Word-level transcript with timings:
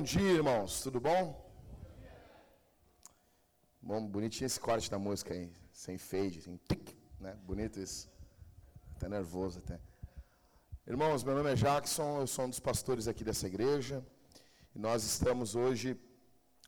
Bom 0.00 0.04
dia, 0.04 0.32
irmãos. 0.32 0.80
Tudo 0.80 0.98
bom? 0.98 1.22
Bom, 3.82 4.06
bonitinho 4.08 4.46
esse 4.46 4.58
corte 4.58 4.90
da 4.90 4.98
música 4.98 5.34
aí, 5.34 5.52
sem 5.70 5.98
fade, 5.98 6.40
sem 6.40 6.56
tic, 6.56 6.96
né? 7.20 7.36
Bonito 7.44 7.78
isso. 7.78 8.10
Até 8.96 9.10
nervoso 9.10 9.58
até. 9.58 9.78
Irmãos, 10.86 11.22
meu 11.22 11.34
nome 11.34 11.52
é 11.52 11.54
Jackson, 11.54 12.18
eu 12.18 12.26
sou 12.26 12.46
um 12.46 12.48
dos 12.48 12.58
pastores 12.58 13.06
aqui 13.08 13.22
dessa 13.22 13.46
igreja. 13.46 14.02
E 14.74 14.78
nós 14.78 15.04
estamos 15.04 15.54
hoje 15.54 16.00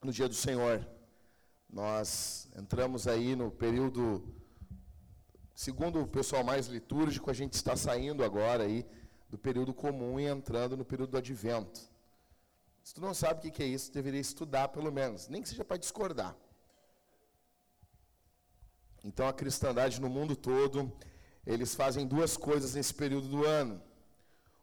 no 0.02 0.12
dia 0.12 0.28
do 0.28 0.34
Senhor. 0.34 0.86
Nós 1.70 2.50
entramos 2.54 3.08
aí 3.08 3.34
no 3.34 3.50
período 3.50 4.22
segundo 5.54 6.02
o 6.02 6.06
pessoal 6.06 6.44
mais 6.44 6.66
litúrgico, 6.66 7.30
a 7.30 7.34
gente 7.34 7.54
está 7.54 7.74
saindo 7.76 8.22
agora 8.22 8.64
aí 8.64 8.86
do 9.30 9.38
período 9.38 9.72
comum 9.72 10.20
e 10.20 10.26
entrando 10.26 10.76
no 10.76 10.84
período 10.84 11.12
do 11.12 11.16
advento. 11.16 11.91
Se 12.82 12.94
tu 12.94 13.00
não 13.00 13.14
sabe 13.14 13.48
o 13.48 13.52
que 13.52 13.62
é 13.62 13.66
isso, 13.66 13.92
deveria 13.92 14.20
estudar 14.20 14.68
pelo 14.68 14.90
menos, 14.90 15.28
nem 15.28 15.40
que 15.40 15.48
seja 15.48 15.64
para 15.64 15.76
discordar. 15.76 16.36
Então 19.04 19.26
a 19.26 19.32
cristandade 19.32 20.00
no 20.00 20.08
mundo 20.08 20.34
todo, 20.34 20.92
eles 21.46 21.74
fazem 21.74 22.06
duas 22.06 22.36
coisas 22.36 22.74
nesse 22.74 22.94
período 22.94 23.28
do 23.28 23.44
ano. 23.44 23.80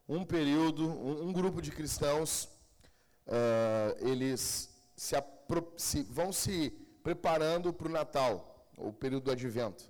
Um 0.07 0.25
período, 0.25 0.87
um, 0.87 1.27
um 1.27 1.33
grupo 1.33 1.61
de 1.61 1.71
cristãos, 1.71 2.45
uh, 3.25 3.95
eles 3.99 4.69
se, 4.95 5.15
se, 5.77 6.03
vão 6.03 6.31
se 6.33 6.71
preparando 7.03 7.71
para 7.71 7.87
o 7.87 7.91
Natal, 7.91 8.67
o 8.77 8.91
período 8.91 9.25
do 9.25 9.31
Advento. 9.31 9.89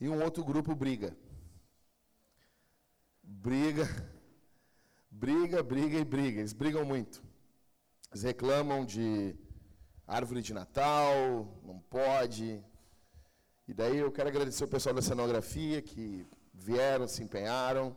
E 0.00 0.08
um 0.08 0.22
outro 0.22 0.42
grupo 0.44 0.74
briga. 0.74 1.14
Briga, 3.22 3.86
briga, 5.10 5.62
briga 5.62 5.98
e 5.98 6.04
briga. 6.04 6.40
Eles 6.40 6.54
brigam 6.54 6.84
muito. 6.84 7.29
Eles 8.10 8.22
reclamam 8.22 8.84
de 8.84 9.36
árvore 10.06 10.42
de 10.42 10.52
Natal, 10.52 11.60
não 11.62 11.78
pode, 11.78 12.64
e 13.70 13.72
daí 13.72 13.98
eu 13.98 14.10
quero 14.10 14.28
agradecer 14.28 14.64
o 14.64 14.68
pessoal 14.68 14.92
da 14.92 15.00
cenografia 15.00 15.80
que 15.80 16.26
vieram, 16.52 17.06
se 17.06 17.22
empenharam. 17.22 17.96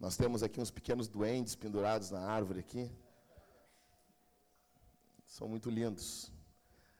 Nós 0.00 0.16
temos 0.16 0.42
aqui 0.42 0.60
uns 0.60 0.72
pequenos 0.72 1.06
duendes 1.06 1.54
pendurados 1.54 2.10
na 2.10 2.18
árvore 2.18 2.58
aqui. 2.58 2.90
São 5.24 5.46
muito 5.46 5.70
lindos. 5.70 6.32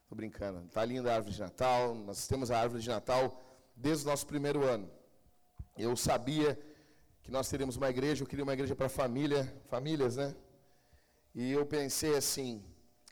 Estou 0.02 0.14
brincando. 0.14 0.64
Está 0.66 0.84
linda 0.84 1.10
a 1.10 1.16
árvore 1.16 1.34
de 1.34 1.40
Natal. 1.40 1.96
Nós 1.96 2.28
temos 2.28 2.52
a 2.52 2.60
árvore 2.60 2.80
de 2.80 2.88
Natal 2.88 3.42
desde 3.74 4.04
o 4.06 4.10
nosso 4.10 4.24
primeiro 4.24 4.62
ano. 4.62 4.88
Eu 5.76 5.96
sabia 5.96 6.56
que 7.24 7.30
nós 7.32 7.48
teríamos 7.48 7.74
uma 7.74 7.90
igreja, 7.90 8.22
eu 8.22 8.28
queria 8.28 8.44
uma 8.44 8.54
igreja 8.54 8.76
para 8.76 8.88
família, 8.88 9.52
famílias, 9.68 10.14
né? 10.14 10.32
E 11.40 11.52
eu 11.52 11.66
pensei 11.66 12.16
assim, 12.16 12.64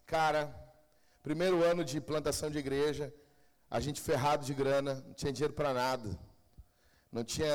cara, 0.06 0.42
primeiro 1.22 1.62
ano 1.62 1.84
de 1.84 2.00
plantação 2.00 2.48
de 2.50 2.56
igreja, 2.56 3.12
a 3.70 3.78
gente 3.80 4.00
ferrado 4.00 4.46
de 4.46 4.54
grana, 4.54 4.94
não 5.06 5.12
tinha 5.12 5.30
dinheiro 5.30 5.52
para 5.52 5.74
nada. 5.74 6.18
Não 7.12 7.22
tinha 7.22 7.54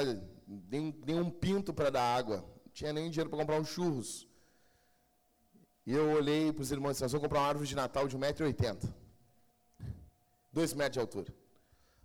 nenhum, 0.71 0.93
nenhum 1.07 1.29
pinto 1.31 1.73
para 1.73 1.89
dar 1.89 2.15
água. 2.15 2.37
Não 2.63 2.71
tinha 2.71 2.93
nem 2.93 3.09
dinheiro 3.09 3.31
para 3.31 3.39
comprar 3.39 3.59
uns 3.59 3.69
churros. 3.69 4.27
E 5.87 5.91
eu 5.91 6.11
olhei 6.11 6.53
para 6.53 6.61
os 6.61 6.71
irmãos 6.71 6.91
e 6.91 6.93
disse, 7.01 7.11
vamos 7.13 7.23
comprar 7.23 7.39
uma 7.39 7.47
árvore 7.47 7.67
de 7.67 7.75
Natal 7.75 8.07
de 8.07 8.15
1,80m. 8.15 8.93
2 10.53 10.73
metros 10.79 10.93
de 10.93 10.99
altura. 10.99 11.33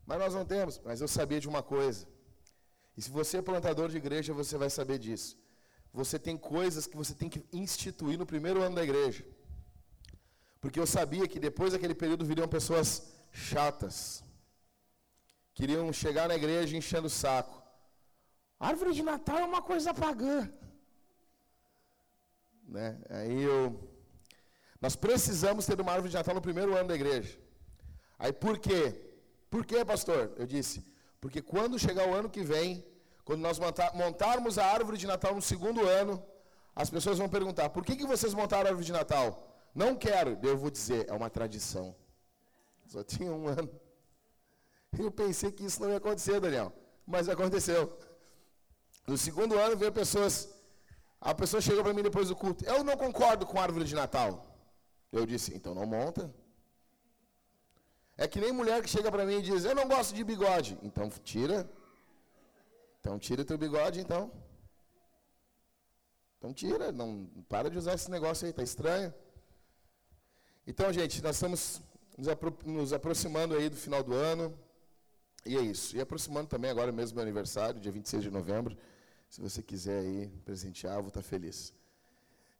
Mas 0.06 0.18
nós 0.18 0.34
não 0.34 0.46
temos. 0.46 0.80
Mas 0.82 1.02
eu 1.02 1.08
sabia 1.08 1.38
de 1.38 1.50
uma 1.50 1.62
coisa. 1.62 2.08
E 2.96 3.02
se 3.02 3.10
você 3.10 3.36
é 3.36 3.42
plantador 3.42 3.90
de 3.90 3.98
igreja, 3.98 4.32
você 4.32 4.56
vai 4.56 4.70
saber 4.70 4.98
disso. 4.98 5.36
Você 6.00 6.18
tem 6.18 6.36
coisas 6.36 6.86
que 6.88 6.96
você 6.96 7.14
tem 7.14 7.28
que 7.28 7.40
instituir 7.52 8.18
no 8.18 8.26
primeiro 8.26 8.60
ano 8.60 8.74
da 8.74 8.82
igreja. 8.82 9.24
Porque 10.60 10.80
eu 10.80 10.86
sabia 10.86 11.28
que 11.28 11.38
depois 11.48 11.72
daquele 11.72 11.94
período 11.94 12.24
viriam 12.30 12.48
pessoas 12.48 12.86
chatas. 13.30 13.96
Queriam 15.54 15.92
chegar 15.92 16.26
na 16.26 16.34
igreja 16.34 16.76
enchendo 16.76 17.06
o 17.06 17.16
saco. 17.24 17.62
Árvore 18.58 18.92
de 18.92 19.04
Natal 19.04 19.38
é 19.38 19.44
uma 19.44 19.62
coisa 19.62 19.94
pagã. 19.94 20.52
Né? 22.66 23.00
Aí 23.10 23.42
eu. 23.42 23.88
Nós 24.80 24.96
precisamos 24.96 25.64
ter 25.64 25.80
uma 25.80 25.92
árvore 25.92 26.10
de 26.10 26.16
Natal 26.16 26.34
no 26.34 26.42
primeiro 26.48 26.76
ano 26.76 26.88
da 26.88 26.96
igreja. 26.96 27.38
Aí 28.18 28.32
por 28.32 28.58
quê? 28.58 29.00
Por 29.48 29.64
quê, 29.64 29.84
pastor? 29.84 30.32
Eu 30.36 30.46
disse, 30.46 30.84
porque 31.20 31.40
quando 31.40 31.78
chegar 31.78 32.08
o 32.08 32.14
ano 32.14 32.28
que 32.28 32.42
vem, 32.42 32.84
quando 33.24 33.40
nós 33.40 33.58
montarmos 33.94 34.58
a 34.58 34.66
árvore 34.66 34.98
de 34.98 35.06
Natal 35.06 35.34
no 35.34 35.42
segundo 35.42 35.86
ano, 35.86 36.22
as 36.74 36.90
pessoas 36.90 37.18
vão 37.18 37.28
perguntar: 37.28 37.70
por 37.70 37.84
que, 37.84 37.96
que 37.96 38.06
vocês 38.06 38.34
montaram 38.34 38.66
a 38.66 38.68
árvore 38.68 38.84
de 38.86 38.92
Natal? 38.92 39.28
Não 39.74 39.96
quero. 39.96 40.38
Eu 40.42 40.56
vou 40.56 40.70
dizer: 40.70 41.08
é 41.08 41.12
uma 41.12 41.30
tradição. 41.30 41.94
Só 42.86 43.02
tinha 43.02 43.32
um 43.32 43.48
ano. 43.48 43.70
Eu 44.98 45.10
pensei 45.10 45.50
que 45.50 45.64
isso 45.64 45.80
não 45.82 45.90
ia 45.90 45.96
acontecer, 45.96 46.38
Daniel. 46.40 46.72
Mas 47.06 47.28
aconteceu. 47.28 47.98
No 49.06 49.16
segundo 49.16 49.58
ano 49.58 49.76
veio 49.76 49.92
pessoas. 49.92 50.48
A 51.20 51.34
pessoa 51.34 51.60
chegou 51.60 51.82
para 51.82 51.94
mim 51.94 52.02
depois 52.02 52.28
do 52.28 52.36
culto. 52.36 52.64
Eu 52.64 52.84
não 52.84 52.96
concordo 52.96 53.46
com 53.46 53.58
a 53.58 53.62
árvore 53.62 53.84
de 53.84 53.94
Natal. 53.94 54.44
Eu 55.10 55.24
disse, 55.24 55.54
então 55.54 55.74
não 55.74 55.86
monta. 55.86 56.32
É 58.16 58.28
que 58.28 58.40
nem 58.40 58.52
mulher 58.52 58.82
que 58.82 58.88
chega 58.88 59.10
para 59.10 59.24
mim 59.24 59.38
e 59.38 59.42
diz, 59.42 59.64
eu 59.64 59.74
não 59.74 59.88
gosto 59.88 60.14
de 60.14 60.22
bigode. 60.22 60.78
Então 60.82 61.08
tira. 61.10 61.68
Então 63.04 63.18
tira 63.18 63.44
teu 63.44 63.58
bigode, 63.58 64.00
então. 64.00 64.32
Então 66.38 66.54
tira. 66.54 66.90
Não 66.90 67.26
para 67.50 67.68
de 67.68 67.76
usar 67.76 67.92
esse 67.92 68.10
negócio 68.10 68.46
aí, 68.46 68.52
tá 68.52 68.62
estranho. 68.62 69.12
Então, 70.66 70.90
gente, 70.90 71.22
nós 71.22 71.36
estamos 71.36 71.82
nos, 72.16 72.28
apro 72.28 72.56
nos 72.64 72.94
aproximando 72.94 73.54
aí 73.54 73.68
do 73.68 73.76
final 73.76 74.02
do 74.02 74.14
ano. 74.14 74.58
E 75.44 75.54
é 75.54 75.60
isso. 75.60 75.94
E 75.94 76.00
aproximando 76.00 76.48
também 76.48 76.70
agora 76.70 76.90
mesmo 76.90 77.16
meu 77.16 77.22
aniversário, 77.22 77.78
dia 77.78 77.92
26 77.92 78.22
de 78.22 78.30
novembro. 78.30 78.74
Se 79.28 79.38
você 79.38 79.62
quiser 79.62 79.98
aí 79.98 80.28
presentear, 80.42 81.02
vou 81.02 81.08
estar 81.08 81.20
feliz. 81.20 81.74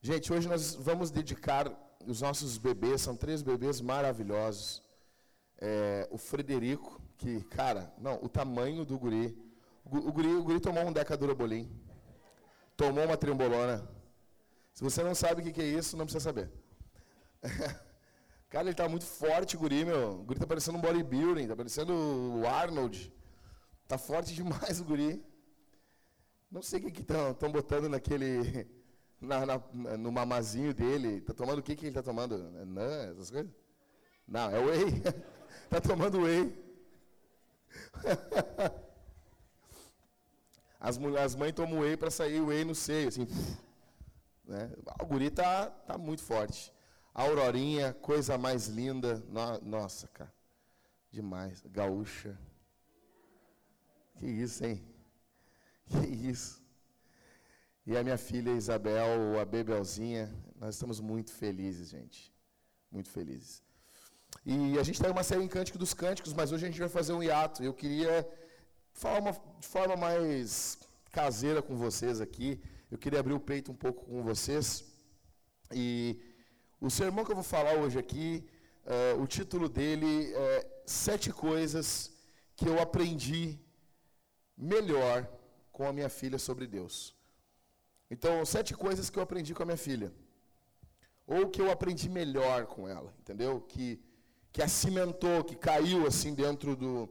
Gente, 0.03 0.31
hoje 0.31 0.47
nós 0.47 0.75
vamos 0.75 1.11
dedicar 1.11 1.73
os 2.07 2.21
nossos 2.21 2.59
bebês, 2.59 3.01
são 3.01 3.17
três 3.17 3.41
bebês 3.41 3.81
maravilhosos. 3.81 4.83
É, 5.57 6.07
o 6.11 6.19
Frederico, 6.19 7.01
que, 7.17 7.43
cara, 7.45 7.91
não, 7.97 8.23
o 8.23 8.29
tamanho 8.29 8.85
do 8.85 8.99
guri. 8.99 9.44
O, 9.85 10.13
guri, 10.13 10.29
o 10.29 10.43
guri 10.43 10.61
tomou 10.61 10.87
um 10.87 10.93
decadura 10.93 11.35
bolim. 11.35 11.71
Tomou 12.77 13.05
uma 13.05 13.17
trembolona. 13.17 13.87
Se 14.73 14.83
você 14.83 15.03
não 15.03 15.15
sabe 15.15 15.43
o 15.43 15.53
que, 15.53 15.61
é 15.61 15.65
isso, 15.65 15.97
não 15.97 16.07
precisa 16.07 16.25
saber. 16.25 16.51
Cara, 18.49 18.67
ele 18.67 18.75
tá 18.75 18.89
muito 18.89 19.05
forte, 19.05 19.57
guri, 19.57 19.85
meu. 19.85 20.13
O 20.13 20.25
guri 20.25 20.41
tá 20.41 20.47
parecendo 20.47 20.79
um 20.79 20.81
bodybuilding, 20.81 21.47
tá 21.47 21.55
parecendo 21.55 21.93
o 21.93 22.47
Arnold. 22.47 23.13
Tá 23.87 23.99
forte 23.99 24.35
demais 24.35 24.81
o 24.81 24.85
guri. 24.85 25.25
Não 26.51 26.63
sei 26.63 26.81
o 26.81 26.91
que 26.91 27.03
estão 27.03 27.53
botando 27.53 27.89
naquele. 27.89 28.67
Na, 29.21 29.47
na, 29.47 29.59
no 29.97 30.13
mamazinho 30.13 30.75
dele. 30.75 31.23
Tá 31.23 31.33
tomando 31.33 31.61
o 31.61 31.63
que, 31.63 31.75
que 31.75 31.87
ele 31.87 31.95
tá 31.95 32.03
tomando? 32.03 32.37
Não, 32.67 32.83
essas 32.83 33.31
coisas? 33.31 33.51
Não, 34.29 34.51
é 34.51 34.59
whey. 34.59 35.03
tá 35.71 35.81
tomando 35.81 36.21
whey. 36.21 36.53
As, 40.85 40.99
as 40.99 41.35
mães 41.35 41.55
tomam 41.55 41.81
whey 41.81 41.97
para 41.97 42.11
sair 42.11 42.43
whey 42.43 42.63
no 42.63 42.75
seio, 42.75 43.09
assim. 43.09 43.27
Né? 44.45 44.71
O 45.01 45.07
guri 45.07 45.31
tá, 45.31 45.71
tá 45.71 45.97
muito 45.97 46.23
forte. 46.23 46.71
A 47.15 47.23
Aurorinha, 47.23 47.95
coisa 47.95 48.37
mais 48.37 48.67
linda. 48.67 49.25
nossa, 49.63 50.07
cara. 50.09 50.31
Demais. 51.11 51.63
Gaúcha. 51.71 52.39
Que 54.19 54.27
isso, 54.27 54.63
hein? 54.67 54.85
Que 55.89 56.07
isso. 56.07 56.63
E 57.87 57.97
a 57.97 58.03
minha 58.03 58.19
filha 58.19 58.51
Isabel, 58.51 59.41
a 59.41 59.45
Bebelzinha, 59.47 60.31
nós 60.61 60.75
estamos 60.75 61.01
muito 61.01 61.33
felizes, 61.33 61.89
gente. 61.89 62.31
Muito 62.93 63.09
felizes. 63.09 63.63
E 64.45 64.79
a 64.79 64.83
gente 64.83 64.97
está 64.97 65.09
em 65.09 65.13
uma 65.13 65.23
série 65.23 65.43
em 65.43 65.49
Cântico 65.49 65.79
dos 65.79 65.95
Cânticos, 65.95 66.35
mas 66.35 66.53
hoje 66.53 66.67
a 66.67 66.69
gente 66.69 66.79
vai 66.79 66.91
fazer 66.91 67.15
um 67.15 67.23
hiato. 67.23 67.65
Eu 67.65 67.73
queria 67.73 68.29
falar 68.95 69.21
uma, 69.21 69.33
de 69.33 69.67
forma 69.67 69.97
mais 69.97 70.79
caseira 71.11 71.61
com 71.61 71.77
vocês 71.77 72.21
aqui. 72.21 72.61
Eu 72.91 72.97
queria 72.97 73.21
abrir 73.21 73.35
o 73.35 73.41
peito 73.41 73.71
um 73.73 73.75
pouco 73.75 74.07
com 74.07 74.23
vocês. 74.23 74.85
E 75.73 76.19
o 76.81 76.89
sermão 76.89 77.25
que 77.25 77.33
eu 77.33 77.35
vou 77.35 77.45
falar 77.45 77.75
hoje 77.75 77.99
aqui, 77.99 78.47
uh, 78.87 79.21
o 79.21 79.27
título 79.27 79.69
dele 79.69 80.33
é 80.33 80.67
Sete 80.87 81.33
Coisas 81.33 82.13
que 82.57 82.69
eu 82.69 82.81
aprendi 82.81 83.59
melhor 84.57 85.29
com 85.73 85.87
a 85.89 85.93
minha 85.93 86.09
filha 86.09 86.39
sobre 86.39 86.67
Deus. 86.67 87.15
Então, 88.09 88.45
sete 88.47 88.75
coisas 88.75 89.11
que 89.11 89.19
eu 89.19 89.23
aprendi 89.25 89.53
com 89.53 89.65
a 89.65 89.67
minha 89.67 89.77
filha. 89.77 90.13
Ou 91.27 91.49
que 91.49 91.61
eu 91.61 91.69
aprendi 91.71 92.09
melhor 92.09 92.67
com 92.67 92.87
ela, 92.87 93.13
entendeu? 93.19 93.61
Que, 93.63 94.01
que 94.53 94.63
acimentou, 94.63 95.43
que 95.43 95.57
caiu 95.57 96.07
assim 96.07 96.33
dentro 96.33 96.77
do, 96.77 97.09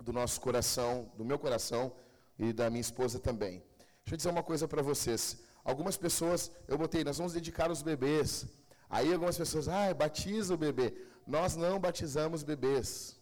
do 0.00 0.12
nosso 0.12 0.40
coração, 0.40 1.10
do 1.16 1.24
meu 1.24 1.38
coração 1.38 1.92
e 2.38 2.52
da 2.52 2.70
minha 2.70 2.80
esposa 2.80 3.18
também. 3.18 3.62
Deixa 4.02 4.14
eu 4.14 4.16
dizer 4.16 4.30
uma 4.30 4.42
coisa 4.42 4.66
para 4.66 4.82
vocês. 4.82 5.38
Algumas 5.62 5.96
pessoas, 5.96 6.50
eu 6.66 6.78
botei, 6.78 7.04
nós 7.04 7.18
vamos 7.18 7.32
dedicar 7.32 7.70
os 7.70 7.82
bebês 7.82 8.46
Aí 8.90 9.12
algumas 9.12 9.38
pessoas, 9.38 9.68
ah, 9.68 9.94
batiza 9.94 10.52
o 10.52 10.56
bebê. 10.56 10.92
Nós 11.24 11.54
não 11.54 11.78
batizamos 11.78 12.42
bebês. 12.42 13.16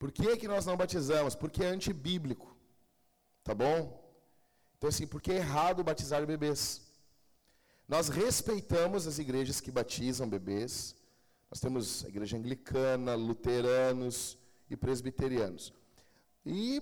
Por 0.00 0.10
que, 0.10 0.36
que 0.36 0.48
nós 0.48 0.66
não 0.66 0.76
batizamos? 0.76 1.36
Porque 1.36 1.62
é 1.62 1.68
antibíblico. 1.68 2.56
Tá 3.44 3.54
bom? 3.54 3.78
Então, 4.76 4.88
assim, 4.88 5.06
porque 5.06 5.30
é 5.30 5.36
errado 5.36 5.84
batizar 5.84 6.26
bebês. 6.26 6.82
Nós 7.88 8.08
respeitamos 8.08 9.06
as 9.06 9.20
igrejas 9.20 9.60
que 9.60 9.70
batizam 9.70 10.28
bebês. 10.28 10.96
Nós 11.48 11.60
temos 11.60 12.04
a 12.04 12.08
igreja 12.08 12.36
anglicana, 12.36 13.14
luteranos 13.14 14.36
e 14.68 14.76
presbiterianos. 14.76 15.72
E 16.46 16.80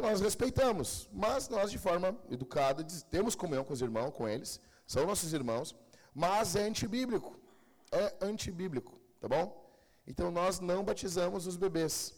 nós 0.00 0.20
respeitamos, 0.20 1.08
mas 1.12 1.48
nós, 1.48 1.68
de 1.68 1.78
forma 1.78 2.16
educada, 2.30 2.86
temos 3.10 3.34
comunhão 3.34 3.64
com 3.64 3.72
os 3.72 3.82
irmãos, 3.82 4.12
com 4.12 4.28
eles, 4.28 4.60
são 4.86 5.04
nossos 5.04 5.32
irmãos, 5.32 5.74
mas 6.14 6.54
é 6.54 6.62
antibíblico. 6.62 7.36
É 7.90 8.14
antibíblico, 8.24 9.00
tá 9.20 9.28
bom? 9.28 9.44
Então 10.06 10.30
nós 10.30 10.60
não 10.60 10.84
batizamos 10.84 11.48
os 11.48 11.56
bebês. 11.56 12.14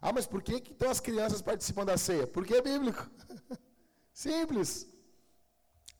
Ah, 0.00 0.12
mas 0.12 0.26
por 0.26 0.42
que, 0.42 0.54
então 0.70 0.90
as 0.90 1.00
crianças 1.00 1.42
participam 1.42 1.84
da 1.84 1.98
ceia? 1.98 2.26
Porque 2.26 2.54
é 2.54 2.62
bíblico. 2.62 3.10
Simples. 4.12 4.88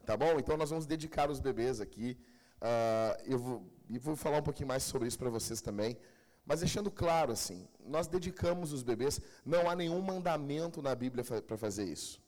Tá 0.07 0.17
bom? 0.17 0.39
Então 0.39 0.57
nós 0.57 0.71
vamos 0.71 0.87
dedicar 0.87 1.31
os 1.31 1.41
bebês 1.41 1.79
aqui. 1.79 2.19
Uh, 2.57 3.23
eu 3.27 3.39
vou, 3.39 3.71
e 3.89 3.99
vou 3.99 4.17
falar 4.17 4.39
um 4.39 4.43
pouquinho 4.43 4.69
mais 4.69 4.83
sobre 4.83 5.09
isso 5.09 5.19
para 5.19 5.29
vocês 5.29 5.61
também. 5.61 5.99
Mas 6.47 6.61
deixando 6.61 6.93
claro, 6.93 7.33
assim, 7.33 7.69
nós 7.85 8.07
dedicamos 8.07 8.73
os 8.73 8.85
bebês, 8.85 9.21
não 9.45 9.69
há 9.69 9.75
nenhum 9.75 10.01
mandamento 10.01 10.81
na 10.81 10.95
Bíblia 10.95 11.25
para 11.25 11.59
fazer 11.59 11.85
isso. 11.85 12.23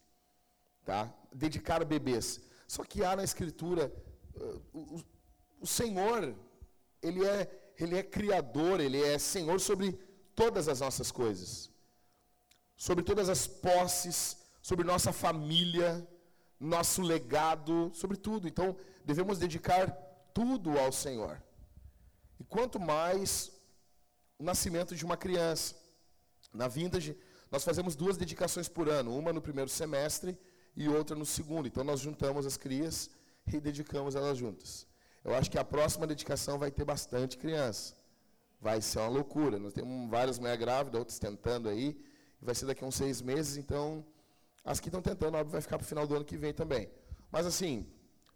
Tá? 0.85 1.15
Dedicar 1.33 1.85
bebês. 1.85 2.41
Só 2.67 2.83
que 2.83 3.05
há 3.05 3.15
na 3.15 3.23
Escritura, 3.23 3.93
uh, 4.35 4.63
o, 4.73 5.01
o 5.61 5.67
Senhor, 5.67 6.35
Ele 7.01 7.25
é, 7.25 7.73
Ele 7.79 7.97
é 7.97 8.03
Criador, 8.03 8.81
Ele 8.81 9.01
é 9.01 9.19
Senhor 9.19 9.61
sobre 9.61 9.93
todas 10.35 10.67
as 10.69 10.81
nossas 10.81 11.13
coisas. 11.13 11.71
Sobre 12.77 13.05
todas 13.05 13.29
as 13.29 13.47
posses, 13.47 14.37
sobre 14.61 14.85
nossa 14.85 15.13
família, 15.13 16.07
nosso 16.59 17.03
legado, 17.03 17.93
sobre 17.95 18.17
tudo. 18.17 18.49
Então, 18.49 18.77
devemos 19.05 19.39
dedicar 19.39 19.91
tudo 20.35 20.77
ao 20.77 20.91
Senhor. 20.91 21.41
E 22.41 22.45
quanto 22.45 22.81
mais 22.81 23.58
o 24.39 24.45
nascimento 24.45 24.95
de 24.95 25.05
uma 25.05 25.17
criança. 25.17 25.75
Na 26.53 26.69
Vintage, 26.69 27.17
nós 27.51 27.65
fazemos 27.65 27.97
duas 27.97 28.17
dedicações 28.17 28.69
por 28.69 28.89
ano, 28.89 29.17
uma 29.17 29.33
no 29.33 29.41
primeiro 29.41 29.71
semestre 29.71 30.39
e 30.77 30.89
outra 30.89 31.17
no 31.17 31.27
segundo. 31.27 31.67
Então 31.67 31.83
nós 31.83 32.01
juntamos 32.01 32.47
as 32.47 32.57
crias 32.57 33.11
e 33.47 33.61
dedicamos 33.61 34.15
elas 34.15 34.39
juntas. 34.39 34.87
Eu 35.25 35.35
acho 35.35 35.51
que 35.51 35.59
a 35.59 35.65
próxima 35.65 36.07
dedicação 36.07 36.59
vai 36.59 36.71
ter 36.71 36.85
bastante 36.85 37.37
criança. 37.37 37.95
Vai 38.61 38.81
ser 38.81 39.01
uma 39.01 39.09
loucura. 39.09 39.59
Nós 39.59 39.73
temos 39.73 40.11
várias 40.11 40.39
mulheres 40.39 40.61
grávidas, 40.61 40.99
outras 40.99 41.19
tentando 41.19 41.69
aí. 41.69 42.01
Vai 42.41 42.55
ser 42.55 42.67
daqui 42.67 42.85
a 42.85 42.87
uns 42.87 42.95
seis 42.95 43.21
meses, 43.21 43.57
então 43.57 44.07
as 44.65 44.79
que 44.79 44.89
estão 44.89 45.03
tentando, 45.03 45.37
óbvio, 45.37 45.53
vai 45.53 45.61
ficar 45.61 45.79
para 45.79 45.85
o 45.85 45.89
final 45.89 46.07
do 46.07 46.15
ano 46.15 46.25
que 46.25 46.37
vem 46.37 46.53
também. 46.53 46.89
Mas 47.33 47.47
assim, 47.47 47.87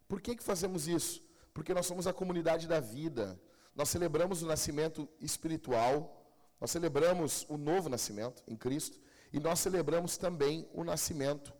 por 0.07 0.19
que, 0.21 0.35
que 0.35 0.43
fazemos 0.43 0.87
isso? 0.87 1.21
Porque 1.53 1.73
nós 1.73 1.85
somos 1.85 2.07
a 2.07 2.13
comunidade 2.13 2.67
da 2.67 2.79
vida. 2.79 3.39
Nós 3.75 3.89
celebramos 3.89 4.41
o 4.41 4.45
nascimento 4.45 5.09
espiritual, 5.19 6.23
nós 6.61 6.71
celebramos 6.71 7.45
o 7.49 7.57
novo 7.57 7.89
nascimento 7.89 8.43
em 8.47 8.55
Cristo, 8.55 8.99
e 9.31 9.39
nós 9.39 9.59
celebramos 9.59 10.15
também 10.15 10.69
o 10.73 10.83
nascimento 10.83 11.53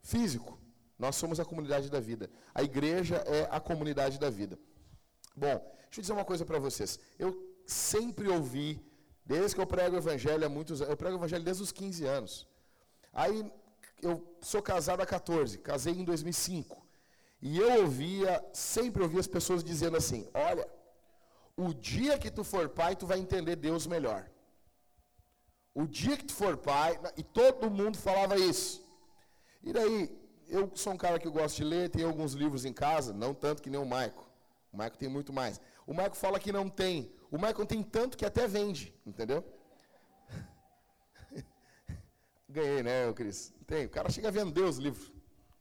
físico. 0.00 0.58
Nós 0.98 1.14
somos 1.14 1.38
a 1.38 1.44
comunidade 1.44 1.90
da 1.90 2.00
vida. 2.00 2.30
A 2.54 2.62
igreja 2.62 3.16
é 3.26 3.46
a 3.50 3.60
comunidade 3.60 4.18
da 4.18 4.30
vida. 4.30 4.58
Bom, 5.36 5.56
deixa 5.84 5.98
eu 5.98 6.02
dizer 6.02 6.12
uma 6.12 6.24
coisa 6.24 6.44
para 6.44 6.58
vocês. 6.58 6.98
Eu 7.18 7.30
sempre 7.66 8.28
ouvi, 8.28 8.82
desde 9.24 9.54
que 9.54 9.60
eu 9.60 9.66
prego 9.66 9.94
o 9.94 9.98
evangelho 9.98 10.44
há 10.44 10.48
muitos 10.48 10.80
anos, 10.80 10.90
eu 10.90 10.96
prego 10.96 11.16
o 11.16 11.18
evangelho 11.20 11.44
desde 11.44 11.62
os 11.62 11.70
15 11.70 12.04
anos. 12.06 12.48
Aí 13.12 13.52
eu 14.02 14.36
sou 14.40 14.62
casado 14.62 15.02
há 15.02 15.06
14, 15.06 15.58
casei 15.58 15.92
em 15.92 16.04
2005. 16.04 16.84
E 17.40 17.58
eu 17.58 17.82
ouvia, 17.82 18.44
sempre 18.52 19.02
ouvia 19.02 19.20
as 19.20 19.28
pessoas 19.28 19.62
dizendo 19.62 19.96
assim: 19.96 20.28
"Olha, 20.34 20.66
o 21.58 21.74
dia 21.74 22.16
que 22.16 22.30
tu 22.30 22.44
for 22.44 22.68
pai, 22.68 22.94
tu 22.94 23.04
vai 23.04 23.18
entender 23.18 23.56
Deus 23.56 23.84
melhor. 23.84 24.30
O 25.74 25.86
dia 25.88 26.16
que 26.16 26.24
tu 26.24 26.32
for 26.32 26.56
pai, 26.56 26.98
e 27.16 27.22
todo 27.22 27.68
mundo 27.68 27.98
falava 27.98 28.36
isso. 28.38 28.88
E 29.62 29.72
daí, 29.72 30.08
eu 30.46 30.70
sou 30.76 30.92
um 30.92 30.96
cara 30.96 31.18
que 31.18 31.28
gosto 31.28 31.56
de 31.56 31.64
ler, 31.64 31.90
tenho 31.90 32.06
alguns 32.06 32.32
livros 32.32 32.64
em 32.64 32.72
casa, 32.72 33.12
não 33.12 33.34
tanto 33.34 33.60
que 33.60 33.68
nem 33.68 33.80
o 33.80 33.84
Maico. 33.84 34.30
O 34.72 34.76
Maico 34.76 34.96
tem 34.96 35.08
muito 35.08 35.32
mais. 35.32 35.60
O 35.84 35.92
Maico 35.92 36.16
fala 36.16 36.38
que 36.38 36.52
não 36.52 36.68
tem. 36.68 37.12
O 37.28 37.36
Maico 37.36 37.66
tem 37.66 37.82
tanto 37.82 38.16
que 38.16 38.24
até 38.24 38.46
vende, 38.46 38.94
entendeu? 39.04 39.44
Ganhei, 42.48 42.84
né, 42.84 43.12
Cris? 43.14 43.52
Tem. 43.66 43.86
O 43.86 43.90
cara 43.90 44.10
chega 44.10 44.28
a 44.28 44.30
vender 44.30 44.62
os 44.62 44.78
livros. 44.78 45.08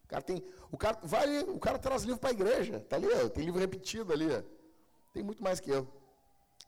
O 0.03 0.07
cara 0.07 0.21
tem, 0.21 0.43
o 0.71 0.77
cara 0.77 1.00
vai, 1.01 1.39
o 1.39 1.59
cara 1.59 1.79
traz 1.79 2.03
livro 2.03 2.19
para 2.19 2.29
a 2.29 2.33
igreja, 2.33 2.79
tá 2.88 2.95
ali, 2.95 3.07
ó, 3.07 3.27
tem 3.27 3.43
livro 3.43 3.59
repetido 3.59 4.13
ali, 4.13 4.27
ó. 4.31 4.56
Tem 5.17 5.23
muito 5.23 5.43
mais 5.43 5.59
que 5.59 5.71
eu. 5.71 5.87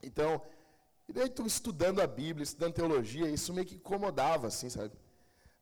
Então, 0.01 0.41
e 1.07 1.13
daí 1.13 1.29
tu 1.29 1.45
estudando 1.45 2.01
a 2.01 2.07
Bíblia, 2.07 2.43
estudando 2.43 2.73
teologia, 2.73 3.29
isso 3.29 3.53
meio 3.53 3.67
que 3.67 3.75
incomodava, 3.75 4.47
assim, 4.47 4.71
sabe? 4.71 4.91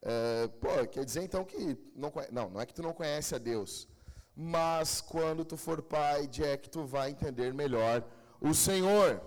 É, 0.01 0.47
pô, 0.61 0.69
quer 0.87 1.03
dizer 1.03 1.21
então 1.21 1.43
que 1.43 1.77
não, 1.93 2.09
não, 2.31 2.49
não 2.51 2.61
é 2.61 2.65
que 2.65 2.73
tu 2.73 2.81
não 2.81 2.93
conhece 2.93 3.35
a 3.35 3.37
Deus, 3.37 3.89
mas 4.33 5.01
quando 5.01 5.43
tu 5.43 5.57
for 5.57 5.81
pai, 5.81 6.29
é 6.41 6.55
que 6.55 6.69
tu 6.69 6.85
vai 6.85 7.09
entender 7.09 7.53
melhor 7.53 8.05
o 8.39 8.53
Senhor. 8.53 9.21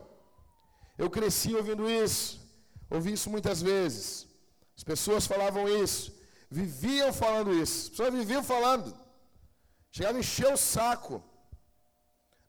Eu 0.96 1.10
cresci 1.10 1.54
ouvindo 1.54 1.86
isso, 1.90 2.40
ouvi 2.88 3.12
isso 3.12 3.28
muitas 3.28 3.60
vezes. 3.60 4.26
As 4.74 4.82
pessoas 4.82 5.26
falavam 5.26 5.68
isso, 5.68 6.18
viviam 6.48 7.12
falando 7.12 7.52
isso, 7.52 7.82
as 7.82 7.88
pessoas 7.90 8.14
viviam 8.14 8.42
falando. 8.42 8.96
Chegava 9.92 10.16
a 10.16 10.20
encher 10.20 10.50
o 10.50 10.56
saco. 10.56 11.22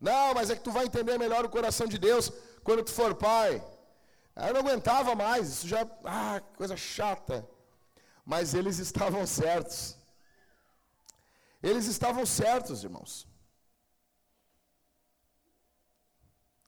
Não, 0.01 0.34
mas 0.34 0.50
é 0.50 0.55
que 0.55 0.63
tu 0.63 0.72
vai 0.72 0.86
entender 0.86 1.17
melhor 1.20 1.46
o 1.46 1.50
coração 1.50 1.86
de 1.86 2.00
Deus 2.00 2.31
quando 2.63 2.84
tu 2.84 2.91
for 2.91 3.13
pai. 3.13 3.63
Aí 4.36 4.50
eu 4.50 4.53
não 4.55 4.62
aguentava 4.62 5.13
mais, 5.13 5.50
isso 5.50 5.67
já, 5.67 5.81
ah, 6.03 6.41
coisa 6.58 6.75
chata. 6.75 7.48
Mas 8.25 8.55
eles 8.55 8.79
estavam 8.88 9.27
certos. 9.27 9.96
Eles 11.62 11.86
estavam 11.86 12.25
certos, 12.25 12.84
irmãos. 12.84 13.27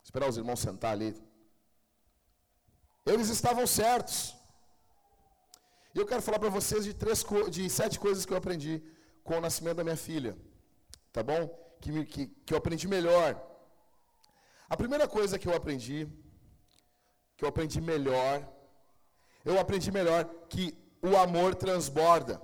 Esperar 0.03 0.29
os 0.29 0.37
irmãos 0.37 0.59
sentar 0.59 0.91
ali. 0.91 1.19
Eles 3.03 3.29
estavam 3.29 3.65
certos. 3.65 4.35
E 5.95 5.97
eu 5.97 6.05
quero 6.05 6.21
falar 6.21 6.37
para 6.37 6.49
vocês 6.49 6.83
de, 6.83 6.93
três, 6.93 7.25
de 7.49 7.67
sete 7.69 7.99
coisas 7.99 8.25
que 8.25 8.33
eu 8.33 8.37
aprendi 8.37 8.81
com 9.23 9.37
o 9.37 9.41
nascimento 9.41 9.77
da 9.77 9.83
minha 9.83 9.97
filha. 9.97 10.37
Tá 11.11 11.23
bom? 11.23 11.62
Que, 11.83 12.05
que, 12.05 12.27
que 12.45 12.53
eu 12.53 12.57
aprendi 12.57 12.87
melhor. 12.87 13.29
A 14.69 14.77
primeira 14.77 15.05
coisa 15.07 15.37
que 15.37 15.47
eu 15.47 15.55
aprendi, 15.55 15.99
que 17.35 17.43
eu 17.43 17.49
aprendi 17.49 17.81
melhor, 17.81 18.35
eu 19.43 19.59
aprendi 19.59 19.91
melhor 19.91 20.23
que 20.47 20.65
o 21.01 21.17
amor 21.17 21.53
transborda. 21.55 22.41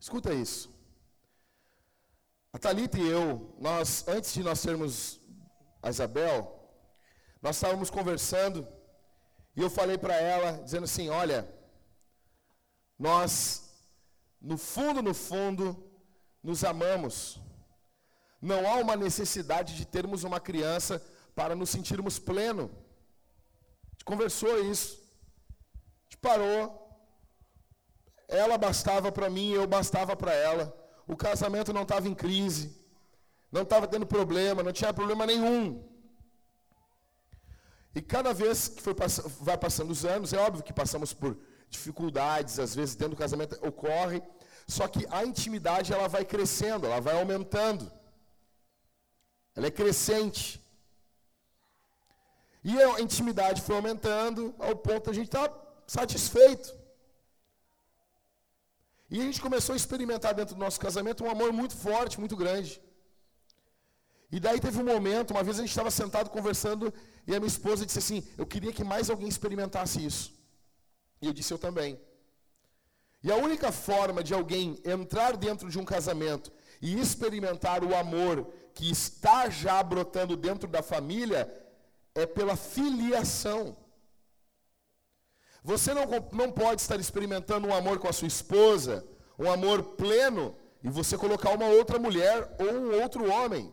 Escuta 0.00 0.32
isso. 0.32 0.74
A 2.54 2.58
Thalita 2.58 2.98
e 2.98 3.06
eu, 3.06 3.54
nós, 3.60 4.08
antes 4.08 4.32
de 4.32 4.42
nós 4.42 4.58
sermos 4.58 5.20
a 5.82 5.90
Isabel, 5.90 6.38
nós 7.42 7.56
estávamos 7.56 7.90
conversando 7.90 8.66
e 9.54 9.60
eu 9.60 9.68
falei 9.68 9.98
para 9.98 10.14
ela, 10.14 10.62
dizendo 10.62 10.84
assim: 10.84 11.10
olha, 11.10 11.46
nós, 12.98 13.30
no 14.40 14.56
fundo, 14.56 15.02
no 15.02 15.12
fundo, 15.12 15.89
nos 16.42 16.64
amamos. 16.64 17.40
Não 18.40 18.68
há 18.68 18.76
uma 18.76 18.96
necessidade 18.96 19.76
de 19.76 19.84
termos 19.84 20.24
uma 20.24 20.40
criança 20.40 21.02
para 21.34 21.54
nos 21.54 21.70
sentirmos 21.70 22.18
pleno. 22.18 22.70
A 23.84 23.90
gente 23.92 24.04
conversou 24.04 24.64
isso. 24.64 24.96
A 24.96 26.02
gente 26.04 26.16
parou. 26.20 26.62
Ela 28.28 28.56
bastava 28.56 29.10
para 29.12 29.28
mim, 29.28 29.50
eu 29.50 29.66
bastava 29.66 30.16
para 30.16 30.32
ela. 30.32 30.74
O 31.06 31.16
casamento 31.16 31.72
não 31.72 31.82
estava 31.82 32.08
em 32.08 32.14
crise. 32.14 32.80
Não 33.50 33.62
estava 33.62 33.86
tendo 33.86 34.06
problema, 34.06 34.62
não 34.62 34.72
tinha 34.72 34.94
problema 34.94 35.26
nenhum. 35.26 35.84
E 37.94 38.00
cada 38.00 38.32
vez 38.32 38.68
que 38.68 38.80
foi 38.80 38.94
vai 39.40 39.58
passando 39.58 39.90
os 39.90 40.04
anos, 40.04 40.32
é 40.32 40.38
óbvio 40.38 40.62
que 40.62 40.72
passamos 40.72 41.12
por 41.12 41.36
dificuldades, 41.68 42.58
às 42.58 42.74
vezes 42.74 42.94
dentro 42.94 43.16
do 43.16 43.18
casamento 43.18 43.58
ocorre, 43.66 44.22
só 44.76 44.86
que 44.86 45.06
a 45.18 45.24
intimidade 45.30 45.92
ela 45.92 46.08
vai 46.08 46.24
crescendo, 46.24 46.86
ela 46.86 47.00
vai 47.06 47.14
aumentando. 47.20 47.90
Ela 49.56 49.66
é 49.66 49.70
crescente. 49.70 50.44
E 52.62 52.80
a 52.82 53.00
intimidade 53.00 53.62
foi 53.62 53.76
aumentando 53.76 54.54
ao 54.58 54.76
ponto 54.76 55.04
de 55.04 55.10
a 55.10 55.14
gente 55.14 55.28
estar 55.28 55.48
tá 55.48 55.56
satisfeito. 55.86 56.68
E 59.10 59.20
a 59.20 59.24
gente 59.24 59.40
começou 59.46 59.72
a 59.72 59.76
experimentar 59.76 60.32
dentro 60.34 60.54
do 60.54 60.60
nosso 60.64 60.78
casamento 60.78 61.24
um 61.24 61.30
amor 61.30 61.52
muito 61.52 61.76
forte, 61.76 62.20
muito 62.20 62.36
grande. 62.36 62.80
E 64.30 64.38
daí 64.38 64.60
teve 64.60 64.78
um 64.78 64.84
momento, 64.84 65.32
uma 65.32 65.42
vez 65.42 65.56
a 65.58 65.62
gente 65.62 65.70
estava 65.70 65.90
sentado 65.90 66.30
conversando, 66.30 66.94
e 67.26 67.34
a 67.34 67.40
minha 67.40 67.54
esposa 67.54 67.84
disse 67.84 67.98
assim: 67.98 68.22
Eu 68.38 68.46
queria 68.46 68.72
que 68.72 68.84
mais 68.84 69.10
alguém 69.10 69.28
experimentasse 69.28 70.04
isso. 70.10 70.32
E 71.20 71.26
eu 71.26 71.32
disse: 71.32 71.52
Eu 71.52 71.58
também. 71.58 71.98
E 73.22 73.30
a 73.30 73.36
única 73.36 73.70
forma 73.70 74.22
de 74.22 74.32
alguém 74.32 74.80
entrar 74.84 75.36
dentro 75.36 75.68
de 75.68 75.78
um 75.78 75.84
casamento 75.84 76.50
e 76.80 76.98
experimentar 76.98 77.84
o 77.84 77.94
amor 77.94 78.50
que 78.74 78.90
está 78.90 79.50
já 79.50 79.82
brotando 79.82 80.36
dentro 80.36 80.66
da 80.66 80.82
família 80.82 81.52
é 82.14 82.24
pela 82.24 82.56
filiação. 82.56 83.76
Você 85.62 85.92
não, 85.92 86.04
não 86.32 86.50
pode 86.50 86.80
estar 86.80 86.98
experimentando 86.98 87.68
um 87.68 87.74
amor 87.74 87.98
com 87.98 88.08
a 88.08 88.12
sua 88.12 88.28
esposa, 88.28 89.06
um 89.38 89.50
amor 89.50 89.82
pleno, 89.82 90.56
e 90.82 90.88
você 90.88 91.18
colocar 91.18 91.50
uma 91.50 91.66
outra 91.66 91.98
mulher 91.98 92.56
ou 92.58 92.72
um 92.72 93.02
outro 93.02 93.30
homem. 93.30 93.72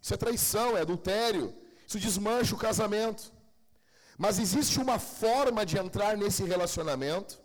Isso 0.00 0.12
é 0.12 0.16
traição, 0.18 0.76
é 0.76 0.82
adultério. 0.82 1.54
Isso 1.86 1.98
desmancha 1.98 2.54
o 2.54 2.58
casamento. 2.58 3.32
Mas 4.18 4.38
existe 4.38 4.78
uma 4.78 4.98
forma 4.98 5.64
de 5.64 5.78
entrar 5.78 6.16
nesse 6.16 6.44
relacionamento. 6.44 7.42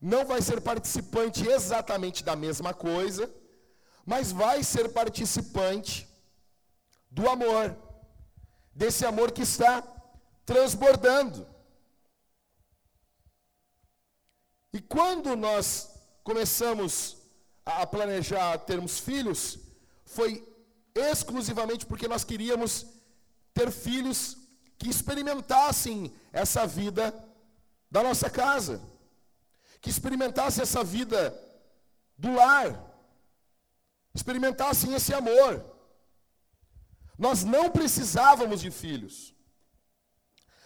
Não 0.00 0.24
vai 0.24 0.42
ser 0.42 0.60
participante 0.60 1.46
exatamente 1.48 2.22
da 2.22 2.36
mesma 2.36 2.74
coisa, 2.74 3.32
mas 4.04 4.30
vai 4.30 4.62
ser 4.62 4.92
participante 4.92 6.08
do 7.10 7.28
amor. 7.28 7.76
Desse 8.74 9.06
amor 9.06 9.32
que 9.32 9.42
está 9.42 9.82
transbordando. 10.44 11.46
E 14.72 14.80
quando 14.80 15.34
nós 15.34 15.90
começamos 16.22 17.16
a 17.64 17.86
planejar 17.86 18.58
termos 18.58 18.98
filhos, 18.98 19.58
foi 20.04 20.46
exclusivamente 20.94 21.86
porque 21.86 22.06
nós 22.06 22.24
queríamos 22.24 22.86
ter 23.54 23.70
filhos 23.70 24.36
que 24.78 24.88
experimentassem 24.88 26.14
essa 26.32 26.66
vida 26.66 27.12
da 27.90 28.02
nossa 28.02 28.28
casa, 28.28 28.80
que 29.86 29.90
experimentassem 29.90 30.62
essa 30.62 30.82
vida 30.82 31.20
do 32.18 32.34
lar, 32.34 32.68
experimentassem 34.12 34.92
esse 34.94 35.14
amor. 35.14 35.64
Nós 37.16 37.44
não 37.44 37.70
precisávamos 37.70 38.60
de 38.62 38.70
filhos, 38.72 39.32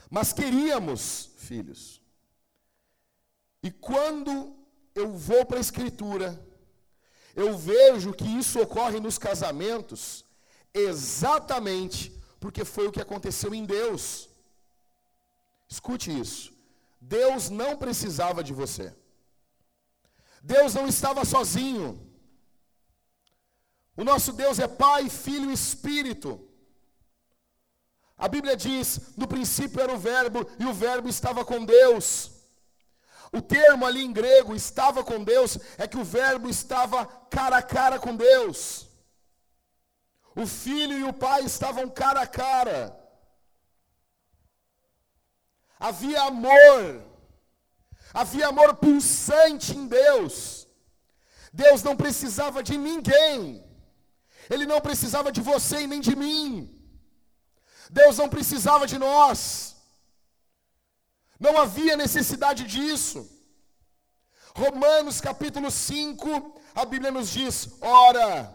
mas 0.09 0.33
queríamos 0.33 1.33
filhos. 1.37 2.01
E 3.63 3.71
quando 3.71 4.57
eu 4.95 5.13
vou 5.13 5.45
para 5.45 5.59
a 5.59 5.67
Escritura, 5.69 6.29
eu 7.37 7.59
vejo 7.59 8.15
que 8.15 8.25
isso 8.25 8.59
ocorre 8.59 9.01
nos 9.01 9.19
casamentos 9.19 10.25
exatamente 10.73 12.11
porque 12.41 12.65
foi 12.65 12.87
o 12.89 12.93
que 12.93 13.03
aconteceu 13.03 13.55
em 13.55 13.67
Deus. 13.67 14.31
Escute 15.69 16.09
isso. 16.11 16.55
Deus 16.99 17.51
não 17.51 17.77
precisava 17.77 18.43
de 18.43 18.55
você. 18.55 18.95
Deus 20.43 20.75
não 20.75 20.87
estava 20.87 21.25
sozinho. 21.25 22.07
O 23.97 24.05
nosso 24.05 24.33
Deus 24.33 24.59
é 24.59 24.67
Pai, 24.67 25.09
Filho 25.09 25.51
e 25.51 25.55
Espírito. 25.55 26.49
A 28.17 28.29
Bíblia 28.29 28.57
diz: 28.57 29.17
no 29.17 29.27
princípio 29.29 29.81
era 29.81 29.93
o 29.93 29.99
Verbo, 29.99 30.49
e 30.59 30.65
o 30.65 30.73
Verbo 30.73 31.09
estava 31.09 31.45
com 31.45 31.65
Deus. 31.65 32.41
O 33.33 33.41
termo 33.41 33.87
ali 33.87 34.05
em 34.05 34.13
grego, 34.13 34.55
estava 34.55 35.05
com 35.05 35.23
Deus, 35.23 35.59
é 35.79 35.87
que 35.87 35.97
o 35.97 36.05
verbo 36.05 36.49
estava 36.49 37.07
cara 37.07 37.59
a 37.59 37.63
cara 37.63 37.99
com 37.99 38.17
Deus. 38.17 38.89
O 40.35 40.47
filho 40.47 40.99
e 40.99 41.05
o 41.05 41.13
pai 41.13 41.43
estavam 41.43 41.89
cara 41.89 42.23
a 42.23 42.27
cara. 42.27 42.97
Havia 45.79 46.23
amor. 46.23 47.10
Havia 48.13 48.49
amor 48.49 48.75
pulsante 48.75 49.77
em 49.77 49.87
Deus. 49.87 50.67
Deus 51.53 51.83
não 51.83 51.97
precisava 51.97 52.63
de 52.63 52.77
ninguém. 52.77 53.65
Ele 54.49 54.67
não 54.67 54.81
precisava 54.81 55.31
de 55.31 55.41
você 55.41 55.83
e 55.83 55.87
nem 55.87 56.01
de 56.01 56.15
mim. 56.17 56.77
Deus 57.91 58.19
não 58.19 58.29
precisava 58.29 58.87
de 58.87 58.99
nós. 58.99 59.77
Não 61.39 61.59
havia 61.59 61.97
necessidade 61.97 62.65
disso. 62.65 63.29
Romanos 64.55 65.21
capítulo 65.21 65.71
5, 65.71 66.61
a 66.75 66.85
Bíblia 66.85 67.11
nos 67.11 67.31
diz: 67.31 67.69
ora, 67.81 68.53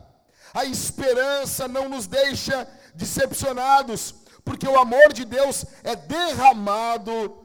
a 0.53 0.65
esperança 0.65 1.67
não 1.67 1.87
nos 1.89 2.07
deixa 2.07 2.67
decepcionados, 2.93 4.15
porque 4.43 4.67
o 4.67 4.77
amor 4.77 5.13
de 5.13 5.25
Deus 5.25 5.65
é 5.83 5.95
derramado 5.95 7.44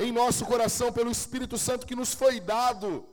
em 0.00 0.10
nosso 0.10 0.44
coração 0.44 0.92
pelo 0.92 1.10
Espírito 1.10 1.56
Santo 1.56 1.86
que 1.86 1.94
nos 1.94 2.12
foi 2.12 2.40
dado. 2.40 3.06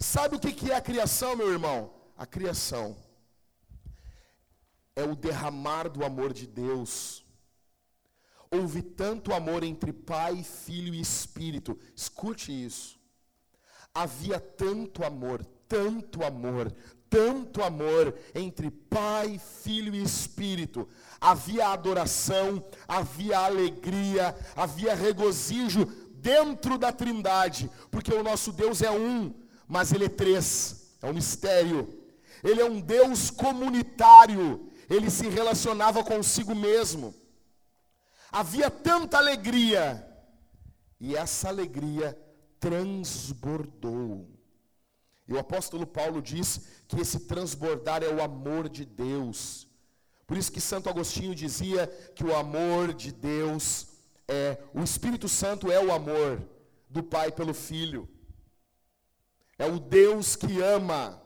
Sabe 0.00 0.36
o 0.36 0.40
que 0.40 0.72
é 0.72 0.74
a 0.74 0.80
criação, 0.90 1.36
meu 1.36 1.50
irmão? 1.52 1.78
A 2.16 2.26
criação 2.26 2.96
é 4.96 5.04
o 5.04 5.14
derramar 5.14 5.88
do 5.88 6.04
amor 6.04 6.32
de 6.32 6.46
Deus 6.46 7.24
houve 8.50 8.82
tanto 8.82 9.32
amor 9.32 9.62
entre 9.62 9.92
Pai, 9.92 10.42
Filho 10.42 10.92
e 10.92 11.00
Espírito. 11.00 11.78
Escute 11.94 12.50
isso. 12.52 12.98
Havia 13.94 14.40
tanto 14.40 15.04
amor, 15.04 15.44
tanto 15.68 16.24
amor, 16.24 16.74
tanto 17.08 17.62
amor 17.62 18.14
entre 18.34 18.70
Pai, 18.70 19.40
Filho 19.62 19.94
e 19.94 20.02
Espírito. 20.02 20.88
Havia 21.20 21.68
adoração, 21.68 22.64
havia 22.88 23.38
alegria, 23.38 24.34
havia 24.56 24.94
regozijo 24.94 25.86
dentro 26.20 26.78
da 26.78 26.92
Trindade, 26.92 27.70
porque 27.90 28.12
o 28.12 28.22
nosso 28.22 28.52
Deus 28.52 28.82
é 28.82 28.90
um, 28.90 29.34
mas 29.66 29.92
ele 29.92 30.06
é 30.06 30.08
três, 30.08 30.96
é 31.02 31.06
um 31.06 31.14
mistério. 31.14 31.96
Ele 32.42 32.60
é 32.60 32.64
um 32.64 32.80
Deus 32.80 33.30
comunitário, 33.30 34.70
ele 34.88 35.10
se 35.10 35.28
relacionava 35.28 36.02
consigo 36.02 36.54
mesmo. 36.54 37.14
Havia 38.32 38.70
tanta 38.70 39.18
alegria, 39.18 40.06
e 40.98 41.16
essa 41.16 41.48
alegria 41.48 42.18
transbordou. 42.58 44.28
E 45.26 45.32
o 45.32 45.38
apóstolo 45.38 45.86
Paulo 45.86 46.20
diz 46.20 46.60
que 46.88 47.00
esse 47.00 47.20
transbordar 47.20 48.02
é 48.02 48.08
o 48.08 48.22
amor 48.22 48.68
de 48.68 48.84
Deus. 48.84 49.68
Por 50.26 50.36
isso 50.36 50.52
que 50.52 50.60
Santo 50.60 50.88
Agostinho 50.88 51.34
dizia 51.34 51.86
que 52.14 52.24
o 52.24 52.34
amor 52.34 52.92
de 52.92 53.12
Deus 53.12 53.89
é, 54.30 54.58
o 54.72 54.82
Espírito 54.82 55.28
Santo 55.28 55.72
é 55.72 55.84
o 55.84 55.92
amor 55.92 56.40
do 56.88 57.02
Pai 57.02 57.32
pelo 57.32 57.52
Filho. 57.52 58.08
É 59.58 59.66
o 59.66 59.78
Deus 59.80 60.36
que 60.36 60.60
ama. 60.60 61.20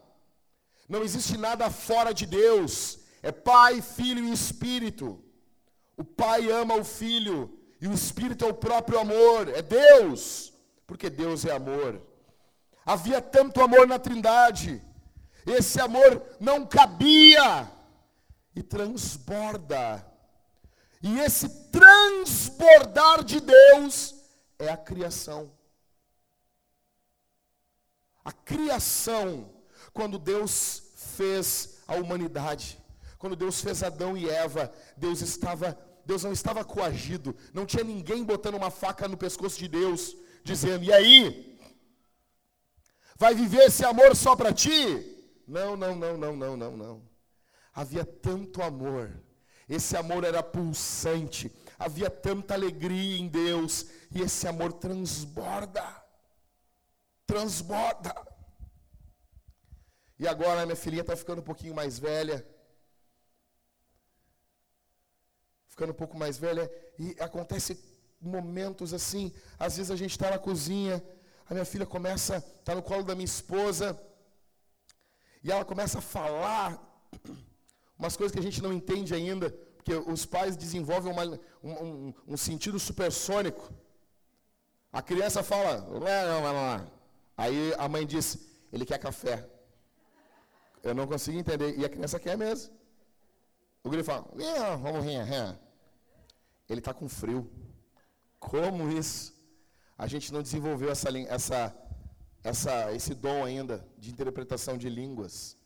Não 0.89 1.03
existe 1.03 1.37
nada 1.37 1.71
fora 1.71 2.13
de 2.15 2.25
Deus. 2.25 2.99
É 3.23 3.31
Pai, 3.31 3.83
Filho 3.83 4.25
e 4.25 4.33
Espírito. 4.33 5.23
O 5.97 6.05
Pai 6.05 6.51
ama 6.51 6.75
o 6.77 6.85
Filho 6.85 7.39
e 7.81 7.87
o 7.87 7.93
Espírito 7.93 8.45
é 8.47 8.49
o 8.49 8.55
próprio 8.55 8.99
amor, 8.99 9.49
é 9.49 9.61
Deus, 9.61 10.53
porque 10.87 11.11
Deus 11.11 11.45
é 11.45 11.53
amor. 11.53 12.01
Havia 12.85 13.21
tanto 13.21 13.61
amor 13.61 13.87
na 13.87 13.99
Trindade, 13.99 14.83
esse 15.47 15.79
amor 15.81 16.23
não 16.41 16.67
cabia 16.67 17.71
e 18.57 18.63
transborda. 18.63 20.14
E 21.05 21.19
esse 21.21 21.51
transbordar 21.71 23.23
de 23.23 23.39
Deus 23.39 24.15
é 24.59 24.71
a 24.71 24.77
criação. 24.77 25.53
A 28.25 28.33
criação, 28.33 29.53
quando 29.93 30.19
Deus 30.19 30.95
fez 30.97 31.83
a 31.87 31.97
humanidade, 31.97 32.83
quando 33.19 33.37
Deus 33.37 33.61
fez 33.61 33.83
Adão 33.83 34.17
e 34.17 34.31
Eva, 34.31 34.73
Deus 34.97 35.21
estava, 35.21 35.79
Deus 36.07 36.25
não 36.25 36.33
estava 36.33 36.65
coagido, 36.65 37.37
não 37.53 37.67
tinha 37.67 37.85
ninguém 37.85 38.25
botando 38.25 38.55
uma 38.55 38.71
faca 38.71 39.07
no 39.07 39.19
pescoço 39.19 39.59
de 39.59 39.69
Deus, 39.69 40.17
dizendo: 40.43 40.85
"E 40.85 40.91
aí? 40.91 41.61
Vai 43.15 43.35
viver 43.35 43.65
esse 43.65 43.85
amor 43.85 44.17
só 44.17 44.35
para 44.35 44.55
ti?" 44.55 44.73
Não, 45.47 45.77
não, 45.77 45.95
não, 45.95 46.17
não, 46.17 46.35
não, 46.35 46.57
não, 46.57 46.77
não. 46.79 47.03
Havia 47.75 48.07
tanto 48.07 48.63
amor. 48.63 49.23
Esse 49.69 49.97
amor 49.97 50.25
era 50.25 50.43
pulsante, 50.43 51.51
havia 51.79 52.11
tanta 52.11 52.55
alegria 52.55 53.19
em 53.19 53.29
Deus, 53.29 53.87
e 54.11 54.21
esse 54.21 54.47
amor 54.47 54.73
transborda. 54.75 55.85
Transborda. 57.27 58.15
E 60.19 60.29
agora 60.29 60.65
minha 60.67 60.77
filhinha 60.77 61.03
está 61.03 61.17
ficando 61.17 61.41
um 61.41 61.45
pouquinho 61.45 61.75
mais 61.75 61.99
velha. 61.99 62.47
ficando 65.75 65.91
um 65.91 66.01
pouco 66.03 66.17
mais 66.17 66.39
velha, 66.39 66.71
e 66.97 67.17
acontece 67.19 67.77
momentos 68.21 68.95
assim, 68.95 69.35
às 69.59 69.77
vezes 69.77 69.91
a 69.91 69.97
gente 69.97 70.13
está 70.13 70.31
na 70.31 70.39
cozinha, 70.39 71.05
a 71.49 71.53
minha 71.53 71.65
filha 71.65 71.85
começa, 71.85 72.37
está 72.37 72.77
no 72.77 72.83
colo 72.83 73.03
da 73.03 73.15
minha 73.17 73.25
esposa, 73.25 74.01
e 75.43 75.51
ela 75.51 75.65
começa 75.65 75.99
a 75.99 76.01
falar 76.01 76.69
umas 77.99 78.17
coisas 78.17 78.33
que 78.33 78.39
a 78.39 78.43
gente 78.43 78.63
não 78.63 78.73
entende 78.73 79.15
ainda, 79.15 79.51
porque 79.77 79.95
os 79.95 80.25
pais 80.25 80.57
desenvolvem 80.57 81.13
uma, 81.13 81.25
um, 81.63 81.73
um, 81.73 82.15
um, 82.29 82.37
sentido 82.37 82.79
supersônico. 82.79 83.73
A 84.93 85.03
criança 85.03 85.43
fala, 85.43 85.87
aí 87.37 87.75
a 87.79 87.89
mãe 87.89 88.07
diz, 88.07 88.39
ele 88.73 88.85
quer 88.85 88.99
café. 88.99 89.49
Eu 90.83 90.95
não 90.95 91.07
consigo 91.07 91.39
entender, 91.39 91.79
e 91.79 91.85
a 91.85 91.89
criança 91.89 92.19
quer 92.19 92.37
mesmo. 92.37 92.73
O 93.83 93.91
guri 93.91 94.03
fala, 94.03 94.27
vamos 94.81 95.05
rir, 95.05 95.19
ele 96.69 96.81
está 96.81 96.95
com 96.95 97.09
frio. 97.09 97.51
Como 98.39 98.91
isso? 98.91 99.35
A 99.97 100.07
gente 100.07 100.33
não 100.33 100.43
desenvolveu 100.43 100.91
essa, 100.91 101.09
essa, 101.29 101.77
essa, 102.43 102.93
esse 102.93 103.15
dom 103.15 103.45
ainda 103.45 103.87
de 103.99 104.11
interpretação 104.11 104.77
de 104.77 104.89
línguas. 104.89 105.57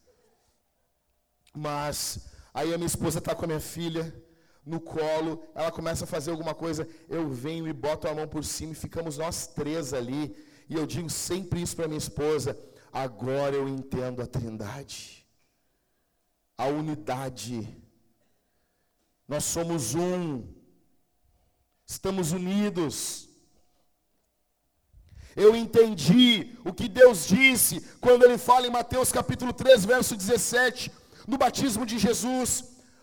Mas 1.59 2.21
aí 2.55 2.73
a 2.73 2.79
minha 2.79 2.87
esposa 2.87 3.19
está 3.19 3.35
com 3.35 3.45
a 3.45 3.49
minha 3.49 3.61
filha 3.61 4.05
no 4.65 4.81
colo, 4.81 5.43
ela 5.55 5.73
começa 5.73 6.05
a 6.05 6.07
fazer 6.07 6.31
alguma 6.31 6.55
coisa, 6.55 6.87
eu 7.09 7.29
venho 7.31 7.67
e 7.67 7.73
boto 7.73 8.07
a 8.07 8.15
mão 8.15 8.29
por 8.29 8.45
cima 8.45 8.73
e 8.73 8.83
ficamos 8.87 9.19
nós 9.19 9.47
três 9.49 9.93
ali. 9.93 10.37
E 10.69 10.75
eu 10.75 10.87
digo 10.87 11.11
sempre 11.11 11.61
isso 11.61 11.75
para 11.75 11.89
minha 11.89 11.99
esposa: 11.99 12.57
agora 12.93 13.57
eu 13.57 13.67
entendo 13.67 14.23
a 14.23 14.27
trindade, 14.27 15.27
a 16.57 16.67
unidade. 16.67 17.57
Nós 19.27 19.45
somos 19.45 19.95
um, 19.97 20.47
estamos 21.87 22.31
unidos. 22.31 23.29
Eu 25.35 25.55
entendi 25.57 26.57
o 26.65 26.73
que 26.73 26.89
Deus 26.89 27.27
disse 27.27 27.81
quando 28.01 28.25
Ele 28.25 28.39
fala 28.39 28.67
em 28.67 28.71
Mateus 28.71 29.11
capítulo 29.11 29.53
3, 29.53 29.85
verso 29.85 30.17
17, 30.17 30.91
no 31.29 31.37
batismo 31.37 31.85
de 31.85 31.99
Jesus. 31.99 32.51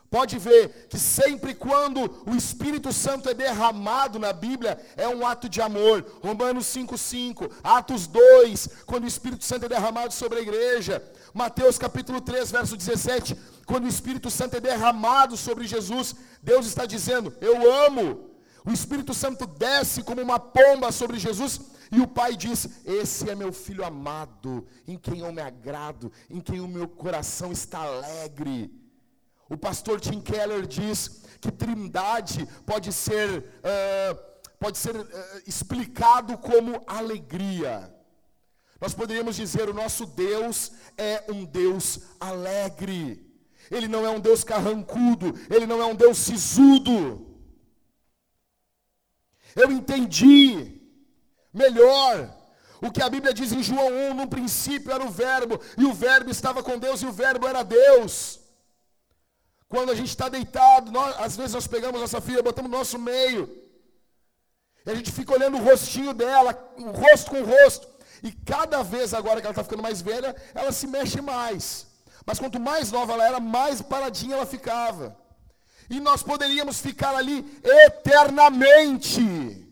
Pode 0.09 0.37
ver 0.37 0.87
que 0.89 0.97
sempre 0.97 1.53
quando 1.53 1.99
o 2.25 2.35
Espírito 2.35 2.91
Santo 2.93 3.29
é 3.29 3.33
derramado 3.33 4.17
na 4.17 4.31
Bíblia, 4.33 4.79
é 4.95 5.07
um 5.07 5.25
ato 5.25 5.47
de 5.47 5.61
amor. 5.61 6.05
Romanos 6.23 6.65
5,5, 6.67 7.51
Atos 7.63 8.07
2, 8.07 8.69
quando 8.85 9.03
o 9.03 9.07
Espírito 9.07 9.43
Santo 9.43 9.65
é 9.65 9.69
derramado 9.69 10.13
sobre 10.13 10.39
a 10.39 10.41
igreja. 10.41 11.03
Mateus 11.33 11.77
capítulo 11.77 12.19
3, 12.21 12.51
verso 12.51 12.77
17, 12.77 13.37
quando 13.65 13.85
o 13.85 13.89
Espírito 13.95 14.29
Santo 14.29 14.55
é 14.55 14.59
derramado 14.59 15.35
sobre 15.37 15.67
Jesus, 15.67 16.15
Deus 16.41 16.65
está 16.65 16.85
dizendo: 16.85 17.33
Eu 17.39 17.71
amo. 17.85 18.31
O 18.65 18.71
Espírito 18.71 19.13
Santo 19.13 19.45
desce 19.45 20.01
como 20.01 20.21
uma 20.21 20.39
pomba 20.39 20.91
sobre 20.91 21.19
Jesus 21.19 21.61
e 21.91 21.99
o 21.99 22.07
pai 22.07 22.35
diz: 22.35 22.67
Esse 22.85 23.29
é 23.29 23.35
meu 23.35 23.51
filho 23.51 23.83
amado, 23.83 24.65
em 24.87 24.97
quem 24.97 25.19
eu 25.19 25.31
me 25.31 25.41
agrado, 25.41 26.11
em 26.29 26.39
quem 26.39 26.59
o 26.59 26.67
meu 26.67 26.87
coração 26.87 27.51
está 27.51 27.79
alegre. 27.79 28.71
O 29.49 29.57
pastor 29.57 29.99
Tim 29.99 30.19
Keller 30.21 30.65
diz 30.65 31.21
que 31.39 31.51
trindade 31.51 32.47
pode 32.65 32.91
ser, 32.91 33.39
uh, 33.39 34.17
pode 34.59 34.77
ser 34.77 34.95
uh, 34.95 35.07
explicado 35.45 36.37
como 36.37 36.81
alegria. 36.87 37.93
Nós 38.81 38.93
poderíamos 38.93 39.35
dizer: 39.35 39.69
o 39.69 39.73
nosso 39.73 40.05
Deus 40.05 40.71
é 40.97 41.25
um 41.29 41.45
Deus 41.45 41.99
alegre. 42.19 43.23
Ele 43.69 43.87
não 43.87 44.05
é 44.05 44.09
um 44.09 44.19
Deus 44.19 44.43
carrancudo, 44.43 45.33
ele 45.49 45.65
não 45.65 45.81
é 45.81 45.85
um 45.85 45.95
Deus 45.95 46.17
sisudo. 46.17 47.35
Eu 49.55 49.71
entendi 49.71 50.74
melhor 51.55 52.29
o 52.81 52.91
que 52.91 53.01
a 53.01 53.09
Bíblia 53.09 53.33
diz 53.33 53.51
em 53.51 53.63
João 53.63 54.11
1, 54.11 54.13
no 54.13 54.27
princípio 54.27 54.91
era 54.91 55.03
o 55.03 55.09
verbo, 55.09 55.59
e 55.77 55.85
o 55.85 55.93
verbo 55.93 56.29
estava 56.29 56.61
com 56.61 56.77
Deus, 56.77 57.01
e 57.01 57.05
o 57.05 57.11
verbo 57.11 57.47
era 57.47 57.63
Deus. 57.63 58.39
Quando 59.67 59.91
a 59.91 59.95
gente 59.95 60.09
está 60.09 60.29
deitado, 60.29 60.91
nós, 60.91 61.15
às 61.17 61.35
vezes 61.35 61.53
nós 61.53 61.67
pegamos 61.67 61.99
nossa 61.99 62.21
filha, 62.21 62.43
botamos 62.43 62.69
no 62.69 62.77
nosso 62.77 62.99
meio, 62.99 63.49
e 64.85 64.91
a 64.91 64.95
gente 64.95 65.11
fica 65.11 65.33
olhando 65.33 65.57
o 65.57 65.63
rostinho 65.63 66.13
dela, 66.13 66.73
o 66.77 66.91
rosto 66.91 67.31
com 67.31 67.41
o 67.41 67.45
rosto, 67.45 67.87
e 68.21 68.31
cada 68.31 68.83
vez 68.83 69.13
agora 69.13 69.39
que 69.39 69.47
ela 69.47 69.53
está 69.53 69.63
ficando 69.63 69.81
mais 69.81 70.01
velha, 70.01 70.35
ela 70.53 70.71
se 70.71 70.85
mexe 70.85 71.21
mais. 71.21 71.87
Mas 72.25 72.39
quanto 72.39 72.59
mais 72.59 72.91
nova 72.91 73.13
ela 73.13 73.25
era, 73.25 73.39
mais 73.39 73.81
paradinha 73.81 74.35
ela 74.35 74.45
ficava. 74.45 75.17
E 75.89 75.99
nós 75.99 76.23
poderíamos 76.23 76.79
ficar 76.79 77.15
ali 77.15 77.45
eternamente. 77.63 79.64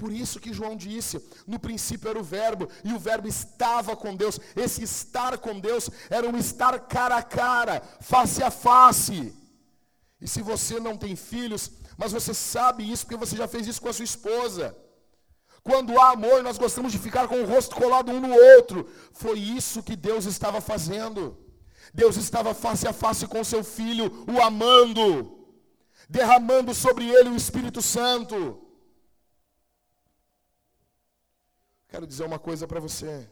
Por 0.00 0.10
isso 0.10 0.40
que 0.40 0.54
João 0.58 0.74
disse: 0.74 1.22
no 1.46 1.58
princípio 1.58 2.08
era 2.08 2.18
o 2.18 2.28
Verbo, 2.36 2.68
e 2.82 2.94
o 2.94 2.98
Verbo 2.98 3.28
estava 3.28 3.94
com 3.94 4.16
Deus. 4.16 4.40
Esse 4.56 4.82
estar 4.82 5.36
com 5.36 5.60
Deus 5.60 5.90
era 6.08 6.26
um 6.26 6.38
estar 6.38 6.74
cara 6.94 7.16
a 7.16 7.22
cara, 7.22 7.82
face 8.00 8.42
a 8.42 8.50
face. 8.50 9.34
E 10.18 10.26
se 10.26 10.40
você 10.40 10.80
não 10.80 10.96
tem 10.96 11.14
filhos, 11.14 11.70
mas 11.98 12.12
você 12.12 12.32
sabe 12.32 12.90
isso 12.90 13.04
porque 13.04 13.24
você 13.24 13.36
já 13.36 13.46
fez 13.46 13.66
isso 13.66 13.82
com 13.82 13.90
a 13.90 13.92
sua 13.92 14.06
esposa. 14.12 14.74
Quando 15.62 16.00
há 16.00 16.12
amor, 16.12 16.42
nós 16.42 16.56
gostamos 16.56 16.92
de 16.92 16.98
ficar 16.98 17.28
com 17.28 17.42
o 17.42 17.46
rosto 17.46 17.76
colado 17.76 18.10
um 18.10 18.20
no 18.20 18.32
outro. 18.56 18.88
Foi 19.12 19.38
isso 19.38 19.82
que 19.82 19.94
Deus 19.94 20.24
estava 20.24 20.62
fazendo. 20.62 21.36
Deus 21.92 22.16
estava 22.16 22.54
face 22.54 22.88
a 22.88 22.94
face 22.94 23.26
com 23.26 23.44
seu 23.44 23.62
filho, 23.62 24.24
o 24.32 24.40
amando, 24.40 25.46
derramando 26.08 26.72
sobre 26.74 27.06
ele 27.06 27.28
o 27.28 27.36
Espírito 27.36 27.82
Santo. 27.82 28.69
Quero 31.90 32.06
dizer 32.06 32.24
uma 32.24 32.38
coisa 32.38 32.66
para 32.66 32.80
você. 32.80 33.28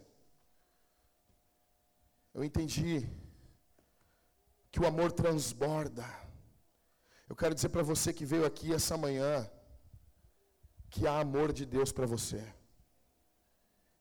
Eu 2.34 2.44
entendi 2.44 3.08
que 4.70 4.80
o 4.80 4.86
amor 4.86 5.10
transborda. 5.12 6.06
Eu 7.28 7.36
quero 7.36 7.54
dizer 7.54 7.70
para 7.70 7.82
você 7.82 8.12
que 8.12 8.24
veio 8.24 8.44
aqui 8.44 8.72
essa 8.72 8.96
manhã 8.96 9.48
que 10.90 11.06
há 11.06 11.20
amor 11.20 11.52
de 11.52 11.64
Deus 11.64 11.92
para 11.92 12.06
você. 12.06 12.42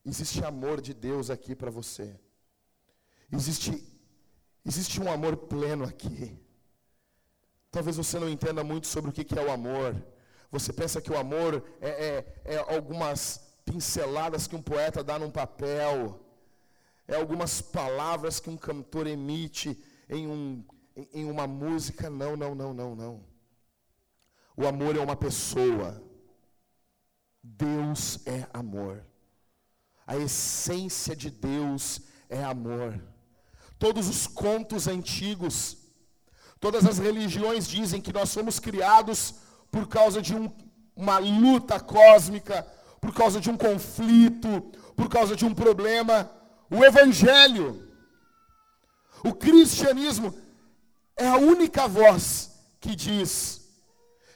Existe 0.04 0.44
amor 0.44 0.82
de 0.82 0.94
Deus 0.94 1.30
aqui 1.30 1.56
para 1.56 1.70
você. 1.70 2.20
Existe 3.32 3.72
Existe 4.70 5.00
um 5.02 5.10
amor 5.10 5.38
pleno 5.38 5.86
aqui. 5.86 6.38
Talvez 7.72 7.96
você 7.96 8.20
não 8.20 8.28
entenda 8.28 8.66
muito 8.66 8.86
sobre 8.86 9.10
o 9.10 9.14
que 9.14 9.40
é 9.40 9.42
o 9.42 9.50
amor. 9.50 9.96
Você 10.52 10.74
pensa 10.74 11.02
que 11.02 11.10
o 11.10 11.18
amor 11.18 11.64
é, 11.80 11.90
é, 11.90 12.56
é 12.56 12.58
algumas 12.76 13.47
pinceladas 13.68 14.48
que 14.48 14.56
um 14.56 14.62
poeta 14.62 15.04
dá 15.04 15.20
num 15.20 15.30
papel, 15.30 16.20
é 17.08 17.16
algumas 17.16 17.62
palavras 17.62 18.40
que 18.40 18.50
um 18.50 18.58
cantor 18.58 19.06
emite 19.08 19.78
em, 20.10 20.26
um, 20.26 20.64
em 21.14 21.26
uma 21.30 21.46
música. 21.46 22.10
Não, 22.10 22.36
não, 22.36 22.56
não, 22.56 22.74
não, 22.74 22.96
não. 22.96 23.24
O 24.56 24.66
amor 24.66 24.96
é 24.96 25.00
uma 25.00 25.16
pessoa. 25.16 26.02
Deus 27.44 28.26
é 28.26 28.48
amor. 28.54 29.04
A 30.06 30.16
essência 30.18 31.16
de 31.16 31.30
Deus 31.30 32.02
é 32.30 32.44
amor. 32.44 33.02
Todos 33.78 34.08
os 34.08 34.26
contos 34.26 34.88
antigos, 34.88 35.78
todas 36.60 36.86
as 36.86 36.98
religiões 36.98 37.68
dizem 37.68 38.02
que 38.02 38.14
nós 38.14 38.30
somos 38.30 38.60
criados 38.60 39.36
por 39.70 39.88
causa 39.88 40.22
de 40.22 40.34
um, 40.34 40.52
uma 40.96 41.20
luta 41.20 41.80
cósmica, 41.80 42.66
por 43.00 43.14
causa 43.14 43.40
de 43.40 43.50
um 43.50 43.58
conflito, 43.58 44.62
por 44.96 45.10
causa 45.10 45.36
de 45.36 45.46
um 45.46 45.54
problema. 45.54 46.30
O 46.70 46.84
Evangelho, 46.84 47.82
o 49.24 49.34
cristianismo, 49.34 50.34
é 51.16 51.28
a 51.28 51.38
única 51.38 51.88
voz 51.88 52.52
que 52.80 52.96
diz 52.96 53.62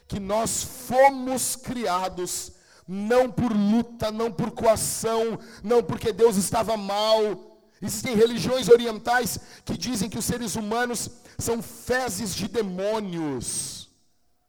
que 0.08 0.18
nós 0.18 0.62
fomos 0.62 1.56
criados 1.56 2.52
não 2.86 3.30
por 3.30 3.52
luta, 3.52 4.10
não 4.10 4.30
por 4.30 4.50
coação, 4.50 5.38
não 5.62 5.82
porque 5.82 6.12
Deus 6.12 6.36
estava 6.36 6.76
mal, 6.76 7.52
Existem 7.82 8.14
religiões 8.14 8.68
orientais 8.68 9.40
que 9.64 9.76
dizem 9.76 10.08
que 10.08 10.16
os 10.16 10.24
seres 10.24 10.54
humanos 10.54 11.10
são 11.36 11.60
fezes 11.60 12.32
de 12.32 12.46
demônios. 12.46 13.90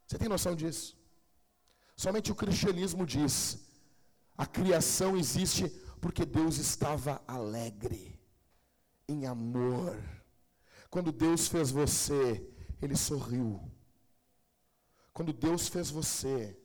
Você 0.05 0.19
tem 0.19 0.29
noção 0.29 0.55
disso? 0.55 0.95
Somente 1.97 2.31
o 2.31 2.35
cristianismo 2.35 3.07
diz: 3.07 3.57
a 4.37 4.45
criação 4.45 5.15
existe 5.15 5.69
porque 6.01 6.25
Deus 6.25 6.57
estava 6.57 7.21
alegre, 7.27 8.19
em 9.07 9.25
amor. 9.25 9.97
Quando 10.89 11.11
Deus 11.11 11.47
fez 11.47 11.71
você, 11.71 12.45
Ele 12.81 12.95
sorriu. 12.95 13.61
Quando 15.13 15.31
Deus 15.31 15.67
fez 15.67 15.89
você, 15.89 16.57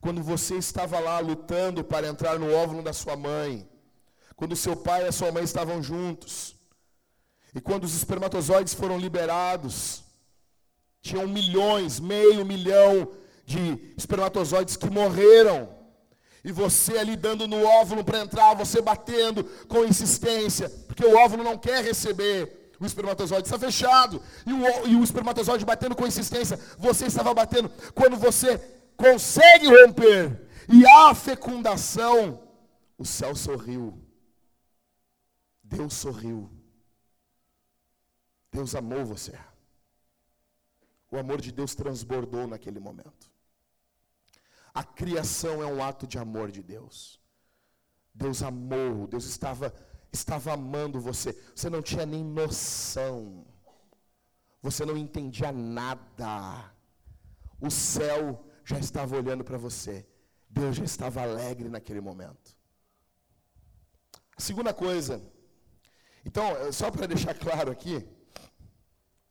quando 0.00 0.22
você 0.22 0.56
estava 0.56 0.98
lá 0.98 1.18
lutando 1.18 1.84
para 1.84 2.08
entrar 2.08 2.38
no 2.38 2.52
óvulo 2.52 2.82
da 2.82 2.92
sua 2.92 3.16
mãe, 3.16 3.68
quando 4.34 4.56
seu 4.56 4.76
pai 4.76 5.04
e 5.04 5.08
a 5.08 5.12
sua 5.12 5.32
mãe 5.32 5.44
estavam 5.44 5.82
juntos. 5.82 6.56
E 7.54 7.60
quando 7.60 7.84
os 7.84 7.94
espermatozoides 7.94 8.74
foram 8.74 8.98
liberados, 8.98 10.04
tinham 11.00 11.26
milhões, 11.26 11.98
meio 11.98 12.44
milhão 12.44 13.12
de 13.46 13.94
espermatozoides 13.96 14.76
que 14.76 14.90
morreram. 14.90 15.74
E 16.44 16.52
você 16.52 16.98
ali 16.98 17.16
dando 17.16 17.48
no 17.48 17.64
óvulo 17.64 18.04
para 18.04 18.20
entrar, 18.20 18.54
você 18.54 18.82
batendo 18.82 19.44
com 19.66 19.84
insistência, 19.84 20.68
porque 20.86 21.04
o 21.04 21.16
óvulo 21.16 21.42
não 21.42 21.56
quer 21.56 21.82
receber. 21.82 22.72
O 22.78 22.84
espermatozoide 22.84 23.46
está 23.46 23.58
fechado. 23.58 24.20
E 24.44 24.52
o, 24.52 24.88
e 24.88 24.96
o 24.96 25.02
espermatozoide 25.02 25.64
batendo 25.64 25.96
com 25.96 26.06
insistência. 26.06 26.58
Você 26.78 27.06
estava 27.06 27.32
batendo. 27.32 27.70
Quando 27.94 28.16
você 28.16 28.58
consegue 28.96 29.66
romper 29.66 30.46
e 30.68 30.86
há 30.86 31.14
fecundação, 31.14 32.46
o 32.98 33.04
céu 33.04 33.34
sorriu. 33.34 33.98
Deus 35.62 35.94
sorriu. 35.94 36.50
Deus 38.52 38.74
amou 38.74 39.06
você. 39.06 39.32
O 41.10 41.16
amor 41.16 41.40
de 41.40 41.50
Deus 41.50 41.74
transbordou 41.74 42.46
naquele 42.46 42.78
momento. 42.78 43.35
A 44.80 44.84
criação 45.00 45.54
é 45.62 45.66
um 45.74 45.82
ato 45.90 46.06
de 46.12 46.18
amor 46.24 46.48
de 46.56 46.62
Deus. 46.74 46.96
Deus 48.22 48.38
amou, 48.50 49.06
Deus 49.12 49.24
estava 49.34 49.68
estava 50.12 50.52
amando 50.52 51.00
você. 51.08 51.30
Você 51.54 51.68
não 51.74 51.82
tinha 51.90 52.06
nem 52.14 52.22
noção. 52.40 53.16
Você 54.66 54.84
não 54.84 54.96
entendia 55.04 55.50
nada. 55.52 56.72
O 57.60 57.70
céu 57.70 58.20
já 58.70 58.78
estava 58.78 59.16
olhando 59.16 59.44
para 59.48 59.58
você. 59.66 60.06
Deus 60.58 60.76
já 60.76 60.84
estava 60.84 61.22
alegre 61.22 61.68
naquele 61.68 62.02
momento. 62.08 62.48
A 64.36 64.40
segunda 64.48 64.72
coisa, 64.74 65.14
então, 66.28 66.44
só 66.72 66.90
para 66.90 67.06
deixar 67.06 67.34
claro 67.34 67.70
aqui, 67.70 67.96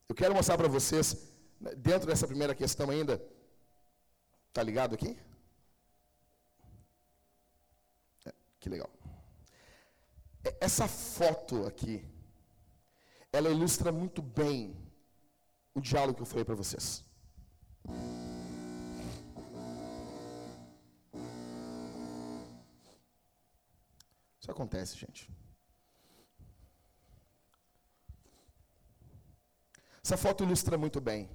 eu 0.10 0.16
quero 0.16 0.34
mostrar 0.34 0.58
para 0.58 0.68
vocês, 0.68 1.32
dentro 1.78 2.08
dessa 2.08 2.26
primeira 2.26 2.56
questão 2.56 2.90
ainda, 2.90 3.22
tá 4.54 4.64
ligado 4.64 4.96
aqui? 4.96 5.16
É, 8.26 8.34
que 8.66 8.70
legal. 8.70 8.90
Essa 10.60 10.88
foto 10.88 11.68
aqui, 11.68 12.04
ela 13.32 13.50
ilustra 13.56 13.92
muito 13.92 14.24
bem 14.24 14.60
o 15.76 15.80
diálogo 15.80 16.16
que 16.16 16.24
eu 16.24 16.32
falei 16.34 16.44
para 16.44 16.56
vocês. 16.56 17.06
Isso 24.40 24.50
acontece, 24.50 24.98
gente. 24.98 25.30
Essa 30.04 30.18
foto 30.18 30.44
ilustra 30.44 30.76
muito 30.76 31.00
bem. 31.00 31.30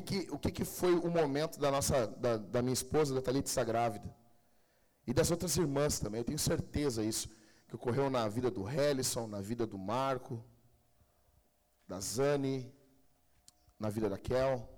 que, 0.00 0.30
o 0.30 0.38
que, 0.38 0.50
que 0.50 0.64
foi 0.64 0.94
o 0.94 1.10
momento 1.10 1.58
da 1.58 1.70
nossa, 1.70 2.06
da, 2.06 2.36
da 2.36 2.62
minha 2.62 2.72
esposa, 2.72 3.14
da 3.14 3.22
Thalita, 3.22 3.64
grávida? 3.64 4.14
E 5.06 5.12
das 5.12 5.30
outras 5.30 5.56
irmãs 5.56 5.98
também, 5.98 6.20
eu 6.20 6.24
tenho 6.24 6.38
certeza 6.38 7.02
isso, 7.02 7.28
que 7.66 7.74
ocorreu 7.74 8.08
na 8.08 8.28
vida 8.28 8.50
do 8.50 8.68
Hellison, 8.68 9.26
na 9.26 9.40
vida 9.40 9.66
do 9.66 9.78
Marco, 9.78 10.44
da 11.86 12.00
Zane, 12.00 12.72
na 13.78 13.90
vida 13.90 14.08
da 14.08 14.18
Kel. 14.18 14.68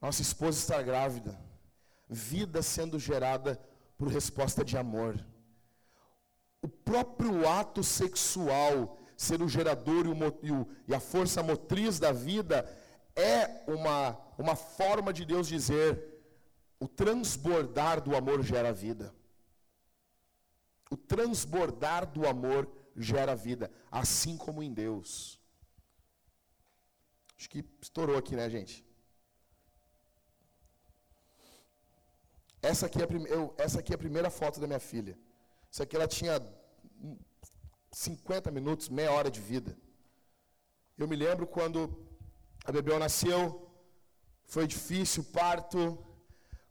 Nossa 0.00 0.22
esposa 0.22 0.58
está 0.58 0.82
grávida. 0.82 1.40
Vida 2.08 2.62
sendo 2.62 2.98
gerada 2.98 3.60
por 3.96 4.08
resposta 4.08 4.64
de 4.64 4.76
amor 4.76 5.24
o 6.60 6.68
próprio 6.68 7.48
ato 7.48 7.82
sexual 7.82 8.98
ser 9.16 9.42
o 9.42 9.48
gerador 9.48 10.06
e, 10.06 10.50
o, 10.50 10.68
e, 10.86 10.94
a 10.94 11.00
força 11.00 11.42
motriz 11.42 11.98
da 11.98 12.12
vida 12.12 12.68
é 13.18 13.64
uma, 13.66 14.16
uma 14.38 14.54
forma 14.54 15.12
de 15.12 15.24
Deus 15.24 15.48
dizer: 15.48 15.88
o 16.78 16.86
transbordar 16.86 18.00
do 18.00 18.14
amor 18.14 18.42
gera 18.42 18.72
vida. 18.72 19.14
O 20.90 20.96
transbordar 20.96 22.06
do 22.06 22.26
amor 22.26 22.70
gera 22.96 23.34
vida, 23.34 23.70
assim 23.90 24.36
como 24.36 24.62
em 24.62 24.72
Deus. 24.72 25.38
Acho 27.36 27.50
que 27.50 27.64
estourou 27.80 28.16
aqui, 28.16 28.34
né, 28.34 28.48
gente? 28.48 28.84
Essa 32.60 32.86
aqui, 32.86 33.00
é 33.00 33.04
a, 33.04 33.08
eu, 33.28 33.54
essa 33.56 33.80
aqui 33.80 33.92
é 33.92 33.94
a 33.94 34.04
primeira 34.06 34.30
foto 34.30 34.58
da 34.58 34.66
minha 34.66 34.80
filha. 34.80 35.16
Isso 35.70 35.82
aqui 35.82 35.94
ela 35.94 36.08
tinha 36.08 36.40
50 37.92 38.50
minutos, 38.50 38.88
meia 38.88 39.12
hora 39.12 39.30
de 39.30 39.40
vida. 39.40 39.76
Eu 40.96 41.06
me 41.06 41.14
lembro 41.14 41.46
quando 41.46 42.07
a 42.68 42.72
Bebel 42.72 42.98
nasceu, 42.98 43.66
foi 44.44 44.66
difícil 44.66 45.22
o 45.22 45.26
parto. 45.26 45.80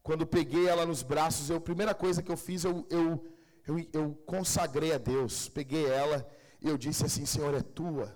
Quando 0.04 0.28
peguei 0.28 0.68
ela 0.68 0.86
nos 0.86 1.02
braços, 1.02 1.50
eu, 1.50 1.58
a 1.58 1.68
primeira 1.70 1.96
coisa 1.96 2.22
que 2.22 2.32
eu 2.32 2.38
fiz, 2.38 2.64
eu, 2.64 2.86
eu, 2.88 3.26
eu, 3.66 3.80
eu 3.92 4.14
consagrei 4.28 4.94
a 4.94 5.00
Deus. 5.00 5.50
Peguei 5.50 5.88
ela 5.88 6.30
e 6.62 6.70
eu 6.70 6.78
disse 6.78 7.04
assim: 7.04 7.26
Senhor, 7.26 7.52
é 7.56 7.64
tua. 7.64 8.16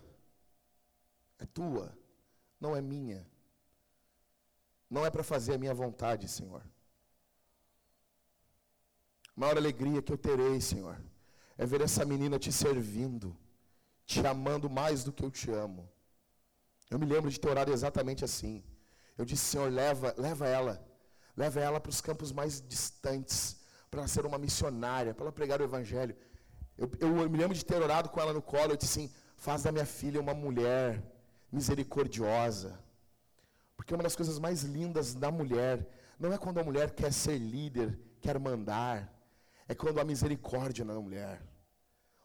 É 1.39 1.45
tua, 1.47 1.97
não 2.59 2.75
é 2.75 2.81
minha. 2.81 3.27
Não 4.87 5.03
é 5.03 5.09
para 5.09 5.23
fazer 5.23 5.55
a 5.55 5.57
minha 5.57 5.73
vontade, 5.73 6.27
Senhor. 6.27 6.61
A 9.35 9.39
maior 9.39 9.57
alegria 9.57 10.03
que 10.03 10.13
eu 10.13 10.19
terei, 10.19 10.61
Senhor, 10.61 11.03
é 11.57 11.65
ver 11.65 11.81
essa 11.81 12.05
menina 12.05 12.37
te 12.37 12.51
servindo, 12.51 13.35
te 14.05 14.19
amando 14.27 14.69
mais 14.69 15.03
do 15.03 15.11
que 15.11 15.25
eu 15.25 15.31
te 15.31 15.49
amo. 15.49 15.89
Eu 16.91 16.99
me 16.99 17.05
lembro 17.05 17.31
de 17.31 17.39
ter 17.39 17.49
orado 17.49 17.71
exatamente 17.71 18.25
assim. 18.25 18.61
Eu 19.17 19.23
disse, 19.23 19.45
Senhor, 19.45 19.71
leva, 19.71 20.13
leva 20.17 20.45
ela, 20.45 20.85
leva 21.35 21.59
ela 21.61 21.79
para 21.79 21.89
os 21.89 22.01
campos 22.01 22.33
mais 22.33 22.61
distantes, 22.73 23.61
para 23.89 24.07
ser 24.07 24.25
uma 24.25 24.37
missionária, 24.37 25.13
para 25.13 25.23
ela 25.23 25.31
pregar 25.31 25.61
o 25.61 25.63
Evangelho. 25.63 26.15
Eu, 26.77 26.91
eu, 26.99 27.17
eu, 27.21 27.29
me 27.29 27.37
lembro 27.37 27.55
de 27.55 27.63
ter 27.63 27.81
orado 27.81 28.09
com 28.09 28.19
ela 28.19 28.33
no 28.33 28.41
colo, 28.41 28.73
eu 28.73 28.77
disse 28.77 28.99
assim, 28.99 29.13
faz 29.37 29.63
da 29.63 29.71
minha 29.71 29.85
filha 29.85 30.19
uma 30.19 30.33
mulher 30.33 31.01
misericordiosa. 31.51 32.77
Porque 33.77 33.93
uma 33.93 34.03
das 34.03 34.15
coisas 34.15 34.37
mais 34.37 34.63
lindas 34.63 35.13
da 35.13 35.31
mulher, 35.31 35.87
não 36.19 36.33
é 36.33 36.37
quando 36.37 36.59
a 36.59 36.63
mulher 36.63 36.91
quer 36.91 37.13
ser 37.13 37.37
líder, 37.37 37.97
quer 38.19 38.37
mandar, 38.37 39.11
é 39.67 39.73
quando 39.73 39.99
há 39.99 40.03
misericórdia 40.03 40.83
na 40.83 40.93
mulher. 40.99 41.41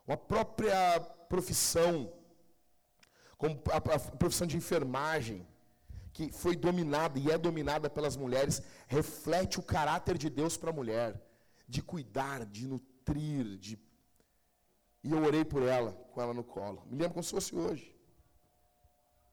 Uma 0.07 0.16
própria 0.16 1.00
profissão, 1.29 2.12
como 3.37 3.61
a, 3.70 3.77
a 3.77 3.99
profissão 3.99 4.46
de 4.46 4.57
enfermagem, 4.57 5.46
que 6.12 6.33
foi 6.33 6.57
dominada 6.57 7.18
e 7.18 7.31
é 7.31 7.37
dominada 7.37 7.90
pelas 7.90 8.16
mulheres, 8.16 8.62
reflete 8.87 9.59
o 9.59 9.62
caráter 9.62 10.16
de 10.16 10.31
Deus 10.31 10.57
para 10.57 10.70
a 10.70 10.72
mulher, 10.72 11.20
de 11.68 11.83
cuidar, 11.83 12.46
de 12.46 12.66
nutrir, 12.66 13.59
de 13.59 13.79
e 15.07 15.12
eu 15.12 15.22
orei 15.22 15.44
por 15.44 15.62
ela, 15.62 15.92
com 16.12 16.20
ela 16.20 16.35
no 16.35 16.42
colo. 16.42 16.83
Me 16.87 16.96
lembro 16.96 17.14
como 17.14 17.22
se 17.22 17.31
fosse 17.31 17.55
hoje. 17.55 17.96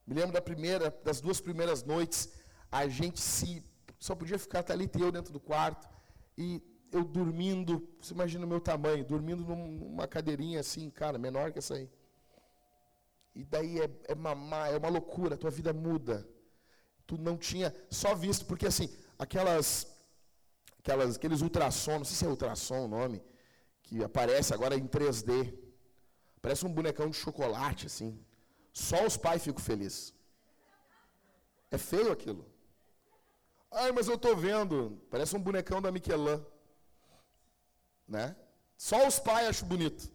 Me 0.06 0.14
lembro 0.14 0.32
da 0.32 0.42
primeira, 0.42 0.92
das 1.04 1.20
duas 1.20 1.42
primeiras 1.42 1.82
noites, 1.84 2.32
a 2.72 2.88
gente 2.88 3.20
se 3.20 3.64
só 3.98 4.14
podia 4.14 4.38
ficar 4.38 4.64
ali 4.70 4.88
e 4.94 5.02
eu 5.02 5.12
dentro 5.12 5.32
do 5.34 5.40
quarto 5.40 5.88
e 6.38 6.62
eu 6.92 7.04
dormindo, 7.04 7.88
você 8.00 8.14
imagina 8.14 8.46
o 8.46 8.48
meu 8.48 8.60
tamanho, 8.60 9.04
dormindo 9.04 9.44
numa 9.44 10.08
cadeirinha 10.08 10.60
assim, 10.60 10.90
cara, 10.90 11.18
menor 11.18 11.52
que 11.52 11.60
essa 11.60 11.74
aí. 11.74 11.90
E 13.36 13.44
daí 13.44 13.80
é, 13.80 13.90
é 14.10 14.16
mamar, 14.16 14.72
é 14.72 14.78
uma 14.78 14.90
loucura, 14.90 15.38
tua 15.38 15.50
vida 15.50 15.74
muda. 15.74 16.28
Tu 17.06 17.18
não 17.18 17.38
tinha 17.38 17.76
só 17.90 18.14
visto, 18.14 18.46
porque 18.46 18.68
assim, 18.68 18.96
aquelas, 19.18 19.88
aquelas 20.80 21.16
aqueles 21.16 21.42
ultrassom, 21.42 21.98
não 22.00 22.06
sei 22.06 22.16
se 22.16 22.26
é 22.26 22.28
ultrassom 22.28 22.86
o 22.86 22.88
nome, 22.88 23.24
que 23.82 24.04
aparece 24.04 24.54
agora 24.54 24.76
em 24.76 24.88
3D. 24.88 25.54
Parece 26.42 26.66
um 26.66 26.74
bonecão 26.74 27.10
de 27.10 27.16
chocolate, 27.16 27.88
assim. 27.88 28.24
Só 28.72 29.06
os 29.06 29.18
pais 29.18 29.44
ficam 29.44 29.64
felizes. 29.64 30.14
É 31.72 31.78
feio 31.78 32.12
aquilo. 32.12 32.46
Ai, 33.72 33.92
mas 33.92 34.08
eu 34.08 34.16
estou 34.16 34.36
vendo. 34.36 35.02
Parece 35.10 35.36
um 35.36 35.42
bonecão 35.42 35.82
da 35.82 35.92
Michelin. 35.92 36.44
Né? 38.08 38.36
Só 38.78 39.08
os 39.08 39.20
pais 39.20 39.48
acham 39.48 39.68
bonito. 39.68 40.13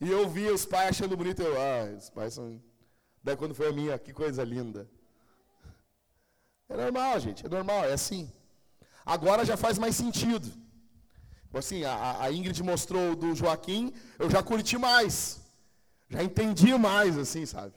E 0.00 0.10
eu 0.10 0.28
via 0.28 0.52
os 0.54 0.64
pais 0.64 0.90
achando 0.90 1.16
bonito, 1.16 1.42
eu, 1.42 1.60
ah, 1.60 1.94
os 1.96 2.08
pais 2.10 2.34
são. 2.34 2.60
Daí 3.22 3.36
quando 3.36 3.54
foi 3.54 3.68
a 3.68 3.72
minha, 3.72 3.98
que 3.98 4.12
coisa 4.12 4.42
linda. 4.42 4.88
É 6.68 6.76
normal, 6.76 7.20
gente, 7.20 7.44
é 7.44 7.48
normal, 7.48 7.84
é 7.84 7.92
assim. 7.92 8.32
Agora 9.04 9.44
já 9.44 9.56
faz 9.56 9.78
mais 9.78 9.96
sentido. 9.96 10.48
Tipo 11.42 11.58
assim, 11.58 11.84
a, 11.84 12.22
a 12.22 12.32
Ingrid 12.32 12.62
mostrou 12.62 13.16
do 13.16 13.34
Joaquim, 13.34 13.92
eu 14.18 14.30
já 14.30 14.42
curti 14.42 14.78
mais. 14.78 15.40
Já 16.08 16.22
entendi 16.22 16.72
mais, 16.78 17.18
assim, 17.18 17.44
sabe? 17.44 17.74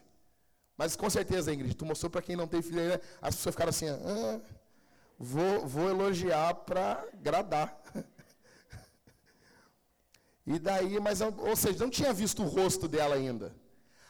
Mas 0.77 0.95
com 0.95 1.09
certeza, 1.09 1.53
Ingrid, 1.53 1.75
tu 1.75 1.85
mostrou 1.85 2.09
para 2.09 2.21
quem 2.21 2.35
não 2.35 2.47
tem 2.47 2.61
filho 2.61 2.79
ainda, 2.79 3.01
as 3.21 3.35
pessoas 3.35 3.55
ficaram 3.55 3.69
assim, 3.69 3.89
ah, 3.89 4.39
vou, 5.17 5.67
vou 5.67 5.89
elogiar 5.89 6.53
para 6.53 7.03
agradar. 7.13 7.81
E 10.45 10.59
daí, 10.59 10.99
mas, 10.99 11.21
ou 11.21 11.55
seja, 11.55 11.79
não 11.79 11.89
tinha 11.89 12.13
visto 12.13 12.43
o 12.43 12.47
rosto 12.47 12.87
dela 12.87 13.15
ainda. 13.15 13.55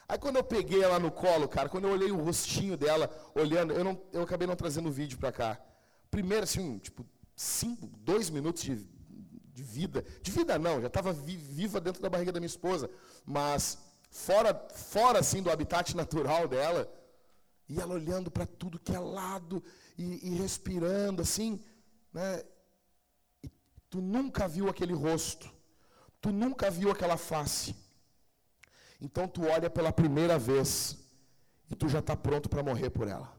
Aí 0.07 0.17
quando 0.17 0.37
eu 0.37 0.43
peguei 0.43 0.83
ela 0.83 0.99
no 0.99 1.11
colo, 1.11 1.47
cara, 1.47 1.69
quando 1.69 1.85
eu 1.85 1.91
olhei 1.91 2.11
o 2.11 2.21
rostinho 2.21 2.75
dela, 2.75 3.09
olhando, 3.35 3.73
eu, 3.73 3.83
não, 3.83 4.01
eu 4.11 4.23
acabei 4.23 4.47
não 4.47 4.55
trazendo 4.55 4.89
o 4.89 4.91
vídeo 4.91 5.17
para 5.17 5.31
cá. 5.31 5.61
Primeiro, 6.09 6.43
assim, 6.43 6.77
tipo, 6.79 7.05
cinco, 7.35 7.87
dois 7.97 8.29
minutos 8.29 8.63
de 8.63 8.75
de 9.53 9.61
vida. 9.61 10.03
De 10.21 10.31
vida 10.31 10.57
não, 10.57 10.81
já 10.81 10.87
estava 10.87 11.13
vi, 11.13 11.37
viva 11.37 11.79
dentro 11.79 12.01
da 12.01 12.09
barriga 12.09 12.31
da 12.31 12.39
minha 12.39 12.47
esposa. 12.47 12.89
Mas 13.23 13.77
fora, 14.09 14.53
fora 14.73 15.19
assim 15.19 15.41
do 15.41 15.51
habitat 15.51 15.93
natural 15.95 16.47
dela. 16.47 16.91
E 17.69 17.79
ela 17.79 17.93
olhando 17.93 18.29
para 18.29 18.45
tudo 18.45 18.79
que 18.79 18.93
é 18.93 18.99
lado 18.99 19.63
e, 19.97 20.27
e 20.27 20.35
respirando 20.35 21.21
assim, 21.21 21.63
né? 22.11 22.43
E 23.43 23.49
tu 23.89 24.01
nunca 24.01 24.47
viu 24.47 24.67
aquele 24.67 24.93
rosto. 24.93 25.52
Tu 26.23 26.31
nunca 26.31 26.71
viu 26.71 26.89
aquela 26.89 27.17
face. 27.17 27.75
Então 29.05 29.27
tu 29.27 29.41
olha 29.55 29.69
pela 29.69 29.91
primeira 29.91 30.39
vez 30.39 30.97
e 31.69 31.75
tu 31.75 31.89
já 31.89 31.99
está 31.99 32.15
pronto 32.15 32.47
para 32.47 32.63
morrer 32.63 32.89
por 32.89 33.09
ela. 33.09 33.29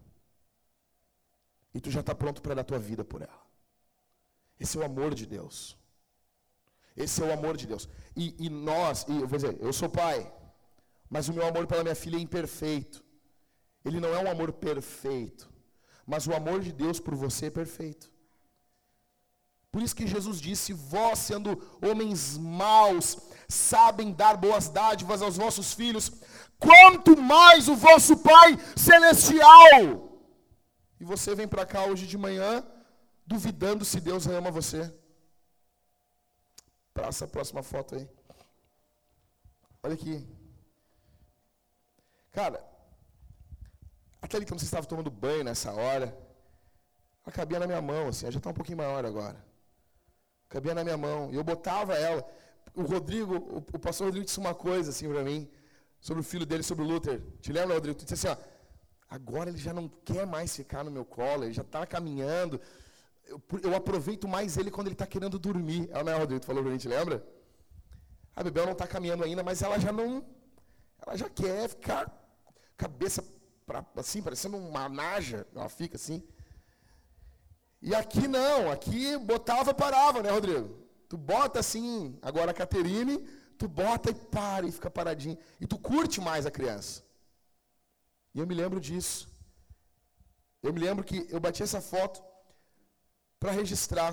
E 1.75 1.81
tu 1.81 1.91
já 1.91 2.01
está 2.01 2.15
pronto 2.15 2.43
para 2.43 2.57
dar 2.57 2.65
tua 2.71 2.79
vida 2.79 3.03
por 3.03 3.23
ela. 3.23 3.43
Esse 4.61 4.77
é 4.77 4.81
o 4.83 4.85
amor 4.85 5.15
de 5.15 5.25
Deus. 5.25 5.79
Esse 6.95 7.23
é 7.23 7.25
o 7.27 7.33
amor 7.33 7.57
de 7.57 7.67
Deus. 7.67 7.89
E, 8.15 8.37
e 8.47 8.51
nós, 8.51 9.07
e 9.09 9.19
eu 9.23 9.27
vou 9.27 9.39
dizer, 9.39 9.57
eu 9.61 9.73
sou 9.73 9.89
pai, 9.89 10.31
mas 11.09 11.27
o 11.31 11.33
meu 11.33 11.47
amor 11.47 11.67
pela 11.67 11.83
minha 11.83 11.95
filha 11.95 12.19
é 12.19 12.21
imperfeito. 12.21 13.03
Ele 13.83 13.99
não 13.99 14.15
é 14.15 14.23
um 14.23 14.31
amor 14.31 14.53
perfeito, 14.53 15.51
mas 16.07 16.27
o 16.27 16.35
amor 16.35 16.61
de 16.61 16.71
Deus 16.71 17.01
por 17.01 17.15
você 17.15 17.47
é 17.47 17.51
perfeito. 17.51 18.14
Por 19.75 19.83
isso 19.83 19.97
que 19.97 20.07
Jesus 20.07 20.41
disse: 20.41 20.73
Vós, 20.73 21.19
sendo 21.19 21.51
homens 21.85 22.39
maus, 22.39 23.19
sabem 23.49 24.13
dar 24.13 24.37
boas 24.37 24.69
dádivas 24.69 25.21
aos 25.21 25.37
vossos 25.37 25.73
filhos, 25.75 26.13
quanto 26.61 27.17
mais 27.21 27.67
o 27.67 27.75
vosso 27.75 28.19
Pai 28.19 28.57
Celestial. 28.77 29.81
E 31.01 31.05
você 31.05 31.35
vem 31.35 31.49
para 31.49 31.67
cá 31.67 31.87
hoje 31.87 32.07
de 32.07 32.17
manhã 32.17 32.65
duvidando 33.27 33.85
se 33.85 33.99
Deus 34.01 34.29
ama 34.29 34.49
você. 34.49 34.95
Passa 36.93 37.25
a 37.25 37.29
próxima 37.37 37.61
foto 37.65 37.97
aí. 37.97 38.09
Olha 39.83 39.95
aqui. 39.95 40.25
Cara, 42.31 42.65
aquele 44.23 44.45
que 44.45 44.53
você 44.53 44.67
estava 44.67 44.87
tomando 44.87 45.11
banho 45.11 45.43
nessa 45.43 45.73
hora, 45.73 46.17
ela 47.25 47.33
cabia 47.35 47.59
na 47.59 47.67
minha 47.67 47.83
mão, 47.83 48.07
assim, 48.07 48.31
já 48.31 48.39
está 48.39 48.51
um 48.51 48.55
pouquinho 48.55 48.79
maior 48.79 49.05
agora. 49.05 49.53
Cabia 50.49 50.75
na 50.75 50.85
minha 50.85 50.97
mão. 50.97 51.33
E 51.33 51.37
eu 51.37 51.45
botava 51.45 51.95
ela. 51.95 52.25
O 52.75 52.83
Rodrigo, 52.83 53.37
o, 53.73 53.79
pastor 53.79 54.07
Rodrigo 54.07 54.27
disse 54.27 54.39
uma 54.39 54.55
coisa 54.55 54.91
assim 54.91 55.09
para 55.09 55.23
mim, 55.23 55.49
sobre 56.01 56.21
o 56.21 56.25
filho 56.25 56.45
dele, 56.45 56.63
sobre 56.63 56.85
o 56.85 56.87
Luther. 56.87 57.23
Te 57.41 57.53
lembra, 57.53 57.75
Rodrigo? 57.75 57.99
Tu 57.99 58.05
disse 58.05 58.27
assim, 58.27 58.41
ó, 58.41 58.45
agora 59.09 59.51
ele 59.51 59.59
já 59.59 59.73
não 59.73 59.89
quer 60.05 60.27
mais 60.27 60.55
ficar 60.57 60.83
no 60.83 60.91
meu 60.91 61.05
colo, 61.05 61.45
ele 61.45 61.53
já 61.53 61.63
está 61.63 61.87
caminhando 61.87 62.61
eu, 63.27 63.43
eu, 63.63 63.75
aproveito 63.75 64.29
mais 64.29 64.57
ele 64.57 64.71
quando 64.71 64.89
ele 64.89 64.95
está 64.95 65.07
querendo 65.07 65.39
dormir. 65.39 65.89
Ela 65.91 66.05
não 66.05 66.13
é, 66.13 66.19
Rodrigo, 66.19 66.41
tu 66.41 66.47
falou 66.47 66.63
pra 66.63 66.73
gente, 66.73 66.89
lembra? 66.89 67.27
A 68.37 68.43
Bebel 68.43 68.67
não 68.67 68.73
está 68.73 68.87
caminhando 68.87 69.25
ainda, 69.25 69.43
mas 69.43 69.63
ela 69.63 69.79
já 69.79 69.93
não. 69.93 70.25
Ela 71.05 71.17
já 71.17 71.29
quer 71.29 71.69
ficar 71.69 72.13
cabeça 72.77 73.25
pra, 73.67 73.85
assim, 73.97 74.23
parecendo 74.23 74.57
uma 74.57 74.89
naja. 74.89 75.47
Ela 75.55 75.69
fica 75.69 75.97
assim. 75.97 76.23
E 77.89 77.95
aqui 77.95 78.27
não, 78.27 78.71
aqui 78.71 79.15
botava 79.19 79.73
e 79.73 79.75
parava, 79.75 80.23
né, 80.23 80.31
Rodrigo? 80.31 80.75
Tu 81.07 81.19
bota 81.19 81.59
assim, 81.61 82.19
agora 82.23 82.51
a 82.51 82.55
Caterine, 82.55 83.19
tu 83.59 83.69
bota 83.69 84.11
e 84.11 84.15
para 84.15 84.67
e 84.67 84.73
fica 84.73 84.91
paradinho. 84.91 85.37
E 85.61 85.67
tu 85.67 85.79
curte 85.79 86.19
mais 86.19 86.47
a 86.47 86.51
criança. 86.51 87.05
E 88.35 88.39
eu 88.41 88.47
me 88.47 88.55
lembro 88.55 88.81
disso. 88.81 89.29
Eu 90.63 90.73
me 90.73 90.81
lembro 90.81 91.05
que 91.05 91.27
eu 91.29 91.39
bati 91.39 91.63
essa 91.63 91.83
foto 91.83 92.25
para 93.39 93.53
registrar. 93.53 94.13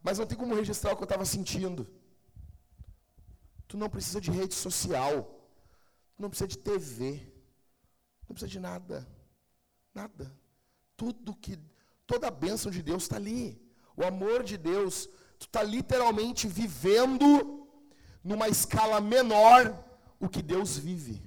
Mas 0.00 0.20
não 0.20 0.26
tem 0.26 0.38
como 0.38 0.54
registrar 0.54 0.92
o 0.92 0.96
que 0.96 1.02
eu 1.02 1.10
estava 1.10 1.24
sentindo. 1.24 1.90
Tu 3.66 3.76
não 3.76 3.90
precisa 3.90 4.20
de 4.20 4.30
rede 4.30 4.54
social. 4.54 5.24
Tu 6.14 6.22
não 6.22 6.30
precisa 6.30 6.46
de 6.46 6.58
TV. 6.58 7.20
Não 8.28 8.34
precisa 8.34 8.48
de 8.48 8.60
nada. 8.60 9.04
Nada. 9.92 10.32
Tudo 10.96 11.34
que. 11.34 11.58
Toda 12.08 12.26
a 12.28 12.36
bênção 12.44 12.70
de 12.72 12.82
Deus 12.82 13.02
está 13.04 13.16
ali. 13.16 13.60
O 13.96 14.02
amor 14.02 14.42
de 14.42 14.56
Deus. 14.56 14.94
Tu 15.38 15.46
está 15.46 15.62
literalmente 15.62 16.48
vivendo 16.48 17.68
numa 18.24 18.48
escala 18.48 19.00
menor 19.00 19.60
o 20.18 20.28
que 20.28 20.42
Deus 20.42 20.76
vive. 20.76 21.22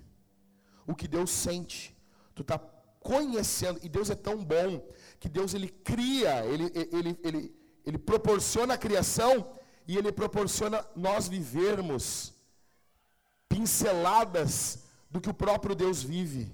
O 0.85 0.93
que 0.93 1.07
Deus 1.07 1.29
sente. 1.29 1.95
Tu 2.35 2.41
está 2.41 2.57
conhecendo. 2.99 3.79
E 3.83 3.87
Deus 3.87 4.09
é 4.09 4.15
tão 4.15 4.43
bom 4.43 4.83
que 5.19 5.29
Deus 5.29 5.53
ele 5.53 5.69
cria, 5.69 6.43
ele, 6.45 6.71
ele, 6.91 7.19
ele, 7.23 7.55
ele 7.85 7.97
proporciona 7.99 8.73
a 8.73 8.77
criação 8.77 9.53
e 9.87 9.95
ele 9.97 10.11
proporciona 10.11 10.83
nós 10.95 11.27
vivermos 11.27 12.33
pinceladas 13.47 14.79
do 15.11 15.21
que 15.21 15.29
o 15.29 15.33
próprio 15.33 15.75
Deus 15.75 16.01
vive. 16.01 16.45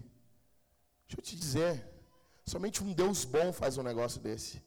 Deixa 1.07 1.19
eu 1.19 1.23
te 1.23 1.35
dizer, 1.37 1.96
somente 2.53 2.83
um 2.83 2.91
Deus 2.93 3.25
bom 3.25 3.51
faz 3.51 3.77
um 3.77 3.83
negócio 3.83 4.19
desse. 4.21 4.63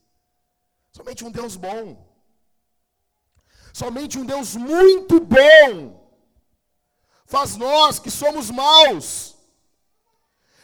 Somente 0.92 1.24
um 1.24 1.30
Deus 1.30 1.56
bom. 1.56 1.84
Somente 3.72 4.18
um 4.18 4.26
Deus 4.26 4.54
muito 4.56 5.20
bom 5.20 6.00
faz 7.34 7.56
nós 7.56 8.00
que 8.00 8.10
somos 8.10 8.50
maus 8.50 9.36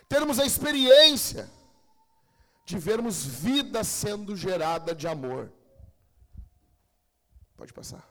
termos 0.09 0.39
a 0.41 0.45
experiência 0.45 1.49
de 2.65 2.77
vermos 2.79 3.25
vida 3.25 3.85
sendo 3.85 4.37
gerada 4.37 4.95
de 4.95 5.07
amor. 5.07 5.53
Pode 7.57 7.73
passar. 7.73 8.05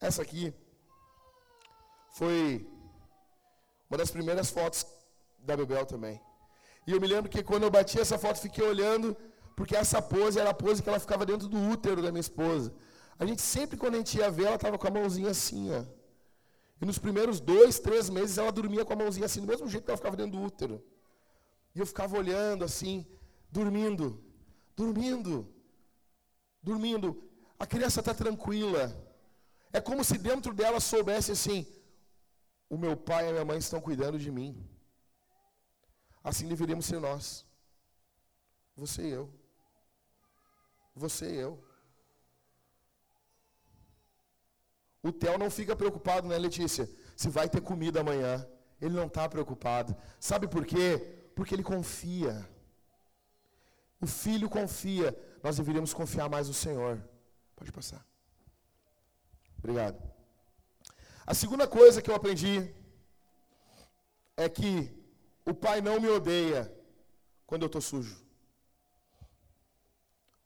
Essa 0.00 0.22
aqui 0.22 0.54
foi 2.12 2.66
uma 3.88 3.98
das 3.98 4.10
primeiras 4.10 4.50
fotos 4.50 4.86
da 5.38 5.56
Bebel 5.56 5.84
também. 5.84 6.20
E 6.86 6.92
eu 6.92 7.00
me 7.00 7.06
lembro 7.06 7.30
que 7.30 7.42
quando 7.42 7.64
eu 7.64 7.70
bati 7.70 8.00
essa 8.00 8.18
foto, 8.18 8.40
fiquei 8.40 8.64
olhando, 8.64 9.16
porque 9.56 9.76
essa 9.76 10.00
pose 10.00 10.38
era 10.38 10.50
a 10.50 10.54
pose 10.54 10.82
que 10.82 10.88
ela 10.88 10.98
ficava 10.98 11.26
dentro 11.26 11.48
do 11.48 11.58
útero 11.70 12.02
da 12.02 12.10
minha 12.10 12.20
esposa. 12.20 12.72
A 13.18 13.26
gente 13.26 13.42
sempre, 13.42 13.76
quando 13.76 13.94
a 13.94 13.98
gente 13.98 14.16
ia 14.18 14.30
ver, 14.30 14.46
ela 14.46 14.56
estava 14.56 14.78
com 14.78 14.88
a 14.88 14.90
mãozinha 14.90 15.30
assim, 15.30 15.70
ó. 15.72 15.84
E 16.80 16.86
nos 16.86 16.98
primeiros 16.98 17.40
dois, 17.40 17.78
três 17.78 18.08
meses, 18.08 18.38
ela 18.38 18.50
dormia 18.50 18.84
com 18.84 18.94
a 18.94 18.96
mãozinha 18.96 19.26
assim, 19.26 19.42
do 19.42 19.46
mesmo 19.46 19.68
jeito 19.68 19.84
que 19.84 19.90
ela 19.90 19.98
ficava 19.98 20.16
dentro 20.16 20.38
do 20.38 20.42
útero. 20.42 20.82
E 21.74 21.78
eu 21.78 21.86
ficava 21.86 22.16
olhando 22.16 22.64
assim, 22.64 23.06
dormindo, 23.50 24.22
dormindo, 24.74 25.46
dormindo. 26.62 27.22
A 27.58 27.66
criança 27.66 28.00
está 28.00 28.14
tranquila. 28.14 28.96
É 29.72 29.80
como 29.80 30.02
se 30.02 30.16
dentro 30.16 30.54
dela 30.54 30.80
soubesse 30.80 31.32
assim: 31.32 31.66
o 32.68 32.78
meu 32.78 32.96
pai 32.96 33.26
e 33.26 33.28
a 33.28 33.32
minha 33.32 33.44
mãe 33.44 33.58
estão 33.58 33.80
cuidando 33.80 34.18
de 34.18 34.30
mim. 34.30 34.66
Assim 36.22 36.48
deveríamos 36.48 36.86
ser 36.86 37.00
nós. 37.00 37.46
Você 38.76 39.02
e 39.02 39.10
eu. 39.10 39.32
Você 40.94 41.30
e 41.34 41.36
eu. 41.36 41.62
O 45.02 45.10
Theo 45.10 45.38
não 45.38 45.50
fica 45.50 45.74
preocupado, 45.74 46.28
né, 46.28 46.36
Letícia? 46.36 46.88
Se 47.16 47.28
vai 47.28 47.48
ter 47.48 47.62
comida 47.62 48.00
amanhã. 48.00 48.46
Ele 48.80 48.94
não 48.94 49.06
está 49.06 49.28
preocupado. 49.28 49.96
Sabe 50.18 50.46
por 50.46 50.64
quê? 50.64 50.98
Porque 51.34 51.54
ele 51.54 51.62
confia. 51.62 52.48
O 54.00 54.06
filho 54.06 54.48
confia. 54.48 55.16
Nós 55.42 55.56
deveríamos 55.56 55.94
confiar 55.94 56.28
mais 56.28 56.48
no 56.48 56.54
Senhor. 56.54 57.02
Pode 57.56 57.72
passar. 57.72 58.06
Obrigado. 59.58 59.98
A 61.26 61.34
segunda 61.34 61.66
coisa 61.66 62.00
que 62.02 62.10
eu 62.10 62.14
aprendi 62.14 62.74
é 64.36 64.48
que 64.48 64.99
o 65.44 65.54
pai 65.54 65.80
não 65.80 66.00
me 66.00 66.08
odeia 66.08 66.72
quando 67.46 67.62
eu 67.62 67.66
estou 67.66 67.80
sujo. 67.80 68.16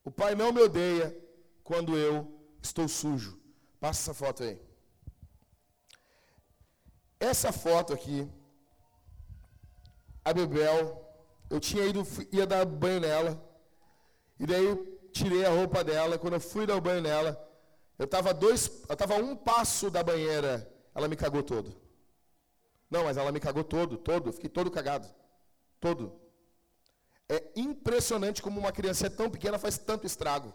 O 0.04 0.11
pai 0.11 0.35
não 0.35 0.52
me 0.52 0.61
odeia 0.61 1.16
quando 1.62 1.96
eu 1.96 2.14
estou 2.62 2.87
sujo. 2.88 3.40
Passa 3.80 4.00
essa 4.02 4.14
foto 4.14 4.42
aí. 4.42 4.61
Essa 7.18 7.52
foto 7.52 7.92
aqui 7.92 8.30
a 10.24 10.33
Bebel, 10.33 10.80
eu 11.50 11.61
tinha 11.61 11.85
ido, 11.85 12.02
ia 12.33 12.46
dar 12.46 12.64
banho 12.64 13.00
nela, 13.00 13.42
e 14.38 14.46
daí 14.46 14.66
tirei 15.12 15.44
a 15.44 15.50
roupa 15.50 15.85
dela, 15.85 16.18
quando 16.18 16.35
eu 16.35 16.40
fui 16.40 16.66
dar 16.66 16.80
banho 16.80 17.02
nela, 17.02 17.38
eu 17.98 18.07
estava 18.07 18.33
dois, 18.33 18.68
eu 18.88 18.94
estava 18.94 19.16
um 19.16 19.37
passo 19.37 19.90
da 19.90 20.02
banheira, 20.02 20.68
ela 20.94 21.09
me 21.09 21.14
cagou 21.14 21.42
todo. 21.42 21.83
Não, 22.90 23.04
mas 23.04 23.16
ela 23.16 23.32
me 23.32 23.40
cagou 23.40 23.64
todo, 23.64 23.96
todo, 23.96 24.32
fiquei 24.32 24.50
todo 24.50 24.70
cagado. 24.70 25.08
Todo. 25.80 26.20
É 27.28 27.52
impressionante 27.56 28.42
como 28.42 28.60
uma 28.60 28.72
criança 28.72 29.06
é 29.06 29.10
tão 29.10 29.30
pequena 29.30 29.58
faz 29.58 29.78
tanto 29.78 30.06
estrago. 30.06 30.54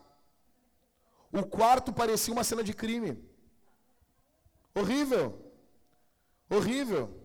O 1.31 1.43
quarto 1.45 1.91
parecia 1.91 2.33
uma 2.33 2.43
cena 2.43 2.63
de 2.63 2.73
crime. 2.73 3.17
Horrível. 4.73 5.53
Horrível. 6.49 7.19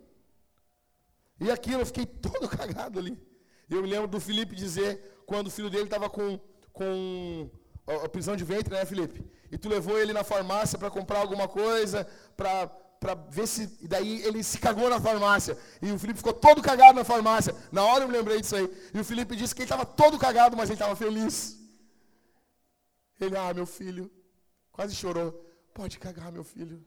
E 1.40 1.50
aquilo, 1.50 1.82
eu 1.82 1.86
fiquei 1.86 2.06
todo 2.26 2.48
cagado 2.48 2.98
ali. 2.98 3.18
Eu 3.68 3.82
me 3.82 3.88
lembro 3.88 4.08
do 4.08 4.20
Felipe 4.20 4.54
dizer, 4.54 5.22
quando 5.26 5.48
o 5.48 5.50
filho 5.50 5.70
dele 5.70 5.84
estava 5.84 6.08
com, 6.08 6.38
com 6.72 7.50
a 7.86 8.08
prisão 8.08 8.36
de 8.36 8.44
ventre, 8.44 8.74
né, 8.74 8.84
Felipe? 8.84 9.24
E 9.50 9.58
tu 9.58 9.68
levou 9.68 9.98
ele 9.98 10.12
na 10.12 10.24
farmácia 10.24 10.78
para 10.78 10.90
comprar 10.90 11.18
alguma 11.20 11.48
coisa, 11.48 12.06
para 12.36 12.70
para 13.04 13.14
ver 13.14 13.46
se. 13.46 13.70
E 13.82 13.86
daí 13.86 14.22
ele 14.22 14.42
se 14.42 14.58
cagou 14.58 14.88
na 14.88 14.98
farmácia. 14.98 15.58
E 15.82 15.92
o 15.92 15.98
Felipe 15.98 16.16
ficou 16.16 16.32
todo 16.32 16.62
cagado 16.62 16.98
na 16.98 17.04
farmácia. 17.04 17.54
Na 17.70 17.84
hora 17.84 18.04
eu 18.04 18.08
me 18.08 18.16
lembrei 18.16 18.40
disso 18.40 18.56
aí. 18.56 18.66
E 18.94 18.98
o 18.98 19.04
Felipe 19.04 19.36
disse 19.36 19.54
que 19.54 19.60
ele 19.60 19.66
estava 19.66 19.84
todo 19.84 20.18
cagado, 20.18 20.56
mas 20.56 20.70
ele 20.70 20.76
estava 20.76 20.96
feliz. 20.96 21.58
Ele, 23.20 23.36
ah, 23.36 23.52
meu 23.52 23.66
filho, 23.66 24.10
quase 24.72 24.94
chorou. 24.96 25.30
Pode 25.74 25.98
cagar, 25.98 26.32
meu 26.32 26.42
filho. 26.42 26.82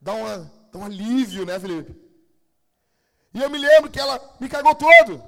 Dá, 0.00 0.14
uma, 0.14 0.52
dá 0.72 0.78
um 0.80 0.84
alívio, 0.84 1.46
né, 1.46 1.60
Felipe? 1.60 1.94
E 3.32 3.40
eu 3.40 3.48
me 3.48 3.58
lembro 3.58 3.92
que 3.92 4.00
ela 4.00 4.20
me 4.40 4.48
cagou 4.48 4.74
todo. 4.74 5.22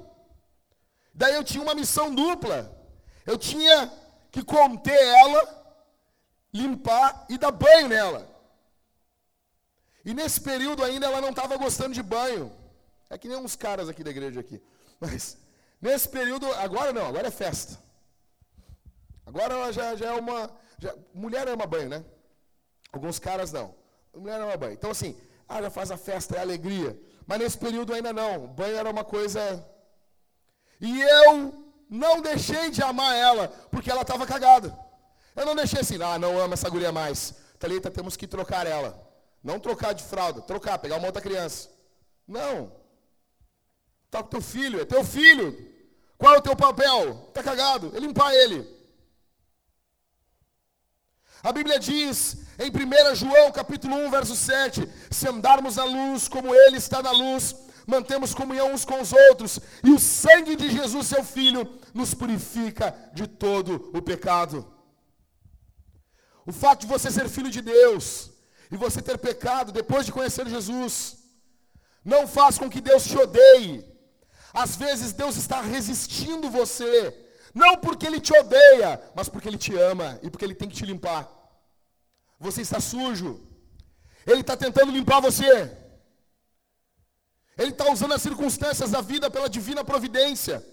Daí 1.13 1.33
eu 1.33 1.45
tinha 1.45 1.63
uma 1.63 1.73
missão 1.73 2.13
dupla. 2.13 2.59
Eu 3.25 3.37
tinha 3.37 3.89
que 4.31 4.43
conter 4.43 5.01
ela, 5.01 5.41
limpar 6.53 7.25
e 7.29 7.37
dar 7.37 7.51
banho 7.51 7.87
nela. 7.87 8.36
E 10.07 10.13
nesse 10.13 10.39
período 10.39 10.85
ainda 10.85 11.05
ela 11.05 11.19
não 11.19 11.31
estava 11.31 11.57
gostando 11.57 11.93
de 11.93 12.01
banho. 12.01 12.49
É 13.09 13.17
que 13.17 13.27
nem 13.27 13.37
uns 13.37 13.57
caras 13.57 13.89
aqui 13.89 14.05
da 14.05 14.09
igreja 14.09 14.39
aqui. 14.39 14.63
Mas 15.01 15.37
nesse 15.81 16.07
período, 16.07 16.45
agora 16.53 16.93
não, 16.93 17.05
agora 17.07 17.27
é 17.27 17.31
festa. 17.31 17.77
Agora 19.25 19.53
ela 19.53 19.73
já, 19.73 19.97
já 19.97 20.05
é 20.05 20.11
uma. 20.13 20.49
Já, 20.79 20.95
mulher 21.13 21.45
ama 21.49 21.67
banho, 21.67 21.89
né? 21.89 22.05
Alguns 22.89 23.19
caras 23.19 23.51
não. 23.51 23.75
Mulher 24.15 24.39
ama 24.39 24.55
banho. 24.55 24.71
Então 24.71 24.91
assim, 24.91 25.13
ah, 25.45 25.61
já 25.61 25.69
faz 25.69 25.91
a 25.91 25.97
festa, 25.97 26.37
é 26.37 26.39
alegria. 26.39 26.97
Mas 27.25 27.39
nesse 27.39 27.57
período 27.57 27.93
ainda 27.93 28.13
não. 28.13 28.47
Banho 28.47 28.77
era 28.77 28.89
uma 28.89 29.03
coisa. 29.03 29.41
E 30.79 31.01
eu 31.01 31.53
não 31.89 32.21
deixei 32.21 32.69
de 32.69 32.81
amar 32.81 33.13
ela, 33.13 33.49
porque 33.69 33.91
ela 33.91 34.03
estava 34.03 34.25
cagada. 34.25 34.73
Eu 35.35 35.45
não 35.45 35.53
deixei 35.53 35.81
assim, 35.81 36.01
ah, 36.01 36.17
não 36.17 36.39
amo 36.39 36.53
essa 36.53 36.69
guria 36.69 36.93
mais. 36.93 37.35
Thalita, 37.59 37.91
temos 37.91 38.15
que 38.15 38.25
trocar 38.25 38.65
ela. 38.65 39.06
Não 39.47 39.61
trocar 39.61 39.93
de 39.93 40.03
fralda, 40.03 40.41
trocar, 40.41 40.77
pegar 40.77 40.97
uma 40.97 41.05
outra 41.05 41.21
criança. 41.21 41.69
Não. 42.27 42.69
Tá 44.11 44.21
com 44.21 44.27
teu 44.27 44.41
filho, 44.41 44.81
é 44.81 44.83
teu 44.83 45.05
filho. 45.05 45.47
Qual 46.17 46.35
é 46.35 46.37
o 46.37 46.41
teu 46.41 46.53
papel? 46.53 47.31
Tá 47.33 47.41
cagado, 47.41 47.93
é 47.95 47.99
limpar 48.01 48.33
ele. 48.33 48.67
A 51.41 51.53
Bíblia 51.53 51.79
diz 51.79 52.39
em 52.59 52.69
1 52.69 53.15
João 53.15 53.49
capítulo 53.53 53.95
1, 53.95 54.11
verso 54.11 54.35
7, 54.35 54.85
se 55.09 55.29
andarmos 55.29 55.77
na 55.77 55.85
luz 55.85 56.27
como 56.27 56.53
ele 56.53 56.75
está 56.75 57.01
na 57.01 57.11
luz, 57.11 57.55
mantemos 57.85 58.33
comunhão 58.33 58.73
uns 58.73 58.83
com 58.83 58.99
os 58.99 59.13
outros, 59.13 59.61
e 59.81 59.91
o 59.91 59.97
sangue 59.97 60.57
de 60.57 60.69
Jesus, 60.69 61.07
seu 61.07 61.23
filho, 61.23 61.79
nos 61.93 62.13
purifica 62.13 62.93
de 63.13 63.25
todo 63.27 63.91
o 63.93 64.01
pecado. 64.01 64.69
O 66.45 66.51
fato 66.51 66.81
de 66.81 66.87
você 66.87 67.09
ser 67.09 67.29
filho 67.29 67.49
de 67.49 67.61
Deus, 67.61 68.35
e 68.71 68.77
você 68.77 69.01
ter 69.01 69.17
pecado 69.17 69.71
depois 69.71 70.05
de 70.05 70.11
conhecer 70.11 70.47
Jesus, 70.47 71.17
não 72.03 72.27
faz 72.27 72.57
com 72.57 72.69
que 72.69 72.81
Deus 72.81 73.03
te 73.05 73.17
odeie. 73.17 73.85
Às 74.53 74.75
vezes 74.75 75.13
Deus 75.13 75.35
está 75.37 75.61
resistindo 75.61 76.49
você, 76.49 77.15
não 77.53 77.77
porque 77.77 78.05
Ele 78.05 78.19
te 78.19 78.33
odeia, 78.37 79.01
mas 79.15 79.29
porque 79.29 79.47
Ele 79.47 79.57
te 79.57 79.75
ama 79.77 80.19
e 80.21 80.29
porque 80.29 80.45
Ele 80.45 80.55
tem 80.55 80.69
que 80.69 80.75
te 80.75 80.85
limpar. 80.85 81.29
Você 82.39 82.61
está 82.61 82.79
sujo, 82.79 83.41
Ele 84.25 84.41
está 84.41 84.55
tentando 84.55 84.91
limpar 84.91 85.19
você. 85.21 85.71
Ele 87.57 87.71
está 87.71 87.91
usando 87.91 88.13
as 88.13 88.21
circunstâncias 88.21 88.91
da 88.91 89.01
vida 89.01 89.31
pela 89.31 89.49
divina 89.49 89.83
providência, 89.83 90.63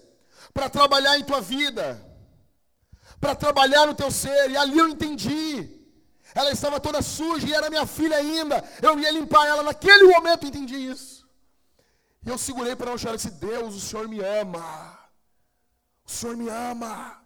para 0.53 0.69
trabalhar 0.69 1.17
em 1.17 1.23
tua 1.23 1.41
vida, 1.41 1.99
para 3.19 3.33
trabalhar 3.35 3.87
no 3.87 3.95
teu 3.95 4.11
ser, 4.11 4.51
e 4.51 4.57
ali 4.57 4.77
eu 4.77 4.87
entendi 4.87 5.84
ela 6.35 6.51
estava 6.51 6.81
toda 6.81 7.01
suja 7.01 7.47
e 7.47 7.53
era 7.53 7.69
minha 7.69 7.87
filha 7.87 8.17
ainda. 8.17 8.61
Eu 8.81 8.99
ia 8.99 9.09
limpar 9.09 9.47
ela. 9.47 9.63
Naquele 9.63 10.03
momento 10.13 10.45
entendi 10.45 10.75
isso. 10.75 11.25
E 12.25 12.29
eu 12.29 12.37
segurei 12.37 12.75
para 12.75 12.91
não 12.91 12.97
chorar 12.97 13.15
disse: 13.15 13.31
Deus, 13.31 13.73
o 13.73 13.79
Senhor 13.79 14.05
me 14.09 14.19
ama. 14.19 14.99
O 16.05 16.11
Senhor 16.11 16.35
me 16.35 16.49
ama. 16.49 17.21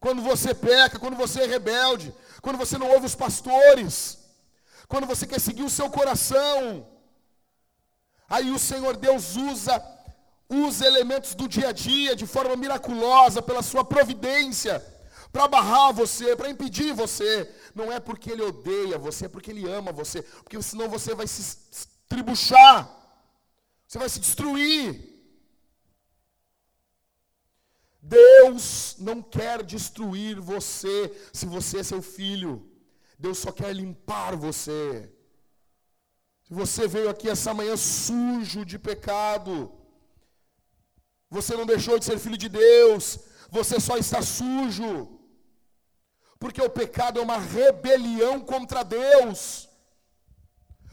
Quando 0.00 0.20
você 0.20 0.52
peca, 0.52 0.98
quando 0.98 1.16
você 1.16 1.42
é 1.42 1.46
rebelde, 1.46 2.12
quando 2.42 2.58
você 2.58 2.76
não 2.76 2.90
ouve 2.90 3.06
os 3.06 3.14
pastores, 3.14 4.18
quando 4.88 5.06
você 5.06 5.24
quer 5.24 5.40
seguir 5.40 5.62
o 5.62 5.70
seu 5.70 5.88
coração, 5.88 6.84
aí 8.28 8.50
o 8.50 8.58
Senhor 8.58 8.96
Deus 8.96 9.36
usa 9.36 9.80
os 10.48 10.80
elementos 10.80 11.36
do 11.36 11.46
dia 11.46 11.68
a 11.68 11.72
dia 11.72 12.16
de 12.16 12.26
forma 12.26 12.56
miraculosa 12.56 13.40
pela 13.40 13.62
sua 13.62 13.84
providência 13.84 14.84
para 15.32 15.48
barrar 15.48 15.92
você, 15.92 16.36
para 16.36 16.50
impedir 16.50 16.92
você. 16.92 17.50
Não 17.74 17.90
é 17.90 17.98
porque 17.98 18.30
ele 18.30 18.42
odeia 18.42 18.98
você, 18.98 19.24
é 19.24 19.28
porque 19.28 19.50
ele 19.50 19.66
ama 19.68 19.90
você. 19.90 20.22
Porque 20.22 20.60
senão 20.62 20.88
você 20.88 21.14
vai 21.14 21.26
se 21.26 21.88
tribuchar. 22.06 22.76
Você 23.88 23.98
vai 23.98 24.08
se 24.08 24.20
destruir. 24.20 25.10
Deus 28.02 28.96
não 28.98 29.22
quer 29.22 29.62
destruir 29.62 30.38
você 30.38 31.10
se 31.32 31.46
você 31.46 31.78
é 31.78 31.82
seu 31.82 32.02
filho. 32.02 32.68
Deus 33.18 33.38
só 33.38 33.50
quer 33.52 33.72
limpar 33.74 34.36
você. 34.36 35.10
Se 36.42 36.52
você 36.52 36.86
veio 36.86 37.08
aqui 37.08 37.30
essa 37.30 37.54
manhã 37.54 37.76
sujo 37.76 38.66
de 38.66 38.78
pecado, 38.78 39.72
você 41.30 41.56
não 41.56 41.64
deixou 41.64 41.98
de 41.98 42.04
ser 42.04 42.18
filho 42.18 42.36
de 42.36 42.50
Deus, 42.50 43.18
você 43.48 43.80
só 43.80 43.96
está 43.96 44.20
sujo. 44.20 45.21
Porque 46.42 46.60
o 46.60 46.74
pecado 46.80 47.20
é 47.20 47.22
uma 47.22 47.38
rebelião 47.38 48.34
contra 48.52 48.82
Deus. 48.82 49.68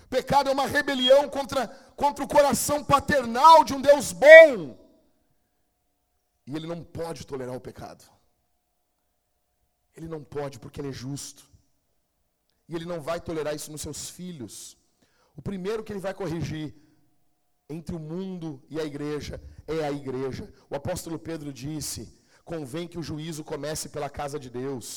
Pecado 0.07 0.47
é 0.47 0.53
uma 0.53 0.67
rebelião 0.75 1.27
contra, 1.27 1.67
contra 2.01 2.23
o 2.23 2.27
coração 2.35 2.83
paternal 2.83 3.63
de 3.63 3.73
um 3.73 3.81
Deus 3.81 4.12
bom. 4.12 4.53
E 6.45 6.55
ele 6.55 6.67
não 6.67 6.83
pode 6.99 7.25
tolerar 7.25 7.55
o 7.55 7.65
pecado. 7.69 8.03
Ele 9.97 10.07
não 10.07 10.23
pode 10.23 10.59
porque 10.59 10.79
ele 10.79 10.89
é 10.89 10.99
justo. 11.05 11.43
E 12.67 12.75
ele 12.75 12.85
não 12.85 13.01
vai 13.01 13.19
tolerar 13.19 13.55
isso 13.55 13.71
nos 13.71 13.81
seus 13.81 14.07
filhos. 14.07 14.77
O 15.35 15.41
primeiro 15.41 15.83
que 15.83 15.91
ele 15.91 16.07
vai 16.07 16.13
corrigir 16.13 16.75
entre 17.67 17.95
o 17.95 18.05
mundo 18.12 18.63
e 18.69 18.79
a 18.79 18.85
igreja 18.85 19.41
é 19.67 19.83
a 19.83 19.91
igreja. 19.91 20.53
O 20.69 20.75
apóstolo 20.75 21.17
Pedro 21.17 21.51
disse: 21.51 22.01
convém 22.45 22.88
que 22.88 22.99
o 22.99 23.07
juízo 23.12 23.43
comece 23.43 23.89
pela 23.89 24.12
casa 24.12 24.39
de 24.39 24.51
Deus. 24.63 24.89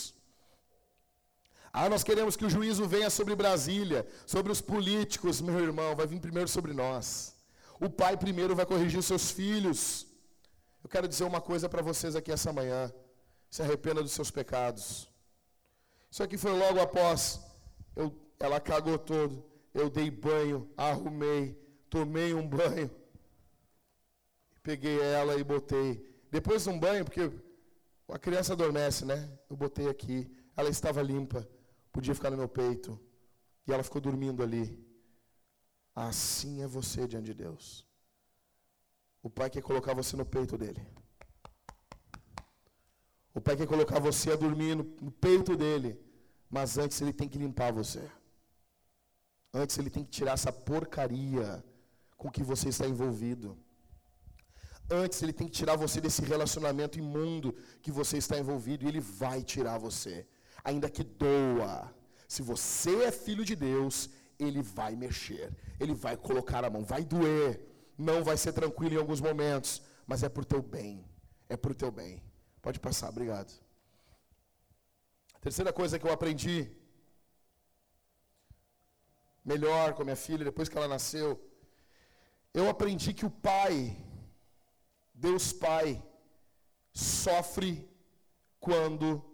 Ah, 1.73 1.89
nós 1.89 2.05
queremos 2.05 2.37
que 2.37 2.45
o 2.45 2.51
juízo 2.51 2.87
venha 2.87 3.09
sobre 3.09 3.35
Brasília, 3.35 4.07
sobre 4.27 4.53
os 4.53 4.61
políticos, 4.61 5.41
meu 5.41 5.59
irmão, 5.59 5.97
vai 5.97 6.07
vir 6.07 6.21
primeiro 6.21 6.47
sobre 6.47 6.75
nós. 6.75 7.35
O 7.81 7.89
pai 7.89 8.15
primeiro 8.15 8.55
vai 8.55 8.67
corrigir 8.67 9.03
seus 9.03 9.31
filhos. 9.31 10.07
Eu 10.85 10.91
quero 10.91 11.09
dizer 11.09 11.25
uma 11.25 11.41
coisa 11.41 11.71
para 11.71 11.81
vocês 11.81 12.15
aqui 12.15 12.31
essa 12.31 12.53
manhã. 12.53 12.93
Se 13.51 13.63
arrependa 13.63 14.03
dos 14.03 14.13
seus 14.13 14.31
pecados. 14.31 15.09
Isso 16.11 16.23
aqui 16.23 16.37
foi 16.37 16.53
logo 16.53 16.79
após 16.79 17.41
eu, 17.97 18.15
ela 18.39 18.61
cagou 18.61 18.99
todo. 18.99 19.43
Eu 19.73 19.89
dei 19.89 20.11
banho, 20.11 20.71
arrumei, 20.77 21.59
tomei 21.89 22.35
um 22.35 22.47
banho. 22.47 22.91
Peguei 24.63 25.01
ela 25.01 25.37
e 25.37 25.43
botei. 25.43 26.07
Depois 26.31 26.65
de 26.65 26.69
um 26.69 26.79
banho, 26.79 27.05
porque 27.05 27.33
a 28.09 28.19
criança 28.19 28.53
adormece, 28.53 29.07
né? 29.07 29.31
Eu 29.49 29.57
botei 29.57 29.89
aqui. 29.89 30.31
Ela 30.55 30.69
estava 30.69 31.01
limpa 31.01 31.49
podia 31.93 32.15
ficar 32.15 32.31
no 32.31 32.37
meu 32.37 32.49
peito. 32.49 32.99
E 33.67 33.73
ela 33.73 33.83
ficou 33.83 34.01
dormindo 34.01 34.43
ali. 34.43 34.67
Assim 35.95 36.63
é 36.63 36.67
você 36.67 37.07
diante 37.07 37.27
de 37.27 37.35
Deus. 37.35 37.87
O 39.23 39.31
Pai 39.31 39.49
quer 39.51 39.63
colocar 39.63 39.95
você 39.95 40.17
no 40.17 40.25
peito 40.25 40.57
dele. 40.57 40.85
O 43.35 43.41
Pai 43.41 43.57
quer 43.57 43.67
colocar 43.67 43.99
você 44.01 44.33
a 44.33 44.37
dormir 44.37 44.75
no, 44.75 44.85
peito 45.13 45.57
dele. 45.57 46.01
Mas 46.51 46.77
antes 46.77 47.01
ele 47.01 47.13
tem 47.13 47.29
que 47.29 47.39
limpar 47.39 47.73
você. 47.73 48.11
Antes 49.55 49.79
ele 49.79 49.91
tem 49.91 50.05
que 50.05 50.11
tirar 50.11 50.33
essa 50.33 50.53
porcaria 50.53 51.63
com 52.17 52.31
que 52.31 52.43
você 52.43 52.71
está 52.71 52.87
envolvido. 52.87 53.57
Antes 54.91 55.23
ele 55.23 55.33
tem 55.33 55.47
que 55.47 55.53
tirar 55.53 55.77
você 55.77 56.01
desse 56.01 56.23
relacionamento 56.23 56.99
imundo 56.99 57.55
que 57.81 57.93
você 57.93 58.17
está 58.17 58.39
envolvido. 58.39 58.85
E 58.85 58.89
ele 58.89 59.01
vai 59.01 59.43
tirar 59.43 59.79
você 59.79 60.27
ainda 60.65 60.89
que 60.89 61.05
doa. 61.05 61.93
Se 62.29 62.43
você 62.43 63.05
é 63.05 63.13
filho 63.13 63.45
de 63.45 63.55
Deus, 63.55 64.09
ele 64.39 64.63
vai 64.63 64.97
mexer, 64.97 65.55
ele 65.79 65.95
vai 65.95 66.17
colocar 66.17 66.65
a 66.65 66.71
mão, 66.71 66.85
vai 66.85 67.05
doer, 67.05 67.61
não 67.97 68.25
vai 68.25 68.37
ser 68.37 68.53
tranquilo 68.53 68.95
em 68.95 68.99
alguns 68.99 69.21
momentos, 69.21 69.83
mas 70.07 70.23
é 70.23 70.27
o 70.27 70.45
teu 70.45 70.63
bem, 70.63 71.05
é 71.49 71.55
o 71.55 71.75
teu 71.75 71.91
bem. 71.91 72.23
Pode 72.61 72.81
passar, 72.81 73.09
obrigado. 73.09 73.53
terceira 75.41 75.73
coisa 75.73 75.99
que 75.99 76.07
eu 76.07 76.13
aprendi, 76.13 76.71
melhor 79.45 79.93
com 79.95 80.03
a 80.03 80.05
minha 80.05 80.17
filha, 80.17 80.45
depois 80.45 80.69
que 80.69 80.77
ela 80.77 80.89
nasceu, 80.89 81.29
eu 82.55 82.69
aprendi 82.69 83.13
que 83.13 83.27
o 83.27 83.31
pai, 83.31 83.97
Deus 85.15 85.53
Pai, 85.53 86.03
sofre 86.93 87.89
quando 88.61 89.25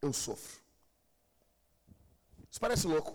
eu 0.00 0.12
sofro. 0.12 0.61
Isso 2.52 2.60
parece 2.60 2.86
louco. 2.86 3.12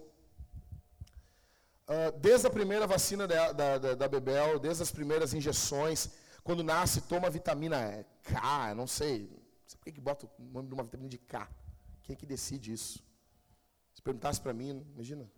Uh, 1.88 2.12
desde 2.20 2.48
a 2.48 2.50
primeira 2.50 2.88
vacina 2.88 3.28
da, 3.28 3.52
da, 3.52 3.78
da, 3.78 3.94
da, 3.94 4.08
Bebel, 4.08 4.58
desde 4.58 4.82
as 4.82 4.92
primeiras 4.92 5.32
injeções, 5.32 6.10
quando 6.44 6.64
nasce, 6.64 7.02
toma 7.02 7.30
vitamina 7.30 8.04
K, 8.24 8.74
não 8.74 8.88
sei. 8.88 9.30
Não 9.30 9.68
sei 9.68 9.78
por 9.78 9.86
que, 9.86 9.92
que 9.92 10.02
bota 10.02 10.26
o 10.26 10.44
nome 10.44 10.68
de 10.68 10.74
uma 10.74 10.84
vitamina 10.84 11.08
de 11.08 11.20
K. 11.20 11.48
Quem 12.02 12.14
é 12.14 12.18
que 12.18 12.26
decide 12.26 12.74
isso? 12.74 13.00
Se 13.94 14.02
perguntasse 14.02 14.42
para 14.42 14.54
mim, 14.54 14.84
imagina. 14.96 15.32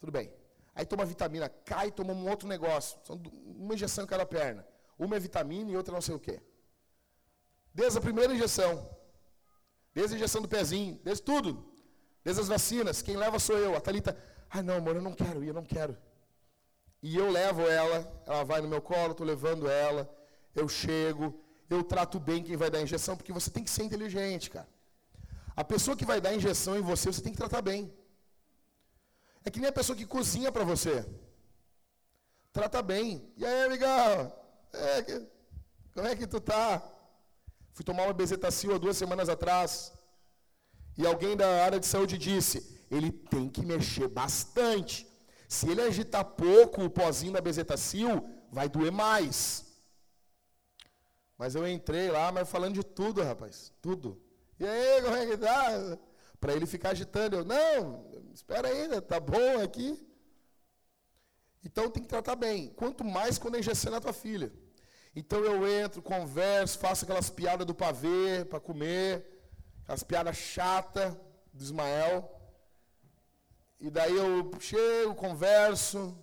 Tudo 0.00 0.10
bem. 0.10 0.32
Aí 0.74 0.86
toma 0.86 1.04
vitamina 1.04 1.50
K 1.50 1.88
e 1.88 1.92
toma 1.92 2.14
um 2.14 2.26
outro 2.30 2.48
negócio. 2.48 2.98
Uma 3.44 3.74
injeção 3.74 4.04
em 4.04 4.06
cada 4.06 4.24
perna. 4.24 4.66
Uma 4.98 5.16
é 5.16 5.20
vitamina 5.20 5.70
e 5.70 5.76
outra 5.76 5.92
não 5.92 6.00
sei 6.00 6.14
o 6.14 6.18
quê. 6.18 6.40
Desde 7.74 7.98
a 7.98 8.00
primeira 8.00 8.32
injeção. 8.34 8.88
Desde 9.92 10.14
a 10.14 10.16
injeção 10.16 10.40
do 10.40 10.48
pezinho. 10.48 10.98
Desde 11.04 11.22
tudo. 11.22 11.65
Desde 12.26 12.42
as 12.42 12.48
vacinas. 12.48 13.02
Quem 13.02 13.16
leva 13.16 13.38
sou 13.38 13.56
eu. 13.56 13.76
A 13.76 13.80
Thalita 13.80 14.12
ah, 14.50 14.62
não, 14.62 14.76
amor, 14.76 14.96
eu 14.96 15.02
não 15.02 15.12
quero 15.12 15.44
ir, 15.44 15.48
eu 15.48 15.54
não 15.54 15.64
quero. 15.64 15.96
E 17.02 17.16
eu 17.16 17.30
levo 17.30 17.62
ela, 17.62 17.96
ela 18.26 18.44
vai 18.44 18.60
no 18.60 18.68
meu 18.68 18.80
colo, 18.80 19.12
estou 19.12 19.26
levando 19.26 19.68
ela, 19.68 20.02
eu 20.54 20.68
chego, 20.68 21.38
eu 21.68 21.84
trato 21.84 22.18
bem 22.18 22.42
quem 22.42 22.56
vai 22.56 22.70
dar 22.70 22.78
a 22.78 22.82
injeção, 22.82 23.16
porque 23.16 23.32
você 23.32 23.50
tem 23.50 23.62
que 23.62 23.70
ser 23.70 23.84
inteligente, 23.84 24.50
cara. 24.50 24.68
A 25.54 25.62
pessoa 25.62 25.96
que 25.96 26.04
vai 26.04 26.20
dar 26.20 26.30
a 26.30 26.34
injeção 26.34 26.76
em 26.76 26.80
você, 26.80 27.12
você 27.12 27.22
tem 27.22 27.32
que 27.32 27.38
tratar 27.38 27.62
bem. 27.62 27.92
É 29.44 29.50
que 29.50 29.60
nem 29.60 29.68
a 29.68 29.72
pessoa 29.72 29.96
que 29.96 30.06
cozinha 30.06 30.50
para 30.50 30.64
você. 30.64 31.06
Trata 32.52 32.82
bem. 32.82 33.32
E 33.36 33.46
aí, 33.46 33.66
amigão? 33.66 34.32
É, 34.72 35.02
como 35.94 36.08
é 36.08 36.16
que 36.16 36.26
tu 36.26 36.40
tá? 36.40 36.82
Fui 37.72 37.84
tomar 37.84 38.04
uma 38.04 38.12
bezetacil 38.12 38.74
há 38.74 38.78
duas 38.78 38.96
semanas 38.96 39.28
atrás. 39.28 39.95
E 40.96 41.06
alguém 41.06 41.36
da 41.36 41.64
área 41.64 41.78
de 41.78 41.86
saúde 41.86 42.16
disse: 42.16 42.76
ele 42.90 43.10
tem 43.10 43.48
que 43.48 43.64
mexer 43.64 44.08
bastante. 44.08 45.06
Se 45.48 45.68
ele 45.70 45.82
agitar 45.82 46.24
pouco 46.24 46.84
o 46.84 46.90
pozinho 46.90 47.32
da 47.32 47.40
bezetacil, 47.40 48.28
vai 48.50 48.68
doer 48.68 48.92
mais. 48.92 49.64
Mas 51.38 51.54
eu 51.54 51.68
entrei 51.68 52.10
lá, 52.10 52.32
mas 52.32 52.48
falando 52.48 52.74
de 52.74 52.84
tudo, 52.84 53.22
rapaz, 53.22 53.72
tudo. 53.82 54.20
E 54.58 54.66
aí, 54.66 55.02
como 55.02 55.16
é 55.16 55.26
que 55.26 55.36
tá? 55.36 55.98
Para 56.40 56.54
ele 56.54 56.66
ficar 56.66 56.90
agitando, 56.90 57.36
eu, 57.36 57.44
não, 57.44 58.10
espera 58.32 58.68
ainda, 58.68 59.02
tá 59.02 59.20
bom 59.20 59.62
aqui. 59.62 60.02
Então 61.62 61.90
tem 61.90 62.02
que 62.02 62.08
tratar 62.08 62.36
bem. 62.36 62.68
Quanto 62.70 63.04
mais 63.04 63.38
quando 63.38 63.58
injeção 63.58 63.92
na 63.92 64.00
tua 64.00 64.12
filha. 64.12 64.52
Então 65.14 65.40
eu 65.40 65.66
entro, 65.66 66.00
converso, 66.00 66.78
faço 66.78 67.04
aquelas 67.04 67.28
piadas 67.28 67.66
do 67.66 67.74
pavê 67.74 68.44
para 68.44 68.60
comer, 68.60 69.35
aquelas 69.86 70.02
piadas 70.02 70.36
chatas 70.36 71.14
do 71.52 71.62
Ismael. 71.62 72.28
E 73.78 73.88
daí 73.88 74.16
eu 74.16 74.50
chego, 74.58 75.14
converso. 75.14 76.18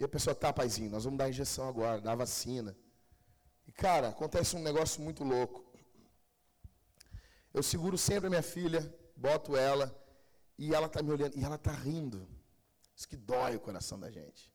E 0.00 0.04
a 0.04 0.08
pessoa, 0.08 0.34
tá, 0.34 0.50
paizinho, 0.50 0.90
nós 0.90 1.04
vamos 1.04 1.18
dar 1.18 1.26
a 1.26 1.28
injeção 1.28 1.68
agora, 1.68 2.00
dar 2.00 2.12
a 2.12 2.16
vacina. 2.16 2.74
E, 3.66 3.72
cara, 3.72 4.08
acontece 4.08 4.56
um 4.56 4.62
negócio 4.62 5.02
muito 5.02 5.22
louco. 5.24 5.62
Eu 7.52 7.62
seguro 7.62 7.98
sempre 7.98 8.28
a 8.28 8.30
minha 8.30 8.42
filha, 8.42 8.94
boto 9.14 9.54
ela, 9.54 9.94
e 10.56 10.74
ela 10.74 10.86
está 10.86 11.02
me 11.02 11.10
olhando, 11.10 11.36
e 11.36 11.44
ela 11.44 11.56
está 11.56 11.72
rindo. 11.72 12.26
Isso 12.96 13.08
que 13.08 13.16
dói 13.16 13.56
o 13.56 13.60
coração 13.60 14.00
da 14.00 14.10
gente. 14.10 14.50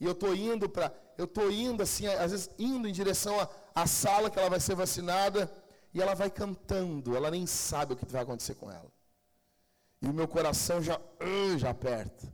E 0.00 0.04
eu 0.04 0.12
estou 0.12 0.34
indo 0.34 0.68
para, 0.68 0.92
eu 1.16 1.26
estou 1.26 1.50
indo 1.52 1.82
assim, 1.82 2.06
às 2.06 2.32
vezes 2.32 2.50
indo 2.58 2.88
em 2.88 2.92
direção 2.92 3.36
à 3.74 3.86
sala 3.86 4.30
que 4.30 4.38
ela 4.38 4.50
vai 4.50 4.60
ser 4.60 4.74
vacinada, 4.74 5.52
e 5.92 6.00
ela 6.02 6.14
vai 6.14 6.30
cantando, 6.30 7.16
ela 7.16 7.30
nem 7.30 7.46
sabe 7.46 7.92
o 7.92 7.96
que 7.96 8.04
vai 8.06 8.22
acontecer 8.22 8.54
com 8.54 8.70
ela. 8.70 8.90
E 10.00 10.06
o 10.06 10.12
meu 10.12 10.28
coração 10.28 10.82
já, 10.82 10.98
uh, 10.98 11.58
já 11.58 11.70
aperta. 11.70 12.30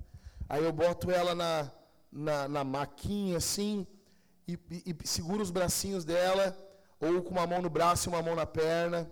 Aí 0.49 0.63
eu 0.63 0.73
boto 0.73 1.11
ela 1.11 1.35
na, 1.35 1.71
na, 2.13 2.49
na 2.49 2.65
maquinha 2.65 3.39
assim, 3.39 3.87
e, 4.47 4.59
e, 4.71 4.97
e 5.03 5.09
seguro 5.09 5.43
os 5.43 5.51
bracinhos 5.51 6.05
dela, 6.05 6.57
ou 7.01 7.23
com 7.23 7.31
uma 7.31 7.47
mão 7.47 7.63
no 7.63 7.71
braço 7.71 8.09
e 8.09 8.11
uma 8.11 8.23
mão 8.23 8.35
na 8.35 8.47
perna. 8.47 9.11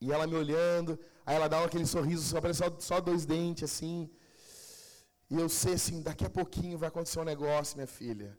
E 0.00 0.12
ela 0.12 0.26
me 0.26 0.34
olhando, 0.34 0.98
aí 1.24 1.36
ela 1.36 1.48
dá 1.48 1.62
aquele 1.62 1.86
sorriso, 1.86 2.22
só 2.22 2.80
só 2.80 3.00
dois 3.00 3.24
dentes 3.24 3.64
assim. 3.64 4.10
E 5.30 5.36
eu 5.36 5.48
sei 5.48 5.74
assim, 5.74 6.00
daqui 6.02 6.24
a 6.24 6.30
pouquinho 6.30 6.78
vai 6.78 6.88
acontecer 6.88 7.20
um 7.20 7.24
negócio, 7.24 7.76
minha 7.76 7.86
filha, 7.86 8.38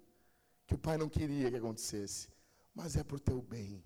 que 0.65 0.73
o 0.73 0.77
pai 0.77 0.97
não 0.97 1.07
queria 1.07 1.49
que 1.49 1.57
acontecesse, 1.57 2.27
mas 2.73 2.95
é 2.95 3.03
por 3.03 3.19
teu 3.19 3.41
bem. 3.41 3.83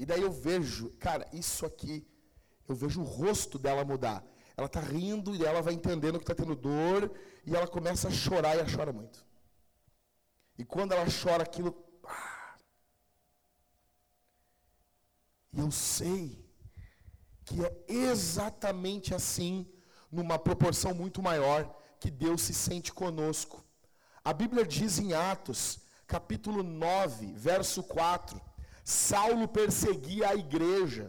E 0.00 0.06
daí 0.06 0.22
eu 0.22 0.32
vejo, 0.32 0.88
cara, 0.92 1.28
isso 1.30 1.66
aqui 1.66 2.08
eu 2.66 2.74
vejo 2.74 3.02
o 3.02 3.04
rosto 3.04 3.58
dela 3.58 3.84
mudar. 3.84 4.24
Ela 4.56 4.66
está 4.66 4.80
rindo 4.80 5.36
e 5.36 5.44
ela 5.44 5.60
vai 5.60 5.74
entendendo 5.74 6.18
que 6.18 6.24
está 6.24 6.34
tendo 6.34 6.56
dor 6.56 7.12
e 7.44 7.54
ela 7.54 7.68
começa 7.68 8.08
a 8.08 8.10
chorar 8.10 8.56
e 8.56 8.60
ela 8.60 8.76
chora 8.76 8.94
muito. 8.94 9.22
E 10.56 10.64
quando 10.64 10.92
ela 10.92 11.04
chora 11.04 11.42
aquilo. 11.42 11.76
Ah, 12.02 12.56
e 15.52 15.60
eu 15.60 15.70
sei 15.70 16.50
que 17.44 17.62
é 17.62 17.84
exatamente 17.86 19.14
assim, 19.14 19.70
numa 20.10 20.38
proporção 20.38 20.94
muito 20.94 21.20
maior, 21.20 21.76
que 22.00 22.10
Deus 22.10 22.40
se 22.40 22.54
sente 22.54 22.90
conosco. 22.90 23.62
A 24.24 24.32
Bíblia 24.32 24.64
diz 24.64 24.98
em 24.98 25.12
Atos, 25.12 25.80
capítulo 26.06 26.62
9, 26.62 27.34
verso 27.34 27.82
4: 27.82 28.40
Saulo 28.90 29.46
perseguia 29.60 30.28
a 30.30 30.34
igreja 30.34 31.06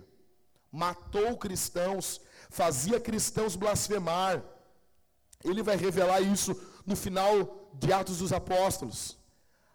matou 0.71 1.37
cristãos, 1.37 2.21
fazia 2.49 2.99
cristãos 2.99 3.55
blasfemar. 3.55 4.41
Ele 5.43 5.61
vai 5.61 5.75
revelar 5.75 6.21
isso 6.21 6.55
no 6.85 6.95
final 6.95 7.69
de 7.73 7.91
Atos 7.91 8.19
dos 8.19 8.31
Apóstolos. 8.31 9.17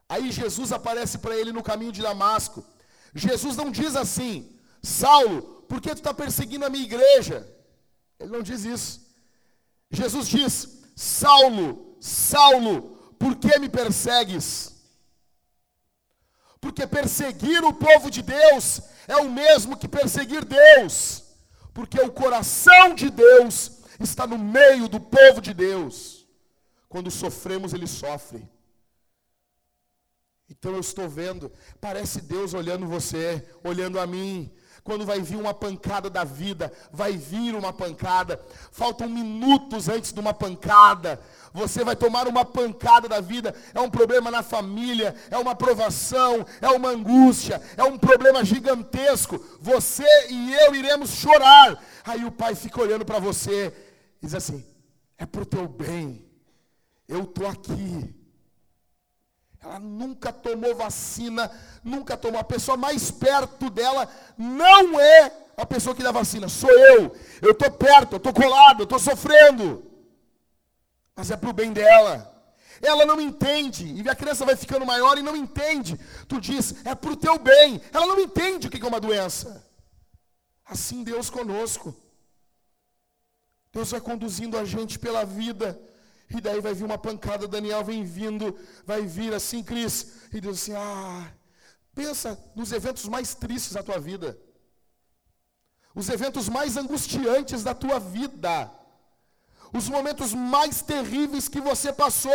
Aí 0.09 0.31
Jesus 0.31 0.73
aparece 0.73 1.19
para 1.19 1.37
ele 1.37 1.53
no 1.53 1.63
caminho 1.63 1.93
de 1.93 2.01
Damasco. 2.01 2.65
Jesus 3.15 3.57
não 3.57 3.71
diz 3.71 3.97
assim, 3.97 4.57
Saulo, 4.83 5.43
por 5.69 5.81
que 5.81 5.91
tu 5.91 5.99
está 5.99 6.15
perseguindo 6.15 6.65
a 6.65 6.71
minha 6.71 6.85
igreja? 6.85 7.47
Ele 8.19 8.31
não 8.31 8.43
diz 8.43 8.65
isso. 8.65 9.05
Jesus 9.91 10.29
diz, 10.29 10.83
Saulo, 10.95 11.97
Saulo, 12.01 12.97
por 13.19 13.37
que 13.37 13.59
me 13.59 13.69
persegues? 13.69 14.76
Porque 16.67 16.85
perseguir 16.85 17.63
o 17.63 17.73
povo 17.73 18.11
de 18.11 18.23
Deus 18.23 18.81
é 19.07 19.17
o 19.19 19.31
mesmo 19.31 19.77
que 19.77 19.87
perseguir 19.87 20.45
Deus, 20.45 21.23
porque 21.73 22.01
o 22.01 22.11
coração 22.11 22.93
de 22.93 23.09
Deus 23.09 23.83
está 24.01 24.27
no 24.27 24.37
meio 24.37 24.89
do 24.89 24.99
povo 24.99 25.41
de 25.41 25.55
Deus. 25.55 26.27
Quando 26.89 27.09
sofremos, 27.09 27.73
Ele 27.73 27.87
sofre. 27.87 28.51
Então 30.51 30.73
eu 30.73 30.81
estou 30.81 31.09
vendo, 31.09 31.53
parece 31.81 32.21
Deus 32.21 32.53
olhando 32.53 32.85
você, 32.89 33.49
olhando 33.63 34.01
a 34.01 34.07
mim, 34.07 34.53
quando 34.87 35.05
vai 35.05 35.21
vir 35.21 35.37
uma 35.37 35.53
pancada 35.53 36.09
da 36.09 36.23
vida, 36.23 36.73
vai 36.93 37.13
vir 37.17 37.57
uma 37.57 37.73
pancada, 37.73 38.41
faltam 38.71 39.09
minutos 39.09 39.89
antes 39.89 40.13
de 40.13 40.21
uma 40.21 40.33
pancada, 40.33 41.21
você 41.53 41.83
vai 41.83 41.97
tomar 41.97 42.29
uma 42.29 42.45
pancada 42.45 43.09
da 43.09 43.21
vida, 43.21 43.53
é 43.75 43.81
um 43.81 43.91
problema 43.91 44.31
na 44.31 44.45
família, 44.45 45.13
é 45.29 45.37
uma 45.37 45.57
provação, 45.57 46.47
é 46.61 46.69
uma 46.69 46.91
angústia, 46.91 47.61
é 47.77 47.83
um 47.83 47.99
problema 47.99 48.45
gigantesco. 48.45 49.45
Você 49.61 50.07
e 50.31 50.55
eu 50.55 50.75
iremos 50.75 51.11
chorar. 51.11 51.83
Aí 52.05 52.25
o 52.25 52.31
pai 52.31 52.55
fica 52.55 52.81
olhando 52.81 53.05
para 53.05 53.19
você 53.19 53.75
e 54.23 54.27
diz 54.27 54.35
assim: 54.35 54.65
é 55.19 55.27
para 55.27 55.43
o 55.43 55.47
teu 55.47 55.67
bem, 55.67 56.25
eu 57.09 57.23
estou 57.25 57.49
aqui. 57.49 58.15
Ela 59.67 59.81
nunca 59.81 60.33
tomou 60.33 60.77
vacina, 60.77 61.51
nunca 61.83 62.17
tomou. 62.17 62.41
A 62.41 62.45
pessoa 62.45 62.77
mais 62.77 63.11
perto 63.11 63.69
dela 63.69 64.09
não 64.39 65.01
é 65.01 65.33
a 65.57 65.67
pessoa 65.67 65.95
que 65.95 66.05
dá 66.05 66.13
vacina, 66.13 66.49
sou 66.49 66.71
eu. 66.71 67.17
Eu 67.43 67.51
estou 67.51 67.71
perto, 67.73 68.13
eu 68.13 68.19
estou 68.19 68.33
colado, 68.33 68.81
eu 68.81 68.85
estou 68.85 68.99
sofrendo. 69.01 69.85
Mas 71.17 71.33
é 71.33 71.37
para 71.37 71.51
o 71.51 71.53
bem 71.53 71.73
dela. 71.73 72.33
Ela 72.81 73.05
não 73.05 73.21
entende. 73.21 73.87
E 73.87 74.09
a 74.09 74.15
criança 74.15 74.45
vai 74.45 74.55
ficando 74.55 74.87
maior 74.87 75.19
e 75.19 75.23
não 75.23 75.35
entende. 75.35 75.99
Tu 76.29 76.41
diz, 76.41 76.75
é 76.85 76.95
para 76.95 77.11
o 77.11 77.17
teu 77.17 77.37
bem. 77.37 77.81
Ela 77.93 78.07
não 78.07 78.21
entende 78.21 78.69
o 78.69 78.71
que 78.71 78.81
é 78.81 78.87
uma 78.87 79.01
doença. 79.01 79.67
Assim 80.65 81.03
Deus 81.03 81.29
conosco. 81.29 81.93
Deus 83.73 83.91
vai 83.91 84.01
conduzindo 84.01 84.57
a 84.57 84.65
gente 84.65 84.97
pela 84.97 85.25
vida 85.25 85.81
e 86.29 86.41
daí 86.41 86.61
vai 86.61 86.75
vir 86.75 86.85
uma 86.85 86.99
pancada, 86.99 87.47
Daniel 87.47 87.85
vem 87.85 88.05
vindo, 88.05 88.59
vai 88.85 89.03
vir 89.03 89.33
assim, 89.33 89.63
Cris, 89.63 90.29
e 90.33 90.41
Deus 90.41 90.63
assim, 90.63 90.75
ah, 90.75 91.33
pensa 91.95 92.39
nos 92.55 92.73
eventos 92.73 93.07
mais 93.07 93.35
tristes 93.35 93.73
da 93.73 93.83
tua 93.83 93.99
vida. 93.99 94.39
Os 95.95 96.09
eventos 96.09 96.49
mais 96.49 96.77
angustiantes 96.77 97.63
da 97.63 97.75
tua 97.75 97.99
vida. 97.99 98.71
Os 99.73 99.89
momentos 99.89 100.35
mais 100.35 100.83
terríveis 100.83 101.49
que 101.49 101.61
você 101.61 101.93
passou. 101.93 102.33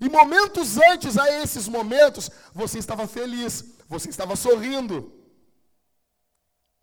E 0.00 0.08
momentos 0.08 0.78
antes 0.78 1.18
a 1.18 1.30
esses 1.42 1.68
momentos, 1.68 2.30
você 2.52 2.78
estava 2.78 3.06
feliz, 3.06 3.64
você 3.88 4.08
estava 4.08 4.36
sorrindo. 4.36 5.12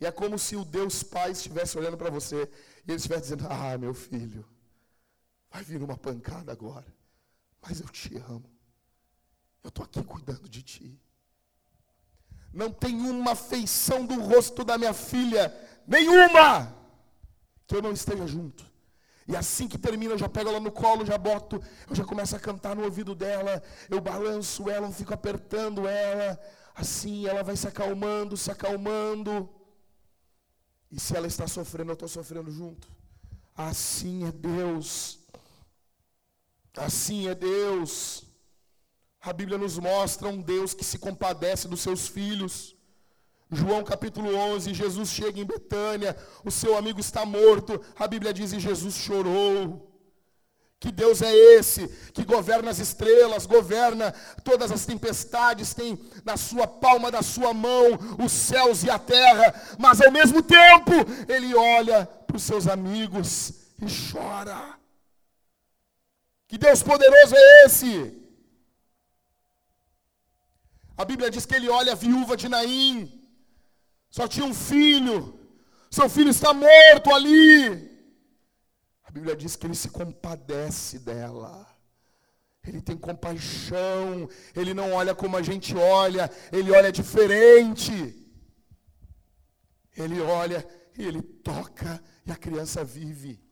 E 0.00 0.06
é 0.06 0.12
como 0.12 0.38
se 0.38 0.54
o 0.54 0.64
Deus 0.64 1.02
Pai 1.02 1.30
estivesse 1.30 1.78
olhando 1.78 1.96
para 1.96 2.10
você 2.10 2.48
e 2.86 2.90
ele 2.90 2.96
estivesse 2.96 3.22
dizendo: 3.22 3.46
Ah, 3.48 3.78
meu 3.78 3.94
filho, 3.94 4.44
vai 5.54 5.62
vir 5.62 5.80
uma 5.80 5.96
pancada 5.96 6.50
agora, 6.50 6.84
mas 7.62 7.80
eu 7.80 7.88
te 7.88 8.16
amo. 8.16 8.50
Eu 9.62 9.68
estou 9.68 9.84
aqui 9.84 10.02
cuidando 10.02 10.48
de 10.48 10.62
ti. 10.62 11.00
Não 12.52 12.72
tem 12.72 13.00
uma 13.08 13.36
feição 13.36 14.04
do 14.04 14.20
rosto 14.20 14.64
da 14.64 14.76
minha 14.76 14.92
filha, 14.92 15.54
nenhuma, 15.86 16.76
que 17.68 17.76
eu 17.76 17.80
não 17.80 17.92
esteja 17.92 18.26
junto. 18.26 18.64
E 19.28 19.36
assim 19.36 19.68
que 19.68 19.78
termina, 19.78 20.14
eu 20.14 20.18
já 20.18 20.28
pego 20.28 20.50
ela 20.50 20.58
no 20.58 20.72
colo, 20.72 21.06
já 21.06 21.16
boto, 21.16 21.62
eu 21.88 21.94
já 21.94 22.04
começo 22.04 22.34
a 22.34 22.40
cantar 22.40 22.74
no 22.74 22.82
ouvido 22.82 23.14
dela, 23.14 23.62
eu 23.88 24.00
balanço 24.00 24.68
ela, 24.68 24.88
eu 24.88 24.92
fico 24.92 25.14
apertando 25.14 25.86
ela, 25.86 26.38
assim 26.74 27.26
ela 27.26 27.44
vai 27.44 27.56
se 27.56 27.68
acalmando, 27.68 28.36
se 28.36 28.50
acalmando. 28.50 29.48
E 30.90 30.98
se 30.98 31.16
ela 31.16 31.28
está 31.28 31.46
sofrendo, 31.46 31.92
eu 31.92 31.94
estou 31.94 32.08
sofrendo 32.08 32.50
junto. 32.50 32.88
Assim 33.56 34.26
é 34.26 34.32
Deus. 34.32 35.23
Assim 36.76 37.28
é 37.28 37.34
Deus. 37.34 38.24
A 39.20 39.32
Bíblia 39.32 39.56
nos 39.56 39.78
mostra 39.78 40.28
um 40.28 40.40
Deus 40.40 40.74
que 40.74 40.84
se 40.84 40.98
compadece 40.98 41.68
dos 41.68 41.80
seus 41.80 42.08
filhos. 42.08 42.76
João 43.50 43.84
capítulo 43.84 44.34
11, 44.34 44.74
Jesus 44.74 45.10
chega 45.10 45.40
em 45.40 45.44
Betânia, 45.44 46.16
o 46.44 46.50
seu 46.50 46.76
amigo 46.76 46.98
está 46.98 47.24
morto. 47.24 47.80
A 47.96 48.06
Bíblia 48.08 48.34
diz: 48.34 48.52
e 48.52 48.60
Jesus 48.60 48.96
chorou. 48.96 49.90
Que 50.80 50.92
Deus 50.92 51.22
é 51.22 51.34
esse 51.34 51.88
que 52.12 52.24
governa 52.24 52.70
as 52.70 52.78
estrelas, 52.78 53.46
governa 53.46 54.12
todas 54.42 54.70
as 54.70 54.84
tempestades, 54.84 55.72
tem 55.72 55.98
na 56.22 56.36
sua 56.36 56.66
palma 56.66 57.10
da 57.10 57.22
sua 57.22 57.54
mão 57.54 57.98
os 58.22 58.30
céus 58.30 58.82
e 58.82 58.90
a 58.90 58.98
terra, 58.98 59.54
mas 59.78 60.02
ao 60.02 60.12
mesmo 60.12 60.42
tempo 60.42 60.92
ele 61.26 61.54
olha 61.54 62.04
para 62.04 62.36
os 62.36 62.42
seus 62.42 62.66
amigos 62.66 63.54
e 63.80 63.86
chora. 64.12 64.83
Que 66.54 66.58
Deus 66.58 66.84
poderoso 66.84 67.34
é 67.34 67.64
esse? 67.64 68.16
A 70.96 71.04
Bíblia 71.04 71.28
diz 71.28 71.44
que 71.44 71.56
ele 71.56 71.68
olha 71.68 71.90
a 71.90 71.96
viúva 71.96 72.36
de 72.36 72.48
Naim, 72.48 72.96
só 74.08 74.28
tinha 74.28 74.46
um 74.46 74.54
filho, 74.54 75.18
seu 75.90 76.08
filho 76.08 76.30
está 76.30 76.54
morto 76.54 77.12
ali. 77.12 77.90
A 79.02 79.10
Bíblia 79.10 79.34
diz 79.34 79.56
que 79.56 79.66
ele 79.66 79.74
se 79.74 79.88
compadece 79.88 81.00
dela. 81.00 81.66
Ele 82.62 82.80
tem 82.80 82.96
compaixão, 82.96 84.28
ele 84.54 84.72
não 84.72 84.92
olha 84.92 85.12
como 85.12 85.36
a 85.36 85.42
gente 85.42 85.74
olha, 85.74 86.30
ele 86.52 86.70
olha 86.70 86.92
diferente. 86.92 87.92
Ele 89.96 90.20
olha 90.20 90.64
e 90.96 91.04
ele 91.04 91.20
toca 91.20 92.00
e 92.24 92.30
a 92.30 92.36
criança 92.36 92.84
vive. 92.84 93.43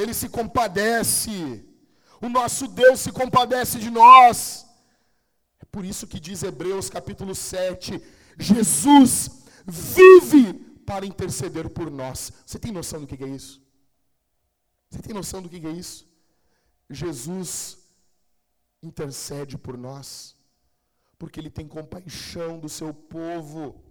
Ele 0.00 0.14
se 0.14 0.28
compadece. 0.28 1.64
O 2.20 2.28
nosso 2.28 2.68
Deus 2.68 3.00
se 3.00 3.12
compadece 3.12 3.78
de 3.78 3.90
nós. 3.90 4.66
Por 5.70 5.84
isso 5.84 6.06
que 6.06 6.18
diz 6.18 6.42
Hebreus 6.42 6.88
capítulo 6.88 7.34
7, 7.34 8.02
Jesus 8.38 9.44
vive 9.66 10.54
para 10.86 11.04
interceder 11.04 11.68
por 11.68 11.90
nós. 11.90 12.32
Você 12.46 12.58
tem 12.58 12.72
noção 12.72 13.00
do 13.00 13.06
que 13.06 13.22
é 13.22 13.28
isso? 13.28 13.60
Você 14.88 15.02
tem 15.02 15.12
noção 15.12 15.42
do 15.42 15.48
que 15.48 15.66
é 15.66 15.70
isso? 15.70 16.08
Jesus 16.88 17.78
intercede 18.82 19.58
por 19.58 19.76
nós, 19.76 20.34
porque 21.18 21.38
Ele 21.38 21.50
tem 21.50 21.68
compaixão 21.68 22.58
do 22.58 22.68
seu 22.68 22.94
povo. 22.94 23.84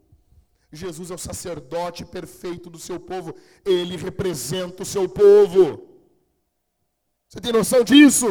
Jesus 0.72 1.12
é 1.12 1.16
o 1.16 1.20
sacerdote 1.20 2.04
perfeito 2.04 2.70
do 2.70 2.80
seu 2.80 3.00
povo, 3.00 3.36
Ele 3.64 3.96
representa 3.96 4.82
o 4.82 4.86
seu 4.86 5.08
povo. 5.08 5.97
Você 7.38 7.42
tem 7.42 7.54
noção 7.54 7.84
disso? 7.84 8.28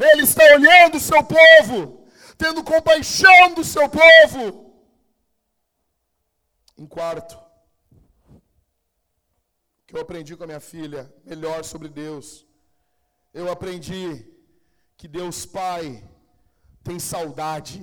Ele 0.00 0.22
está 0.22 0.42
olhando 0.54 0.96
o 0.96 1.00
seu 1.00 1.22
povo, 1.22 2.08
tendo 2.38 2.64
compaixão 2.64 3.52
do 3.52 3.62
seu 3.62 3.86
povo. 3.90 4.72
Em 6.78 6.86
quarto, 6.86 7.38
que 9.86 9.94
eu 9.94 10.00
aprendi 10.00 10.34
com 10.34 10.44
a 10.44 10.46
minha 10.46 10.60
filha, 10.60 11.14
melhor 11.26 11.62
sobre 11.62 11.90
Deus. 11.90 12.46
Eu 13.34 13.52
aprendi 13.52 14.26
que 14.96 15.06
Deus 15.06 15.44
Pai 15.44 16.02
tem 16.82 16.98
saudade. 16.98 17.80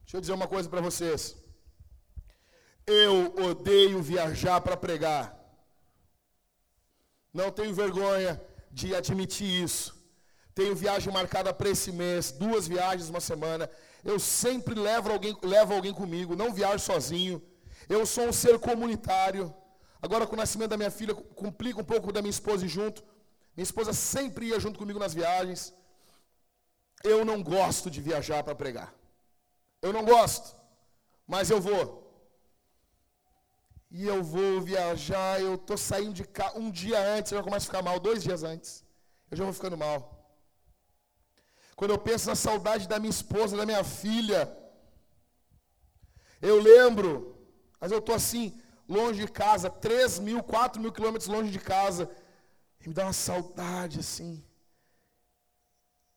Deixa 0.00 0.16
eu 0.16 0.20
dizer 0.22 0.32
uma 0.32 0.48
coisa 0.48 0.66
para 0.66 0.80
vocês. 0.80 1.39
Eu 2.90 3.14
odeio 3.48 4.02
viajar 4.02 4.60
para 4.60 4.76
pregar. 4.76 5.24
Não 7.32 7.48
tenho 7.52 7.72
vergonha 7.72 8.32
de 8.78 8.94
admitir 9.00 9.62
isso. 9.64 9.88
Tenho 10.52 10.74
viagem 10.74 11.12
marcada 11.12 11.54
para 11.54 11.68
esse 11.68 11.92
mês, 11.92 12.32
duas 12.32 12.66
viagens 12.66 13.08
uma 13.08 13.20
semana. 13.20 13.70
Eu 14.04 14.18
sempre 14.18 14.74
levo 14.74 15.12
alguém, 15.12 15.36
levo 15.40 15.72
alguém 15.72 15.94
comigo, 15.94 16.34
não 16.34 16.52
viajo 16.52 16.84
sozinho. 16.84 17.40
Eu 17.88 18.04
sou 18.04 18.24
um 18.30 18.32
ser 18.32 18.58
comunitário. 18.58 19.54
Agora, 20.02 20.26
com 20.26 20.34
o 20.34 20.42
nascimento 20.44 20.70
da 20.70 20.76
minha 20.76 20.90
filha, 20.90 21.14
complica 21.14 21.80
um 21.80 21.84
pouco 21.84 22.12
da 22.12 22.20
minha 22.20 22.36
esposa 22.38 22.66
junto. 22.66 23.04
Minha 23.56 23.68
esposa 23.70 23.92
sempre 23.92 24.46
ia 24.46 24.58
junto 24.58 24.80
comigo 24.80 24.98
nas 24.98 25.14
viagens. 25.14 25.72
Eu 27.04 27.24
não 27.24 27.40
gosto 27.40 27.88
de 27.88 28.00
viajar 28.00 28.42
para 28.42 28.54
pregar. 28.54 28.92
Eu 29.80 29.92
não 29.92 30.04
gosto, 30.04 30.56
mas 31.26 31.50
eu 31.50 31.60
vou 31.60 31.99
e 33.90 34.06
eu 34.06 34.22
vou 34.22 34.60
viajar, 34.60 35.40
eu 35.40 35.54
estou 35.56 35.76
saindo 35.76 36.12
de 36.12 36.24
casa, 36.24 36.58
um 36.58 36.70
dia 36.70 36.98
antes 37.16 37.32
eu 37.32 37.38
já 37.38 37.44
começo 37.44 37.66
a 37.66 37.70
ficar 37.70 37.82
mal, 37.82 37.98
dois 37.98 38.22
dias 38.22 38.42
antes, 38.44 38.84
eu 39.30 39.36
já 39.36 39.44
vou 39.44 39.52
ficando 39.52 39.76
mal. 39.76 39.98
Quando 41.74 41.92
eu 41.92 41.98
penso 41.98 42.28
na 42.28 42.36
saudade 42.36 42.86
da 42.86 42.98
minha 43.00 43.10
esposa, 43.10 43.56
da 43.56 43.66
minha 43.66 43.82
filha, 43.82 44.40
eu 46.40 46.60
lembro, 46.60 47.36
mas 47.80 47.90
eu 47.90 47.98
estou 47.98 48.14
assim, 48.14 48.60
longe 48.88 49.20
de 49.24 49.32
casa, 49.32 49.68
3 49.68 50.18
mil, 50.20 50.42
4 50.42 50.80
mil 50.80 50.92
quilômetros 50.92 51.28
longe 51.28 51.50
de 51.50 51.58
casa, 51.58 52.08
e 52.80 52.88
me 52.88 52.94
dá 52.94 53.04
uma 53.04 53.12
saudade 53.12 53.98
assim. 53.98 54.44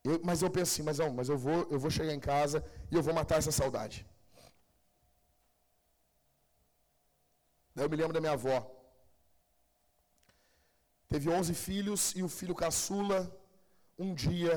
Eu, 0.03 0.19
mas 0.24 0.41
eu 0.41 0.49
penso 0.49 0.74
assim, 0.74 0.84
mas, 0.84 0.99
não, 0.99 1.11
mas 1.13 1.30
eu, 1.30 1.38
vou, 1.38 1.67
eu 1.71 1.80
vou 1.80 1.89
chegar 1.89 2.13
em 2.13 2.19
casa 2.19 2.63
e 2.91 2.95
eu 2.95 3.01
vou 3.01 3.13
matar 3.13 3.38
essa 3.38 3.51
saudade. 3.51 4.05
Eu 7.76 7.89
me 7.89 7.95
lembro 7.95 8.13
da 8.13 8.21
minha 8.21 8.34
avó. 8.34 8.69
Teve 11.07 11.30
11 11.30 11.53
filhos 11.53 12.15
e 12.15 12.24
o 12.24 12.30
filho 12.30 12.55
caçula, 12.55 13.19
um 13.97 14.13
dia, 14.13 14.55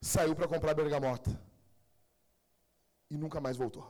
saiu 0.00 0.34
para 0.34 0.48
comprar 0.48 0.74
bergamota. 0.74 1.30
E 3.10 3.16
nunca 3.16 3.40
mais 3.40 3.56
voltou. 3.56 3.86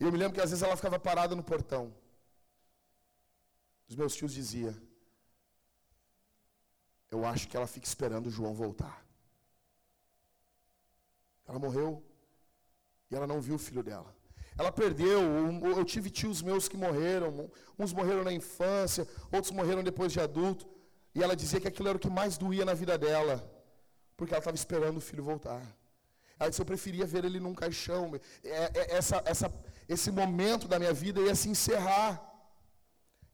E 0.00 0.04
eu 0.04 0.12
me 0.12 0.18
lembro 0.18 0.34
que 0.34 0.40
às 0.40 0.50
vezes 0.50 0.62
ela 0.62 0.76
ficava 0.76 0.98
parada 0.98 1.34
no 1.34 1.42
portão. 1.42 1.94
Os 3.88 3.96
meus 3.96 4.14
tios 4.14 4.32
diziam: 4.32 4.74
Eu 7.10 7.24
acho 7.24 7.48
que 7.48 7.56
ela 7.56 7.66
fica 7.66 7.86
esperando 7.86 8.26
o 8.26 8.30
João 8.30 8.54
voltar. 8.54 9.04
Ela 11.46 11.58
morreu 11.58 12.04
e 13.10 13.16
ela 13.16 13.26
não 13.26 13.40
viu 13.40 13.56
o 13.56 13.58
filho 13.58 13.82
dela. 13.82 14.17
Ela 14.58 14.72
perdeu. 14.72 15.20
Eu 15.78 15.84
tive 15.84 16.10
tios 16.10 16.42
meus 16.42 16.68
que 16.68 16.76
morreram. 16.76 17.48
Uns 17.78 17.92
morreram 17.92 18.24
na 18.24 18.32
infância, 18.32 19.06
outros 19.32 19.52
morreram 19.52 19.84
depois 19.84 20.12
de 20.12 20.20
adulto. 20.20 20.68
E 21.14 21.22
ela 21.22 21.36
dizia 21.36 21.60
que 21.60 21.68
aquilo 21.68 21.88
era 21.88 21.96
o 21.96 22.00
que 22.00 22.10
mais 22.10 22.36
doía 22.36 22.64
na 22.64 22.74
vida 22.74 22.98
dela, 22.98 23.36
porque 24.16 24.34
ela 24.34 24.40
estava 24.40 24.56
esperando 24.56 24.98
o 24.98 25.00
filho 25.00 25.22
voltar. 25.22 25.62
Ela 26.38 26.50
disse: 26.50 26.60
Eu 26.60 26.66
preferia 26.66 27.06
ver 27.06 27.24
ele 27.24 27.40
num 27.40 27.54
caixão. 27.54 28.14
É, 28.44 28.50
é, 28.50 28.96
essa, 28.96 29.22
essa, 29.24 29.52
esse 29.88 30.10
momento 30.10 30.68
da 30.68 30.78
minha 30.78 30.92
vida 30.92 31.20
ia 31.20 31.34
se 31.34 31.48
encerrar. 31.48 32.24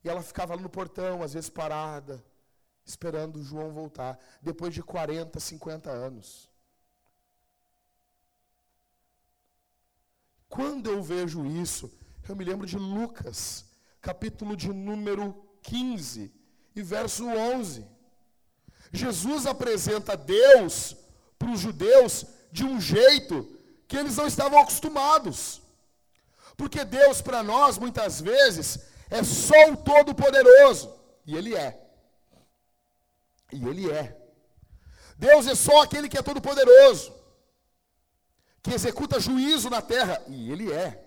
E 0.02 0.08
ela 0.08 0.22
ficava 0.22 0.54
lá 0.54 0.60
no 0.60 0.68
portão, 0.68 1.22
às 1.22 1.32
vezes 1.32 1.48
parada, 1.48 2.22
esperando 2.84 3.36
o 3.36 3.42
João 3.42 3.72
voltar, 3.72 4.18
depois 4.42 4.74
de 4.74 4.82
40, 4.82 5.40
50 5.40 5.90
anos. 5.90 6.50
Quando 10.54 10.88
eu 10.88 11.02
vejo 11.02 11.44
isso, 11.44 11.92
eu 12.28 12.36
me 12.36 12.44
lembro 12.44 12.64
de 12.64 12.78
Lucas, 12.78 13.64
capítulo 14.00 14.56
de 14.56 14.68
número 14.72 15.34
15 15.62 16.32
e 16.76 16.80
verso 16.80 17.26
11. 17.26 17.84
Jesus 18.92 19.46
apresenta 19.46 20.16
Deus 20.16 20.96
para 21.36 21.50
os 21.50 21.58
judeus 21.58 22.24
de 22.52 22.64
um 22.64 22.80
jeito 22.80 23.58
que 23.88 23.96
eles 23.96 24.16
não 24.16 24.28
estavam 24.28 24.60
acostumados. 24.60 25.60
Porque 26.56 26.84
Deus, 26.84 27.20
para 27.20 27.42
nós, 27.42 27.76
muitas 27.76 28.20
vezes, 28.20 28.78
é 29.10 29.24
só 29.24 29.72
o 29.72 29.76
Todo-Poderoso. 29.76 30.94
E 31.26 31.34
Ele 31.36 31.56
é. 31.56 31.84
E 33.52 33.66
Ele 33.66 33.90
é. 33.90 34.16
Deus 35.18 35.48
é 35.48 35.56
só 35.56 35.82
aquele 35.82 36.08
que 36.08 36.16
é 36.16 36.22
todo-poderoso, 36.22 37.12
que 38.64 38.72
executa 38.72 39.20
juízo 39.20 39.68
na 39.68 39.82
terra. 39.82 40.22
E 40.26 40.50
Ele 40.50 40.72
é. 40.72 41.06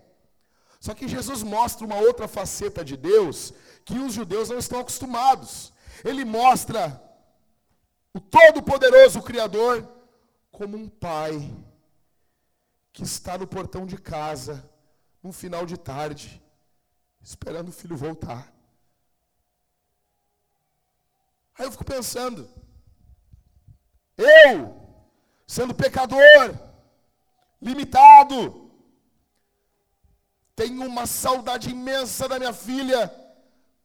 Só 0.79 0.93
que 0.93 1.07
Jesus 1.07 1.41
mostra 1.41 1.85
uma 1.85 1.95
outra 1.95 2.27
faceta 2.27 2.85
de 2.85 2.95
Deus 2.95 3.51
que 3.83 3.97
os 3.97 4.13
judeus 4.13 4.49
não 4.49 4.59
estão 4.59 4.79
acostumados. 4.79 5.73
Ele 6.05 6.23
mostra 6.23 7.01
o 8.13 8.19
Todo-Poderoso 8.19 9.23
Criador 9.23 9.89
como 10.51 10.77
um 10.77 10.87
pai 10.87 11.51
que 12.93 13.01
está 13.01 13.37
no 13.39 13.47
portão 13.47 13.87
de 13.87 13.97
casa, 13.97 14.69
no 15.23 15.31
final 15.31 15.65
de 15.65 15.77
tarde, 15.77 16.41
esperando 17.23 17.69
o 17.69 17.71
filho 17.71 17.97
voltar. 17.97 18.53
Aí 21.57 21.65
eu 21.65 21.71
fico 21.71 21.83
pensando, 21.83 22.47
eu, 24.15 24.79
sendo 25.47 25.73
pecador, 25.73 26.66
limitado, 27.61 28.71
tenho 30.55 30.85
uma 30.85 31.05
saudade 31.05 31.69
imensa 31.69 32.27
da 32.27 32.39
minha 32.39 32.53
filha. 32.53 33.13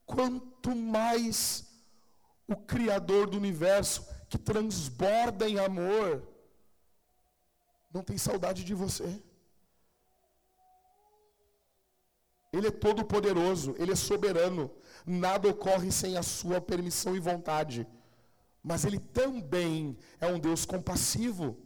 Quanto 0.05 0.75
mais 0.75 1.65
o 2.47 2.55
Criador 2.55 3.29
do 3.29 3.37
universo, 3.37 4.05
que 4.29 4.37
transborda 4.37 5.47
em 5.47 5.59
amor, 5.59 6.27
não 7.93 8.03
tem 8.03 8.17
saudade 8.17 8.63
de 8.63 8.73
você. 8.73 9.21
Ele 12.51 12.67
é 12.67 12.71
todo 12.71 13.05
poderoso, 13.05 13.75
ele 13.77 13.91
é 13.91 13.95
soberano. 13.95 14.71
Nada 15.05 15.49
ocorre 15.49 15.91
sem 15.91 16.17
a 16.17 16.23
sua 16.23 16.61
permissão 16.61 17.15
e 17.15 17.19
vontade. 17.19 17.87
Mas 18.63 18.85
ele 18.85 18.99
também 18.99 19.97
é 20.19 20.27
um 20.27 20.39
Deus 20.39 20.65
compassivo. 20.65 21.57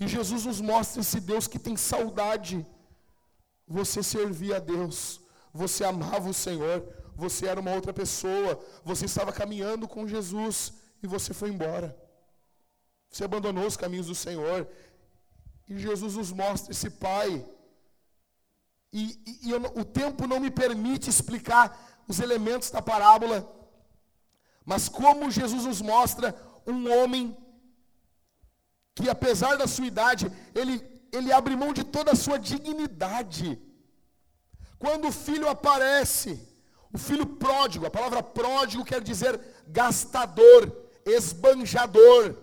E 0.00 0.08
Jesus 0.08 0.44
nos 0.44 0.60
mostra 0.60 1.00
esse 1.00 1.20
Deus 1.20 1.46
que 1.46 1.58
tem 1.58 1.76
saudade 1.76 2.66
você 3.66 4.02
servia 4.02 4.56
a 4.56 4.60
Deus, 4.60 5.20
você 5.52 5.84
amava 5.84 6.28
o 6.28 6.34
Senhor, 6.34 6.86
você 7.16 7.46
era 7.46 7.60
uma 7.60 7.72
outra 7.72 7.92
pessoa, 7.92 8.62
você 8.84 9.06
estava 9.06 9.32
caminhando 9.32 9.88
com 9.88 10.06
Jesus 10.06 10.74
e 11.02 11.06
você 11.06 11.32
foi 11.32 11.50
embora. 11.50 11.96
Você 13.10 13.24
abandonou 13.24 13.66
os 13.66 13.76
caminhos 13.76 14.06
do 14.06 14.14
Senhor. 14.14 14.68
E 15.68 15.78
Jesus 15.78 16.16
nos 16.16 16.32
mostra 16.32 16.72
esse 16.72 16.90
Pai. 16.90 17.46
E, 18.92 19.20
e, 19.26 19.48
e 19.48 19.50
eu, 19.50 19.60
o 19.76 19.84
tempo 19.84 20.26
não 20.26 20.40
me 20.40 20.50
permite 20.50 21.08
explicar 21.08 22.04
os 22.06 22.20
elementos 22.20 22.70
da 22.70 22.82
parábola, 22.82 23.50
mas 24.64 24.88
como 24.88 25.30
Jesus 25.30 25.64
nos 25.64 25.80
mostra 25.80 26.34
um 26.66 26.92
homem 26.92 27.36
que, 28.94 29.08
apesar 29.10 29.56
da 29.56 29.66
sua 29.66 29.86
idade, 29.86 30.30
ele 30.54 30.94
ele 31.16 31.32
abre 31.32 31.56
mão 31.56 31.72
de 31.72 31.84
toda 31.84 32.12
a 32.12 32.16
sua 32.16 32.38
dignidade. 32.38 33.60
Quando 34.78 35.08
o 35.08 35.12
filho 35.12 35.48
aparece, 35.48 36.32
o 36.92 36.98
filho 36.98 37.26
pródigo, 37.26 37.86
a 37.86 37.90
palavra 37.90 38.22
pródigo 38.22 38.84
quer 38.84 39.00
dizer 39.00 39.40
gastador, 39.66 40.62
esbanjador. 41.04 42.36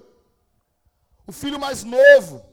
O 1.27 1.31
filho 1.31 1.59
mais 1.59 1.83
novo 1.83 2.45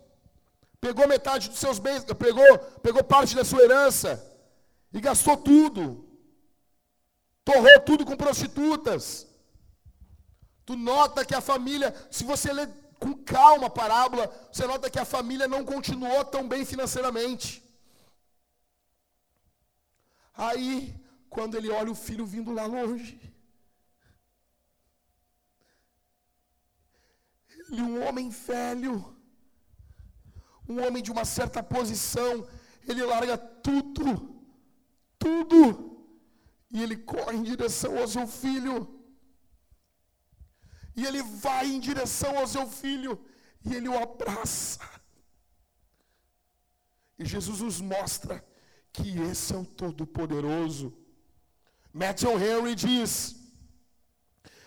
pegou 0.80 1.08
metade 1.08 1.48
dos 1.48 1.58
seus 1.58 1.78
bens, 1.78 2.04
pegou, 2.04 2.58
pegou 2.82 3.02
parte 3.02 3.34
da 3.34 3.44
sua 3.44 3.62
herança 3.62 4.10
e 4.92 5.00
gastou 5.00 5.36
tudo. 5.36 6.04
Torrou 7.44 7.80
tudo 7.80 8.04
com 8.04 8.16
prostitutas. 8.16 9.26
Tu 10.66 10.76
nota 10.76 11.24
que 11.24 11.34
a 11.34 11.40
família, 11.40 11.94
se 12.10 12.24
você 12.24 12.52
ler 12.52 12.68
com 12.98 13.14
calma 13.14 13.66
a 13.66 13.70
parábola, 13.70 14.26
você 14.52 14.66
nota 14.66 14.90
que 14.90 14.98
a 14.98 15.04
família 15.04 15.46
não 15.46 15.64
continuou 15.64 16.24
tão 16.24 16.48
bem 16.48 16.64
financeiramente. 16.64 17.62
Aí, 20.34 20.94
quando 21.28 21.56
ele 21.56 21.70
olha 21.70 21.90
o 21.90 21.94
filho 21.94 22.26
vindo 22.26 22.52
lá 22.52 22.66
longe, 22.66 23.20
ele, 27.70 27.82
um 27.82 28.06
homem 28.06 28.28
velho, 28.30 29.16
um 30.68 30.84
homem 30.84 31.02
de 31.02 31.10
uma 31.10 31.24
certa 31.24 31.62
posição, 31.62 32.46
ele 32.86 33.02
larga 33.04 33.36
tudo, 33.36 34.44
tudo, 35.18 36.06
e 36.70 36.82
ele 36.82 36.96
corre 36.96 37.36
em 37.36 37.42
direção 37.42 37.98
ao 37.98 38.08
seu 38.08 38.26
filho. 38.26 38.97
E 40.98 41.06
ele 41.06 41.22
vai 41.22 41.64
em 41.72 41.78
direção 41.78 42.36
ao 42.36 42.48
seu 42.52 42.66
filho 42.66 43.12
e 43.64 43.72
ele 43.76 43.88
o 43.88 43.96
abraça. 43.96 44.80
E 47.16 47.24
Jesus 47.24 47.60
nos 47.60 47.80
mostra 47.80 48.44
que 48.92 49.08
esse 49.30 49.54
é 49.54 49.56
o 49.56 49.64
Todo-Poderoso. 49.64 50.86
Matthew 51.92 52.32
Henry 52.44 52.74
diz: 52.74 53.12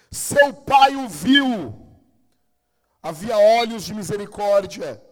Seu 0.09 0.53
pai 0.53 0.95
o 0.95 1.09
viu, 1.09 1.53
havia 3.03 3.37
olhos 3.59 3.83
de 3.83 3.93
misericórdia. 3.93 5.03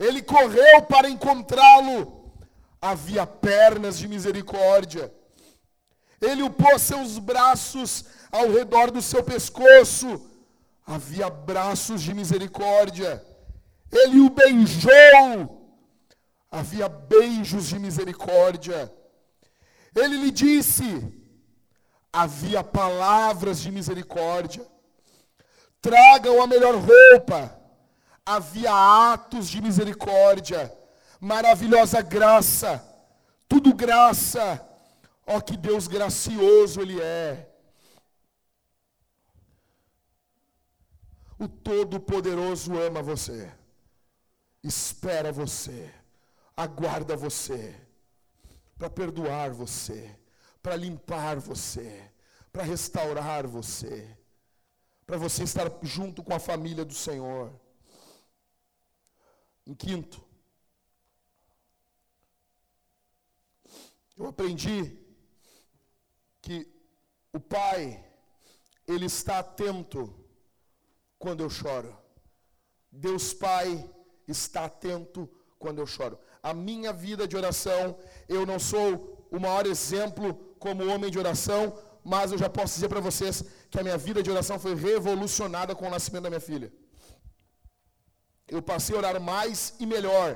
Ele 0.00 0.20
correu 0.20 0.82
para 0.82 1.08
encontrá-lo, 1.08 1.98
havia 2.80 3.24
pernas 3.24 3.96
de 4.00 4.08
misericórdia. 4.08 5.14
Ele 6.22 6.42
o 6.42 6.50
pôs 6.50 6.80
seus 6.80 7.18
braços 7.18 8.04
ao 8.30 8.50
redor 8.50 8.90
do 8.90 9.02
seu 9.02 9.22
pescoço 9.22 10.30
havia 10.86 11.28
braços 11.28 12.02
de 12.02 12.14
misericórdia. 12.14 13.24
Ele 13.90 14.20
o 14.20 14.30
beijou, 14.30 15.76
havia 16.50 16.88
beijos 16.88 17.68
de 17.68 17.78
misericórdia. 17.78 18.92
Ele 19.94 20.16
lhe 20.16 20.30
disse, 20.30 21.12
havia 22.12 22.62
palavras 22.64 23.60
de 23.60 23.70
misericórdia. 23.70 24.66
Tragam 25.80 26.40
a 26.40 26.46
melhor 26.46 26.74
roupa, 26.76 27.58
havia 28.24 28.72
atos 29.12 29.48
de 29.48 29.60
misericórdia, 29.60 30.72
maravilhosa 31.20 32.00
graça, 32.00 32.82
tudo 33.48 33.74
graça. 33.74 34.71
Ó, 35.26 35.40
que 35.40 35.56
Deus 35.56 35.86
gracioso 35.86 36.80
Ele 36.80 37.00
é. 37.00 37.48
O 41.38 41.48
Todo-Poderoso 41.48 42.78
ama 42.78 43.02
você, 43.02 43.52
espera 44.62 45.32
você, 45.32 45.92
aguarda 46.56 47.16
você, 47.16 47.74
para 48.78 48.88
perdoar 48.88 49.50
você, 49.50 50.16
para 50.62 50.76
limpar 50.76 51.40
você, 51.40 52.12
para 52.52 52.62
restaurar 52.62 53.44
você, 53.44 54.16
para 55.04 55.16
você 55.16 55.42
estar 55.42 55.68
junto 55.82 56.22
com 56.22 56.32
a 56.32 56.38
família 56.38 56.84
do 56.84 56.94
Senhor. 56.94 57.52
Em 59.66 59.74
quinto, 59.74 60.24
eu 64.16 64.26
aprendi 64.26 65.01
que 66.42 66.56
o 67.32 67.40
Pai, 67.40 67.82
Ele 68.86 69.06
está 69.06 69.38
atento 69.38 70.02
quando 71.18 71.40
eu 71.44 71.48
choro. 71.48 71.96
Deus 72.90 73.32
Pai 73.32 73.68
está 74.26 74.64
atento 74.66 75.20
quando 75.58 75.78
eu 75.78 75.86
choro. 75.86 76.18
A 76.42 76.52
minha 76.52 76.92
vida 76.92 77.26
de 77.26 77.36
oração, 77.36 77.96
eu 78.28 78.44
não 78.44 78.58
sou 78.58 79.26
o 79.30 79.38
maior 79.38 79.66
exemplo 79.74 80.34
como 80.58 80.88
homem 80.92 81.10
de 81.10 81.18
oração, 81.24 81.62
mas 82.04 82.32
eu 82.32 82.38
já 82.44 82.50
posso 82.50 82.74
dizer 82.74 82.88
para 82.88 83.00
vocês 83.08 83.44
que 83.70 83.78
a 83.78 83.84
minha 83.86 83.96
vida 83.96 84.22
de 84.22 84.30
oração 84.30 84.58
foi 84.58 84.74
revolucionada 84.74 85.74
com 85.74 85.86
o 85.86 85.90
nascimento 85.96 86.24
da 86.24 86.30
minha 86.30 86.48
filha. 86.50 86.72
Eu 88.48 88.60
passei 88.60 88.94
a 88.94 88.98
orar 88.98 89.20
mais 89.20 89.74
e 89.78 89.86
melhor. 89.86 90.30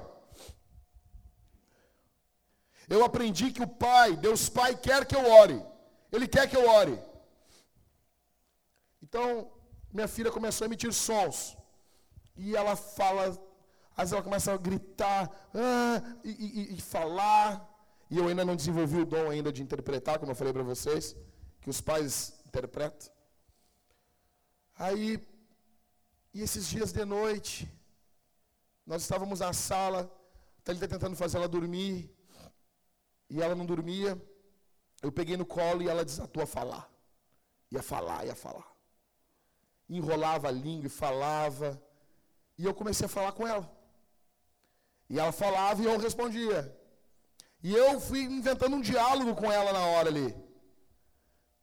Eu 2.89 3.05
aprendi 3.05 3.47
que 3.51 3.63
o 3.63 3.73
Pai, 3.87 4.17
Deus 4.17 4.49
Pai, 4.49 4.77
quer 4.77 5.05
que 5.05 5.17
eu 5.17 5.25
ore. 5.43 5.61
Ele 6.17 6.27
quer 6.35 6.49
que 6.51 6.57
eu 6.57 6.67
ore. 6.81 6.99
Então, 9.03 9.27
minha 9.93 10.09
filha 10.09 10.31
começou 10.37 10.65
a 10.65 10.69
emitir 10.69 10.93
sons. 10.93 11.57
E 12.37 12.57
ela 12.57 12.75
fala, 12.75 13.25
às 13.91 14.05
vezes 14.05 14.13
ela 14.15 14.23
começa 14.23 14.53
a 14.53 14.57
gritar 14.57 15.23
ah, 15.55 16.03
e, 16.25 16.31
e, 16.31 16.75
e, 16.77 16.81
falar. 16.81 17.49
E 18.11 18.17
eu 18.19 18.29
ainda 18.29 18.45
não 18.45 18.57
desenvolvi 18.57 18.99
o 19.01 19.07
dom 19.07 19.31
ainda 19.31 19.53
de 19.53 19.63
interpretar, 19.63 20.19
como 20.19 20.33
eu 20.33 20.37
falei 20.37 20.53
para 20.53 20.63
vocês, 20.63 21.15
que 21.61 21.69
os 21.69 21.81
pais 21.81 22.11
interpretam. 22.47 23.11
Aí, 24.75 25.27
e 26.33 26.43
esses 26.43 26.67
dias 26.69 26.93
de 26.93 27.05
noite, 27.05 27.71
nós 28.87 29.03
estávamos 29.03 29.41
na 29.41 29.53
sala, 29.53 30.11
tá 30.65 30.73
está 30.73 30.89
tentando 30.89 31.17
fazer 31.17 31.37
ela 31.39 31.49
dormir. 31.49 32.11
E 33.29 33.43
ela 33.43 33.55
não 33.55 33.67
dormia. 33.67 34.21
Eu 35.07 35.13
peguei 35.13 35.37
no 35.37 35.47
colo 35.47 35.83
e 35.83 35.89
ela 35.89 36.05
desatou 36.05 36.43
a 36.43 36.47
falar. 36.47 36.85
Ia 37.71 37.81
falar, 37.81 38.27
ia 38.27 38.35
falar. 38.35 38.67
Enrolava 39.89 40.49
a 40.49 40.51
língua 40.51 40.89
e 40.89 40.97
falava. 41.05 41.81
E 42.59 42.65
eu 42.65 42.75
comecei 42.75 43.07
a 43.07 43.09
falar 43.09 43.31
com 43.31 43.47
ela. 43.47 43.71
E 45.09 45.17
ela 45.21 45.31
falava 45.31 45.81
e 45.81 45.85
eu 45.85 45.97
respondia. 45.97 46.77
E 47.63 47.73
eu 47.73 48.01
fui 48.01 48.23
inventando 48.23 48.75
um 48.75 48.81
diálogo 48.81 49.37
com 49.37 49.49
ela 49.59 49.73
na 49.73 49.85
hora 49.93 50.09
ali. 50.09 50.35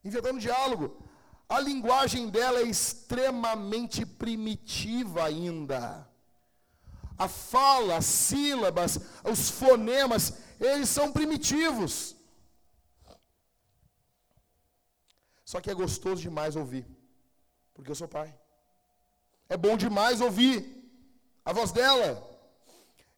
Inventando 0.06 0.38
um 0.38 0.46
diálogo. 0.48 1.06
A 1.50 1.60
linguagem 1.60 2.30
dela 2.30 2.62
é 2.62 2.64
extremamente 2.64 4.06
primitiva 4.06 5.26
ainda. 5.26 6.10
A 7.18 7.28
fala, 7.28 7.98
as 7.98 8.06
sílabas, 8.06 8.98
os 9.22 9.50
fonemas, 9.50 10.34
eles 10.62 10.88
são 10.88 11.12
primitivos. 11.12 12.23
Só 15.54 15.62
que 15.62 15.70
é 15.70 15.76
gostoso 15.76 16.20
demais 16.20 16.56
ouvir, 16.56 16.84
porque 17.76 17.92
eu 17.92 17.96
sou 18.00 18.08
pai. 18.08 18.34
É 19.48 19.56
bom 19.56 19.78
demais 19.78 20.20
ouvir 20.20 20.56
a 21.46 21.54
voz 21.54 21.72
dela. 21.72 22.10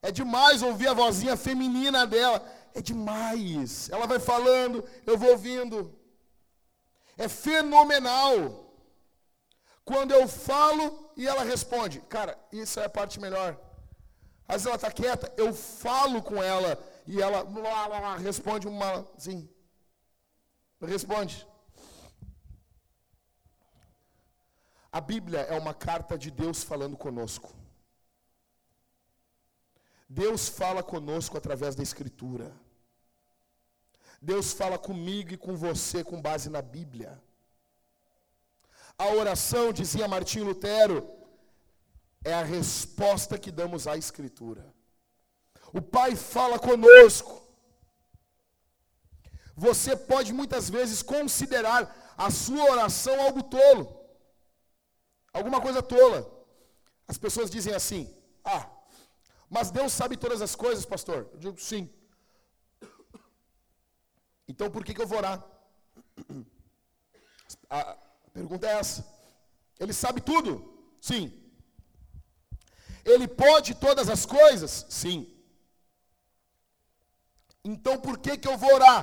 É 0.02 0.12
demais 0.12 0.62
ouvir 0.62 0.90
a 0.90 0.94
vozinha 0.94 1.38
feminina 1.38 2.06
dela. 2.06 2.46
É 2.74 2.82
demais. 2.82 3.90
Ela 3.90 4.06
vai 4.06 4.20
falando, 4.20 4.84
eu 5.06 5.18
vou 5.18 5.30
ouvindo. 5.30 5.98
É 7.18 7.30
fenomenal. 7.30 8.36
Quando 9.86 10.12
eu 10.12 10.28
falo 10.28 11.10
e 11.16 11.26
ela 11.26 11.46
responde. 11.46 12.02
Cara, 12.02 12.38
isso 12.52 12.82
é 12.82 12.86
a 12.86 12.96
parte 13.00 13.18
melhor. 13.18 13.58
Às 14.46 14.56
vezes 14.56 14.68
ela 14.68 14.76
está 14.76 14.92
quieta, 14.92 15.34
eu 15.38 15.54
falo 15.54 16.22
com 16.22 16.44
ela 16.44 16.78
e 17.08 17.22
ela 17.22 17.44
lá, 17.44 17.88
lá, 17.88 18.00
lá, 18.00 18.18
responde 18.18 18.68
uma 18.68 19.08
assim. 19.16 19.50
Responde. 20.82 21.48
A 24.98 25.02
Bíblia 25.02 25.42
é 25.54 25.56
uma 25.60 25.74
carta 25.74 26.18
de 26.18 26.32
Deus 26.32 26.64
falando 26.64 26.96
conosco. 26.96 27.54
Deus 30.08 30.48
fala 30.48 30.82
conosco 30.82 31.38
através 31.38 31.76
da 31.76 31.84
Escritura. 31.84 32.50
Deus 34.22 34.54
fala 34.54 34.78
comigo 34.78 35.34
e 35.34 35.38
com 35.46 35.54
você 35.58 36.02
com 36.02 36.22
base 36.22 36.50
na 36.50 36.62
Bíblia. 36.62 37.22
A 38.98 39.08
oração, 39.22 39.74
dizia 39.74 40.08
Martinho 40.08 40.46
Lutero, 40.46 41.06
é 42.24 42.34
a 42.34 42.44
resposta 42.44 43.38
que 43.38 43.52
damos 43.52 43.88
à 43.88 43.98
Escritura. 43.98 44.64
O 45.74 45.82
Pai 45.82 46.16
fala 46.16 46.58
conosco. 46.58 47.34
Você 49.58 49.94
pode 49.98 50.32
muitas 50.32 50.70
vezes 50.70 51.02
considerar 51.02 51.84
a 52.18 52.32
sua 52.32 52.72
oração 52.72 53.20
algo 53.20 53.44
tolo, 53.44 53.95
alguma 55.38 55.60
coisa 55.62 55.82
tola. 55.84 56.20
As 57.08 57.18
pessoas 57.18 57.50
dizem 57.56 57.74
assim: 57.74 58.04
Ah, 58.44 58.64
mas 59.50 59.70
Deus 59.70 59.92
sabe 60.00 60.18
todas 60.18 60.42
as 60.42 60.56
coisas, 60.56 60.86
pastor. 60.86 61.30
Eu 61.34 61.40
digo 61.40 61.60
sim. 61.60 61.84
Então 64.48 64.70
por 64.72 64.84
que, 64.86 64.94
que 64.94 65.02
eu 65.02 65.08
vou 65.08 65.18
orar? 65.18 65.38
A 67.70 67.98
pergunta 68.34 68.68
é 68.68 68.78
essa. 68.80 69.06
Ele 69.80 69.94
sabe 69.94 70.22
tudo? 70.22 70.52
Sim. 71.02 71.24
Ele 73.04 73.28
pode 73.28 73.76
todas 73.76 74.10
as 74.10 74.26
coisas? 74.26 74.86
Sim. 74.90 75.32
Então 77.64 78.00
por 78.00 78.18
que, 78.18 78.38
que 78.38 78.48
eu 78.48 78.58
vou 78.58 78.74
orar? 78.74 79.02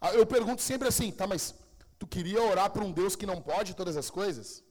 Ah, 0.00 0.12
eu 0.14 0.26
pergunto 0.26 0.62
sempre 0.62 0.88
assim, 0.88 1.10
tá, 1.12 1.26
mas 1.26 1.54
tu 1.98 2.06
queria 2.06 2.42
orar 2.42 2.70
para 2.70 2.84
um 2.84 2.92
Deus 2.92 3.14
que 3.14 3.26
não 3.26 3.40
pode 3.40 3.74
todas 3.74 3.96
as 3.96 4.08
coisas? 4.10 4.64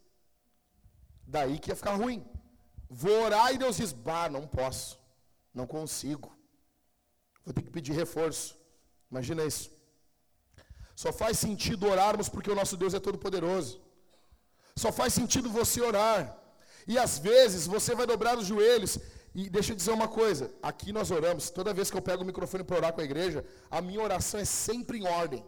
Daí 1.36 1.60
que 1.60 1.70
ia 1.72 1.76
ficar 1.82 1.96
ruim. 2.04 2.20
Vou 3.02 3.18
orar 3.26 3.54
e 3.54 3.58
Deus 3.64 3.78
diz, 3.78 3.92
bah, 4.08 4.30
não 4.36 4.46
posso, 4.48 5.00
não 5.54 5.68
consigo. 5.76 6.30
Vou 7.46 7.54
ter 7.54 7.62
que 7.62 7.76
pedir 7.78 7.94
reforço. 8.04 8.58
Imagina 9.12 9.44
isso. 9.52 9.68
Só 10.96 11.12
faz 11.22 11.38
sentido 11.38 11.88
orarmos 11.88 12.28
porque 12.28 12.52
o 12.52 12.56
nosso 12.56 12.76
Deus 12.76 12.94
é 12.96 13.00
todo 13.00 13.24
poderoso. 13.26 13.74
Só 14.76 14.92
faz 14.92 15.14
sentido 15.14 15.50
você 15.60 15.80
orar. 15.82 16.36
E 16.88 16.98
às 16.98 17.20
vezes 17.20 17.68
você 17.68 17.94
vai 17.94 18.08
dobrar 18.08 18.36
os 18.38 18.48
joelhos. 18.48 18.98
E 19.36 19.50
deixa 19.50 19.72
eu 19.72 19.76
dizer 19.76 19.92
uma 19.92 20.08
coisa: 20.08 20.52
aqui 20.64 20.92
nós 20.92 21.12
oramos, 21.12 21.52
toda 21.52 21.74
vez 21.80 21.92
que 21.92 21.98
eu 21.98 22.02
pego 22.02 22.24
o 22.24 22.26
microfone 22.26 22.64
para 22.64 22.78
orar 22.78 22.94
com 22.94 23.02
a 23.02 23.10
igreja, 23.10 23.46
a 23.70 23.80
minha 23.82 24.02
oração 24.02 24.40
é 24.40 24.46
sempre 24.46 24.98
em 24.98 25.08
ordem. 25.08 25.46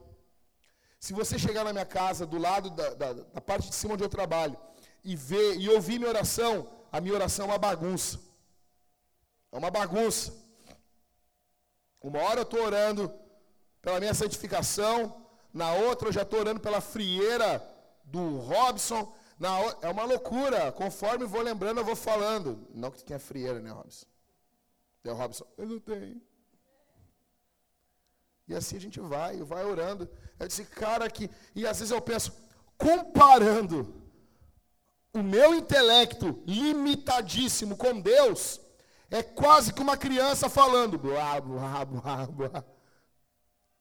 Se 0.99 1.11
você 1.11 1.39
chegar 1.39 1.63
na 1.63 1.73
minha 1.73 1.85
casa, 1.85 2.27
do 2.27 2.37
lado 2.37 2.69
da, 2.69 2.93
da, 2.93 3.13
da 3.13 3.41
parte 3.41 3.69
de 3.69 3.75
cima 3.75 3.95
onde 3.95 4.03
eu 4.03 4.09
trabalho, 4.09 4.55
e 5.03 5.15
ver 5.15 5.57
e 5.57 5.69
ouvir 5.69 5.99
minha 5.99 6.09
oração, 6.09 6.69
a 6.91 7.01
minha 7.01 7.13
oração 7.13 7.45
é 7.45 7.49
uma 7.49 7.57
bagunça. 7.57 8.19
É 9.51 9.57
uma 9.57 9.71
bagunça. 9.71 10.33
Uma 12.01 12.19
hora 12.19 12.39
eu 12.39 12.43
estou 12.43 12.63
orando 12.63 13.13
pela 13.81 13.99
minha 13.99 14.13
santificação, 14.13 15.25
na 15.53 15.73
outra 15.73 16.07
eu 16.07 16.13
já 16.13 16.21
estou 16.21 16.39
orando 16.39 16.59
pela 16.59 16.81
frieira 16.81 17.61
do 18.03 18.37
Robson, 18.39 19.13
na, 19.39 19.49
é 19.81 19.89
uma 19.89 20.03
loucura. 20.03 20.71
Conforme 20.71 21.25
vou 21.25 21.41
lembrando, 21.41 21.79
eu 21.79 21.85
vou 21.85 21.95
falando. 21.95 22.67
Não 22.73 22.91
que 22.91 22.99
tu 22.99 23.05
tenha 23.05 23.19
frieira, 23.19 23.59
né, 23.59 23.71
Robson? 23.71 24.05
O 25.05 25.13
Robson, 25.13 25.45
eu 25.57 25.65
não 25.65 25.79
tenho. 25.79 26.21
E 28.47 28.55
assim 28.55 28.75
a 28.77 28.79
gente 28.79 28.99
vai, 28.99 29.37
vai 29.43 29.65
orando. 29.65 30.09
Eu 30.39 30.47
disse, 30.47 30.65
cara, 30.65 31.09
que. 31.09 31.29
E 31.55 31.65
às 31.65 31.79
vezes 31.79 31.91
eu 31.91 32.01
penso, 32.01 32.33
comparando 32.77 34.00
o 35.13 35.21
meu 35.21 35.53
intelecto 35.53 36.41
limitadíssimo 36.45 37.75
com 37.75 37.99
Deus, 37.99 38.61
é 39.09 39.21
quase 39.21 39.73
que 39.73 39.81
uma 39.81 39.97
criança 39.97 40.49
falando. 40.49 40.97
Blá, 40.97 41.39
blá, 41.41 41.85
blá, 41.85 42.27
blá. 42.27 42.65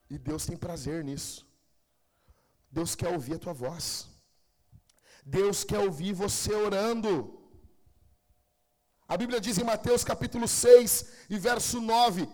E 0.09 0.19
Deus 0.19 0.45
tem 0.45 0.57
prazer 0.57 1.05
nisso. 1.05 1.47
Deus 2.71 2.95
quer 2.95 3.13
ouvir 3.13 3.35
a 3.35 3.39
tua 3.39 3.53
voz. 3.53 4.09
Deus 5.25 5.63
quer 5.63 5.79
ouvir 5.79 6.13
você 6.13 6.53
orando. 6.53 7.39
A 9.07 9.17
Bíblia 9.17 9.41
diz 9.41 9.59
em 9.59 9.65
Mateus 9.65 10.03
capítulo 10.03 10.49
6 10.49 11.07
e 11.31 11.39
verso 11.39 11.81
9: 11.81 12.29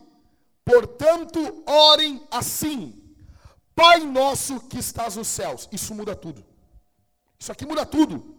Portanto, 0.64 1.62
orem 1.66 2.26
assim: 2.30 3.14
Pai 3.74 4.00
nosso 4.00 4.60
que 4.68 4.78
estás 4.78 5.16
nos 5.16 5.28
céus. 5.28 5.68
Isso 5.70 5.94
muda 5.94 6.16
tudo. 6.16 6.42
Isso 7.38 7.52
aqui 7.52 7.66
muda 7.66 7.84
tudo. 7.84 8.35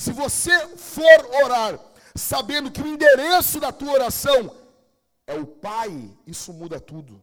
Se 0.00 0.12
você 0.14 0.54
for 0.78 1.20
orar 1.44 1.78
sabendo 2.14 2.72
que 2.72 2.80
o 2.80 2.86
endereço 2.86 3.60
da 3.60 3.70
tua 3.70 3.92
oração 3.92 4.56
é 5.26 5.34
o 5.34 5.46
Pai, 5.46 5.92
isso 6.26 6.54
muda 6.54 6.80
tudo. 6.80 7.22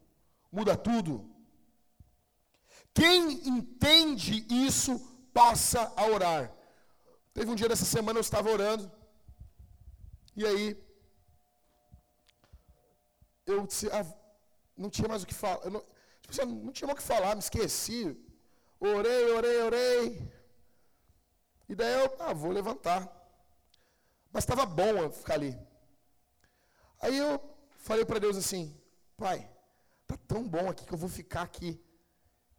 Muda 0.51 0.77
tudo. 0.77 1.27
Quem 2.93 3.31
entende 3.47 4.45
isso 4.67 4.99
passa 5.33 5.91
a 5.95 6.05
orar. 6.05 6.53
Teve 7.33 7.49
um 7.49 7.55
dia 7.55 7.67
dessa 7.67 7.83
semana 7.83 8.19
eu 8.19 8.21
estava 8.21 8.51
orando. 8.51 8.91
E 10.35 10.45
aí 10.45 10.77
eu 13.47 13.65
disse, 13.65 13.89
ah, 13.89 14.05
não 14.77 14.91
tinha 14.91 15.07
mais 15.07 15.23
o 15.23 15.25
que 15.25 15.33
falar. 15.33 15.67
Não, 15.71 15.83
tipo, 16.21 16.31
assim, 16.31 16.45
não 16.45 16.71
tinha 16.71 16.87
mais 16.87 16.99
o 16.99 17.01
que 17.01 17.07
falar, 17.07 17.33
me 17.33 17.41
esqueci. 17.41 18.15
Orei, 18.79 19.31
orei, 19.31 19.61
orei. 19.63 20.36
E 21.69 21.75
daí 21.75 21.93
eu, 21.93 22.15
ah, 22.19 22.33
vou 22.33 22.51
levantar. 22.51 23.11
Mas 24.31 24.43
estava 24.43 24.65
bom 24.65 24.97
eu 24.97 25.11
ficar 25.11 25.33
ali. 25.33 25.57
Aí 27.01 27.17
eu 27.17 27.41
falei 27.77 28.05
para 28.05 28.19
Deus 28.19 28.37
assim, 28.37 28.75
pai, 29.15 29.49
tá 30.05 30.17
tão 30.27 30.47
bom 30.47 30.69
aqui 30.69 30.85
que 30.85 30.93
eu 30.93 30.97
vou 30.97 31.09
ficar 31.09 31.41
aqui 31.43 31.81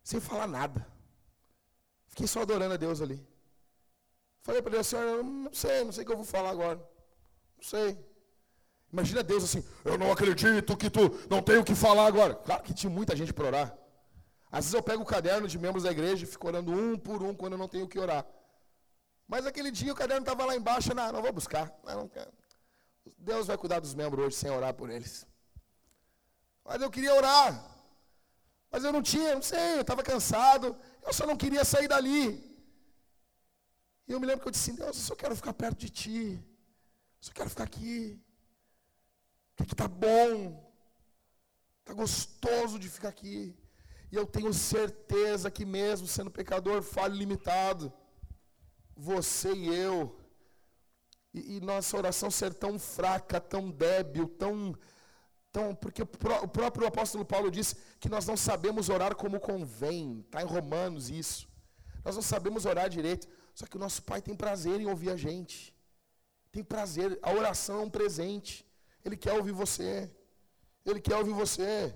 sem 0.02 0.20
falar 0.20 0.46
nada. 0.46 0.86
Fiquei 2.06 2.26
só 2.26 2.42
adorando 2.42 2.74
a 2.74 2.78
Deus 2.78 3.00
ali. 3.00 3.26
Falei 4.42 4.62
para 4.62 4.72
Deus, 4.72 4.86
Senhor, 4.86 5.22
não 5.22 5.52
sei, 5.52 5.84
não 5.84 5.92
sei 5.92 6.04
o 6.04 6.06
que 6.06 6.12
eu 6.12 6.16
vou 6.16 6.24
falar 6.24 6.50
agora. 6.50 6.78
Não 7.56 7.62
sei. 7.62 7.98
Imagina 8.90 9.22
Deus 9.22 9.44
assim, 9.44 9.62
eu 9.84 9.98
não 9.98 10.10
acredito 10.10 10.76
que 10.76 10.88
tu 10.88 11.10
não 11.28 11.42
tem 11.42 11.58
o 11.58 11.64
que 11.64 11.74
falar 11.74 12.06
agora. 12.06 12.34
Claro 12.34 12.62
que 12.62 12.72
tinha 12.72 12.88
muita 12.88 13.14
gente 13.14 13.32
para 13.32 13.46
orar. 13.46 13.78
Às 14.50 14.64
vezes 14.64 14.74
eu 14.74 14.82
pego 14.82 15.02
o 15.02 15.06
caderno 15.06 15.46
de 15.46 15.58
membros 15.58 15.82
da 15.82 15.90
igreja 15.90 16.24
e 16.24 16.26
fico 16.26 16.46
orando 16.46 16.72
um 16.72 16.98
por 16.98 17.22
um 17.22 17.34
quando 17.34 17.52
eu 17.52 17.58
não 17.58 17.68
tenho 17.68 17.84
o 17.84 17.88
que 17.88 17.98
orar. 17.98 18.26
Mas 19.28 19.44
aquele 19.44 19.70
dia 19.70 19.92
o 19.92 19.96
caderno 19.96 20.22
estava 20.22 20.46
lá 20.46 20.56
embaixo, 20.56 20.94
não, 20.94 21.12
não 21.12 21.20
vou 21.20 21.32
buscar. 21.32 21.70
Não, 21.84 22.10
Deus 23.18 23.46
vai 23.46 23.58
cuidar 23.58 23.78
dos 23.78 23.94
membros 23.94 24.24
hoje 24.24 24.36
sem 24.36 24.50
orar 24.50 24.72
por 24.72 24.88
eles. 24.88 25.26
Mas 26.64 26.80
eu 26.80 26.90
queria 26.90 27.14
orar. 27.14 27.50
Mas 28.70 28.84
eu 28.84 28.92
não 28.92 29.02
tinha, 29.02 29.34
não 29.34 29.42
sei, 29.42 29.76
eu 29.76 29.82
estava 29.82 30.02
cansado. 30.02 30.74
Eu 31.06 31.12
só 31.12 31.26
não 31.26 31.36
queria 31.36 31.64
sair 31.64 31.88
dali. 31.88 32.48
E 34.06 34.12
eu 34.12 34.18
me 34.20 34.26
lembro 34.26 34.42
que 34.42 34.48
eu 34.48 34.52
disse, 34.52 34.72
Deus, 34.72 34.96
eu 34.96 35.02
só 35.02 35.14
quero 35.14 35.36
ficar 35.36 35.52
perto 35.52 35.78
de 35.78 35.90
Ti. 35.90 36.42
Eu 37.18 37.22
só 37.26 37.32
quero 37.32 37.50
ficar 37.50 37.64
aqui. 37.64 38.18
Que 39.54 39.62
aqui 39.64 39.74
está 39.74 39.88
bom. 39.88 40.72
Está 41.80 41.92
gostoso 41.92 42.78
de 42.78 42.88
ficar 42.88 43.08
aqui. 43.08 43.54
E 44.10 44.16
eu 44.16 44.26
tenho 44.26 44.52
certeza 44.54 45.50
que, 45.50 45.66
mesmo 45.66 46.06
sendo 46.06 46.30
pecador, 46.30 46.82
falho 46.82 47.14
limitado, 47.14 47.92
você 48.98 49.52
e 49.52 49.68
eu, 49.72 50.18
e, 51.32 51.56
e, 51.56 51.60
nossa 51.60 51.96
oração 51.96 52.30
ser 52.30 52.52
tão 52.52 52.78
fraca, 52.78 53.40
tão 53.40 53.70
débil, 53.70 54.28
tão. 54.28 54.76
tão 55.52 55.74
porque 55.74 56.02
o, 56.02 56.06
pró, 56.06 56.40
o 56.42 56.48
próprio 56.48 56.86
apóstolo 56.86 57.24
Paulo 57.24 57.50
disse 57.50 57.76
que 58.00 58.08
nós 58.08 58.26
não 58.26 58.36
sabemos 58.36 58.88
orar 58.88 59.14
como 59.14 59.38
convém. 59.38 60.24
Está 60.26 60.42
em 60.42 60.46
Romanos 60.46 61.10
isso. 61.10 61.48
Nós 62.04 62.16
não 62.16 62.22
sabemos 62.22 62.64
orar 62.66 62.88
direito. 62.88 63.28
Só 63.54 63.66
que 63.66 63.76
o 63.76 63.80
nosso 63.80 64.02
Pai 64.02 64.20
tem 64.20 64.34
prazer 64.34 64.80
em 64.80 64.86
ouvir 64.86 65.10
a 65.10 65.16
gente. 65.16 65.74
Tem 66.50 66.64
prazer. 66.64 67.18
A 67.22 67.30
oração 67.32 67.80
é 67.80 67.82
um 67.82 67.90
presente. 67.90 68.66
Ele 69.04 69.16
quer 69.16 69.34
ouvir 69.34 69.52
você. 69.52 70.10
Ele 70.84 71.00
quer 71.00 71.16
ouvir 71.16 71.32
você. 71.32 71.94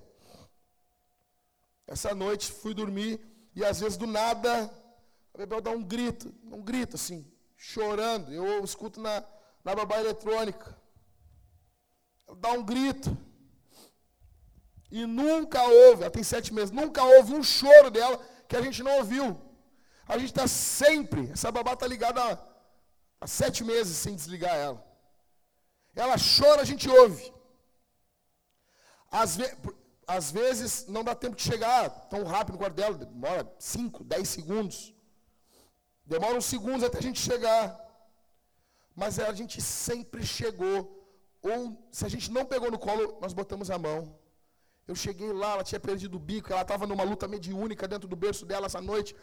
Essa 1.87 2.15
noite 2.15 2.53
fui 2.53 2.75
dormir 2.75 3.21
e 3.57 3.65
às 3.65 3.81
vezes 3.81 3.97
do 3.97 4.07
nada 4.07 4.71
a 5.35 5.39
Bebel 5.39 5.61
dá 5.61 5.71
um 5.71 5.83
grito, 5.83 6.35
um 6.45 6.63
grito 6.63 6.97
assim, 6.97 7.31
chorando. 7.57 8.33
Eu 8.33 8.63
escuto 8.63 9.01
na, 9.01 9.25
na 9.65 9.75
babá 9.75 9.99
eletrônica. 10.01 10.77
Ela 12.27 12.37
dá 12.37 12.53
um 12.53 12.63
grito. 12.63 13.17
E 14.91 15.07
nunca 15.07 15.63
houve, 15.63 16.03
ela 16.03 16.11
tem 16.11 16.23
sete 16.23 16.53
meses, 16.53 16.71
nunca 16.71 17.03
houve 17.03 17.33
um 17.33 17.43
choro 17.43 17.91
dela 17.91 18.19
que 18.47 18.55
a 18.55 18.61
gente 18.61 18.83
não 18.83 18.99
ouviu. 18.99 19.41
A 20.07 20.19
gente 20.19 20.29
está 20.29 20.47
sempre, 20.47 21.31
essa 21.31 21.51
babá 21.51 21.73
está 21.73 21.87
ligada 21.87 22.21
há, 23.19 23.27
sete 23.27 23.65
meses 23.65 23.97
sem 23.97 24.15
desligar 24.15 24.55
ela. 24.55 24.85
Ela 25.95 26.17
chora, 26.19 26.61
a 26.61 26.65
gente 26.65 26.91
ouve. 26.91 27.33
Às, 29.11 29.37
ve 29.37 29.45
às 30.07 30.31
vezes 30.31 30.87
não 30.89 31.03
dá 31.03 31.15
tempo 31.15 31.37
de 31.37 31.43
chegar 31.43 31.89
tão 32.11 32.25
rápido 32.25 32.55
no 32.55 32.59
quarto 32.59 32.75
dela, 32.75 32.99
demora 32.99 33.51
5, 33.59 34.05
10 34.05 34.29
segundos. 34.29 34.92
Demora 36.05 36.37
uns 36.37 36.45
segundos 36.45 36.83
até 36.85 36.99
a 36.99 37.03
gente 37.03 37.21
chegar. 37.21 37.79
Mas 38.95 39.19
a 39.19 39.33
gente 39.33 39.61
sempre 39.61 40.25
chegou. 40.25 40.99
Ou 41.41 41.89
se 41.91 42.05
a 42.05 42.09
gente 42.09 42.31
não 42.31 42.45
pegou 42.45 42.71
no 42.71 42.79
colo, 42.79 43.19
nós 43.21 43.33
botamos 43.33 43.71
a 43.71 43.79
mão. 43.79 44.19
Eu 44.87 44.95
cheguei 44.95 45.33
lá, 45.33 45.53
ela 45.53 45.65
tinha 45.65 45.81
perdido 45.81 46.17
o 46.17 46.19
bico, 46.19 46.53
ela 46.53 46.63
estava 46.63 46.87
numa 46.87 47.05
luta 47.05 47.29
mediúnica 47.29 47.87
dentro 47.87 48.09
do 48.09 48.17
berço 48.17 48.45
dela 48.45 48.67
essa 48.67 48.81
noite. 48.81 49.15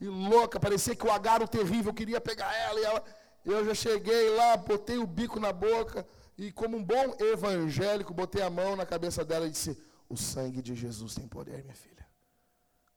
E 0.00 0.06
louca, 0.06 0.58
parecia 0.58 0.96
que 0.96 1.06
o 1.06 1.10
agaro 1.10 1.46
terrível 1.46 1.92
queria 1.92 2.20
pegar 2.20 2.52
ela. 2.54 2.80
E 2.80 2.84
ela, 2.84 3.04
eu 3.44 3.64
já 3.64 3.74
cheguei 3.74 4.30
lá, 4.30 4.56
botei 4.56 4.98
o 4.98 5.06
bico 5.06 5.38
na 5.38 5.52
boca. 5.52 6.06
E 6.36 6.50
como 6.50 6.76
um 6.78 6.84
bom 6.84 7.14
evangélico, 7.18 8.14
botei 8.14 8.42
a 8.42 8.50
mão 8.50 8.74
na 8.74 8.86
cabeça 8.86 9.24
dela 9.24 9.46
e 9.46 9.50
disse: 9.50 9.78
O 10.08 10.16
sangue 10.16 10.62
de 10.62 10.74
Jesus 10.74 11.14
tem 11.14 11.28
poder, 11.28 11.62
minha 11.62 11.74
filha. 11.74 12.06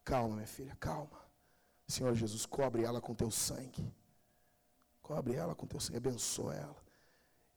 Calma, 0.04 0.36
minha 0.36 0.48
filha, 0.48 0.76
calma. 0.80 1.25
Senhor 1.88 2.14
Jesus, 2.16 2.46
cobre 2.46 2.84
ela 2.84 3.00
com 3.00 3.14
teu 3.14 3.30
sangue. 3.30 3.94
Cobre 5.02 5.36
ela 5.36 5.54
com 5.54 5.68
teu 5.68 5.80
sangue, 5.80 5.98
abençoa 5.98 6.56
ela. 6.56 6.84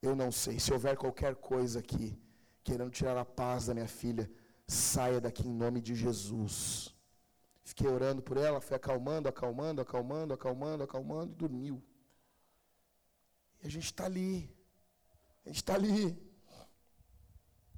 Eu 0.03 0.15
não 0.15 0.31
sei, 0.31 0.61
se 0.61 0.73
houver 0.73 0.97
qualquer 0.97 1.35
coisa 1.35 1.79
aqui, 1.81 2.17
querendo 2.63 2.91
tirar 2.91 3.17
a 3.17 3.25
paz 3.25 3.67
da 3.67 3.75
minha 3.75 3.89
filha, 3.89 4.31
saia 4.67 5.21
daqui 5.21 5.47
em 5.49 5.53
nome 5.53 5.81
de 5.81 5.95
Jesus. 5.95 6.95
Fiquei 7.65 7.89
orando 7.89 8.23
por 8.23 8.37
ela, 8.37 8.61
foi 8.61 8.77
acalmando, 8.77 9.29
acalmando, 9.29 9.81
acalmando, 9.81 10.35
acalmando, 10.35 10.85
acalmando, 10.85 11.33
e 11.33 11.37
dormiu. 11.37 11.83
E 13.63 13.67
a 13.67 13.71
gente 13.71 13.87
está 13.87 14.05
ali. 14.05 14.55
A 15.45 15.49
gente 15.49 15.57
está 15.57 15.75
ali. 15.75 16.17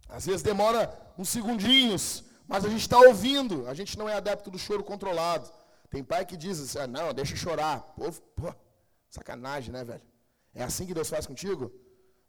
Às 0.08 0.26
vezes 0.26 0.42
demora 0.42 1.12
uns 1.16 1.28
segundinhos, 1.28 2.24
mas 2.46 2.64
a 2.64 2.68
gente 2.68 2.82
está 2.82 2.98
ouvindo. 2.98 3.66
A 3.68 3.74
gente 3.74 3.96
não 3.96 4.08
é 4.08 4.14
adepto 4.14 4.50
do 4.50 4.58
choro 4.58 4.82
controlado. 4.82 5.50
Tem 5.90 6.04
pai 6.04 6.24
que 6.24 6.36
diz 6.36 6.60
assim, 6.60 6.78
ah, 6.78 6.86
não, 6.86 7.12
deixa 7.12 7.34
chorar. 7.34 7.80
Pô, 7.96 8.10
pô, 8.36 8.54
sacanagem, 9.10 9.72
né, 9.72 9.82
velho? 9.84 10.02
É 10.54 10.62
assim 10.62 10.86
que 10.86 10.94
Deus 10.94 11.10
faz 11.10 11.26
contigo? 11.26 11.72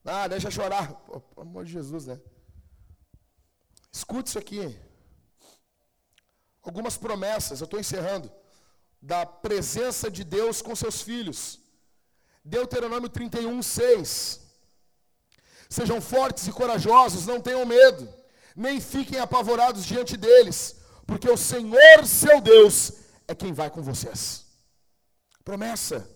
Ah, 0.03 0.27
deixa 0.27 0.49
chorar. 0.49 0.93
Pô, 0.93 1.21
pelo 1.21 1.47
amor 1.47 1.63
de 1.65 1.71
Jesus, 1.71 2.07
né? 2.07 2.19
Escute 3.91 4.29
isso 4.29 4.39
aqui. 4.39 4.79
Algumas 6.63 6.97
promessas, 6.97 7.61
eu 7.61 7.65
estou 7.65 7.79
encerrando, 7.79 8.31
da 9.01 9.25
presença 9.25 10.09
de 10.09 10.23
Deus 10.23 10.61
com 10.61 10.75
seus 10.75 11.01
filhos. 11.01 11.59
Deuteronômio 12.43 13.09
31, 13.09 13.61
6. 13.61 14.41
Sejam 15.69 16.01
fortes 16.01 16.47
e 16.47 16.51
corajosos, 16.51 17.27
não 17.27 17.39
tenham 17.39 17.65
medo, 17.65 18.11
nem 18.55 18.81
fiquem 18.81 19.19
apavorados 19.19 19.85
diante 19.85 20.17
deles, 20.17 20.75
porque 21.05 21.29
o 21.29 21.37
Senhor 21.37 22.05
seu 22.05 22.41
Deus 22.41 23.00
é 23.31 23.35
quem 23.35 23.53
vai 23.53 23.69
com 23.69 23.81
vocês. 23.81 24.45
Promessa. 25.43 26.07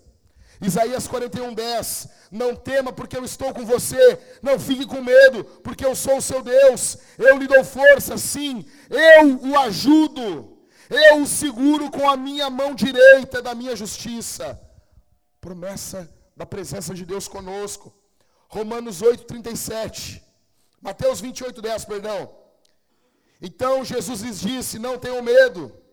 Isaías 0.61 1.07
41, 1.07 1.53
10. 1.53 2.07
Não 2.31 2.55
tema, 2.55 2.91
porque 2.93 3.17
eu 3.17 3.25
estou 3.25 3.53
com 3.53 3.65
você. 3.65 4.19
Não 4.41 4.59
fique 4.59 4.85
com 4.85 5.01
medo, 5.01 5.43
porque 5.63 5.85
eu 5.85 5.95
sou 5.95 6.17
o 6.17 6.21
seu 6.21 6.41
Deus. 6.41 6.97
Eu 7.17 7.37
lhe 7.37 7.47
dou 7.47 7.63
força, 7.63 8.17
sim. 8.17 8.65
Eu 8.89 9.49
o 9.49 9.57
ajudo. 9.59 10.57
Eu 10.89 11.21
o 11.21 11.27
seguro 11.27 11.89
com 11.89 12.09
a 12.09 12.15
minha 12.15 12.49
mão 12.49 12.75
direita 12.75 13.41
da 13.41 13.55
minha 13.55 13.75
justiça. 13.75 14.59
Promessa 15.41 16.09
da 16.35 16.45
presença 16.45 16.93
de 16.93 17.05
Deus 17.05 17.27
conosco. 17.27 17.93
Romanos 18.47 19.01
8, 19.01 19.25
37. 19.25 20.23
Mateus 20.81 21.19
28, 21.19 21.61
10, 21.61 21.85
perdão. 21.85 22.31
Então 23.41 23.83
Jesus 23.83 24.21
lhes 24.21 24.39
disse: 24.39 24.79
Não 24.79 24.97
tenham 24.97 25.21
medo. 25.21 25.84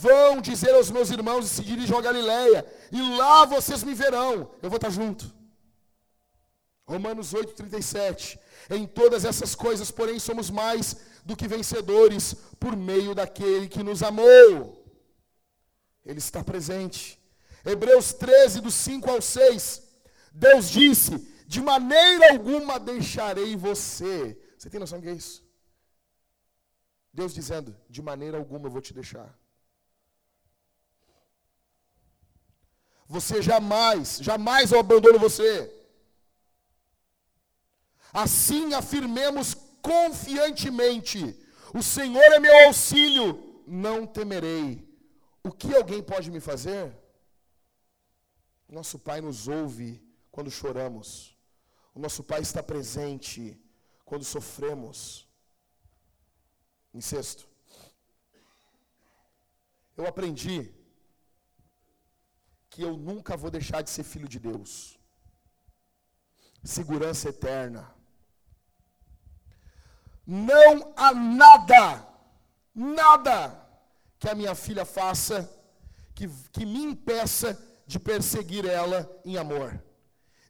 Vão 0.00 0.40
dizer 0.40 0.72
aos 0.74 0.90
meus 0.90 1.10
irmãos 1.10 1.44
e 1.44 1.48
se 1.50 1.62
dirigam 1.62 1.98
a 1.98 2.02
Galiléia, 2.02 2.64
e 2.90 3.00
lá 3.18 3.44
vocês 3.44 3.82
me 3.82 3.94
verão. 3.94 4.50
Eu 4.62 4.70
vou 4.70 4.76
estar 4.76 4.88
junto. 4.88 5.30
Romanos 6.86 7.34
8,37. 7.34 8.38
Em 8.70 8.86
todas 8.86 9.26
essas 9.26 9.54
coisas, 9.54 9.90
porém, 9.90 10.18
somos 10.18 10.48
mais 10.48 10.96
do 11.26 11.36
que 11.36 11.46
vencedores 11.46 12.34
por 12.58 12.74
meio 12.74 13.14
daquele 13.14 13.68
que 13.68 13.82
nos 13.82 14.02
amou. 14.02 14.82
Ele 16.06 16.18
está 16.18 16.42
presente. 16.42 17.20
Hebreus 17.62 18.14
13, 18.14 18.62
do 18.62 18.70
5 18.70 19.10
ao 19.10 19.20
6. 19.20 19.82
Deus 20.32 20.70
disse: 20.70 21.18
De 21.46 21.60
maneira 21.60 22.32
alguma 22.32 22.80
deixarei 22.80 23.56
você. 23.56 24.38
Você 24.56 24.70
tem 24.70 24.80
noção 24.80 24.98
do 24.98 25.02
que 25.02 25.10
é 25.10 25.12
isso? 25.12 25.44
Deus 27.12 27.34
dizendo: 27.34 27.76
De 27.90 28.00
maneira 28.00 28.38
alguma 28.38 28.66
eu 28.66 28.70
vou 28.70 28.80
te 28.80 28.94
deixar. 28.94 29.41
Você 33.12 33.42
jamais, 33.42 34.20
jamais 34.22 34.72
eu 34.72 34.80
abandono 34.80 35.18
você. 35.18 35.70
Assim 38.10 38.72
afirmemos 38.72 39.52
confiantemente: 39.82 41.18
O 41.74 41.82
Senhor 41.82 42.28
é 42.32 42.40
meu 42.40 42.56
auxílio, 42.66 43.62
não 43.66 44.06
temerei. 44.06 44.88
O 45.44 45.50
que 45.50 45.74
alguém 45.74 46.02
pode 46.02 46.30
me 46.30 46.40
fazer? 46.40 46.90
Nosso 48.66 48.98
Pai 48.98 49.20
nos 49.20 49.46
ouve 49.46 50.02
quando 50.30 50.50
choramos. 50.50 51.36
O 51.94 52.00
nosso 52.00 52.24
Pai 52.24 52.40
está 52.40 52.62
presente 52.62 53.60
quando 54.06 54.24
sofremos. 54.24 55.28
Em 56.94 57.02
sexto, 57.02 57.46
eu 59.98 60.06
aprendi 60.06 60.81
que 62.72 62.82
eu 62.82 62.96
nunca 62.96 63.36
vou 63.36 63.50
deixar 63.50 63.82
de 63.82 63.90
ser 63.90 64.02
filho 64.02 64.26
de 64.26 64.38
Deus. 64.38 64.98
Segurança 66.64 67.28
eterna. 67.28 67.94
Não 70.26 70.94
há 70.96 71.12
nada, 71.12 72.08
nada 72.74 73.36
que 74.18 74.26
a 74.26 74.34
minha 74.34 74.54
filha 74.54 74.86
faça 74.86 75.36
que, 76.14 76.26
que 76.50 76.64
me 76.64 76.82
impeça 76.82 77.62
de 77.86 77.98
perseguir 77.98 78.64
ela 78.64 78.98
em 79.22 79.36
amor, 79.36 79.78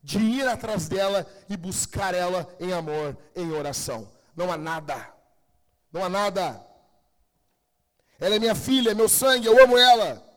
de 0.01 0.18
ir 0.18 0.47
atrás 0.47 0.89
dela 0.89 1.27
e 1.49 1.57
buscar 1.57 2.14
ela 2.14 2.47
em 2.61 2.73
amor, 2.73 3.18
em 3.35 3.51
oração. 3.51 4.09
Não 4.37 4.53
há 4.53 4.57
nada, 4.57 5.12
não 5.91 6.05
há 6.05 6.09
nada. 6.09 6.64
Ela 8.20 8.37
é 8.37 8.39
minha 8.39 8.55
filha, 8.55 8.91
é 8.91 8.95
meu 8.95 9.09
sangue, 9.09 9.47
eu 9.47 9.61
amo 9.64 9.77
ela 9.77 10.32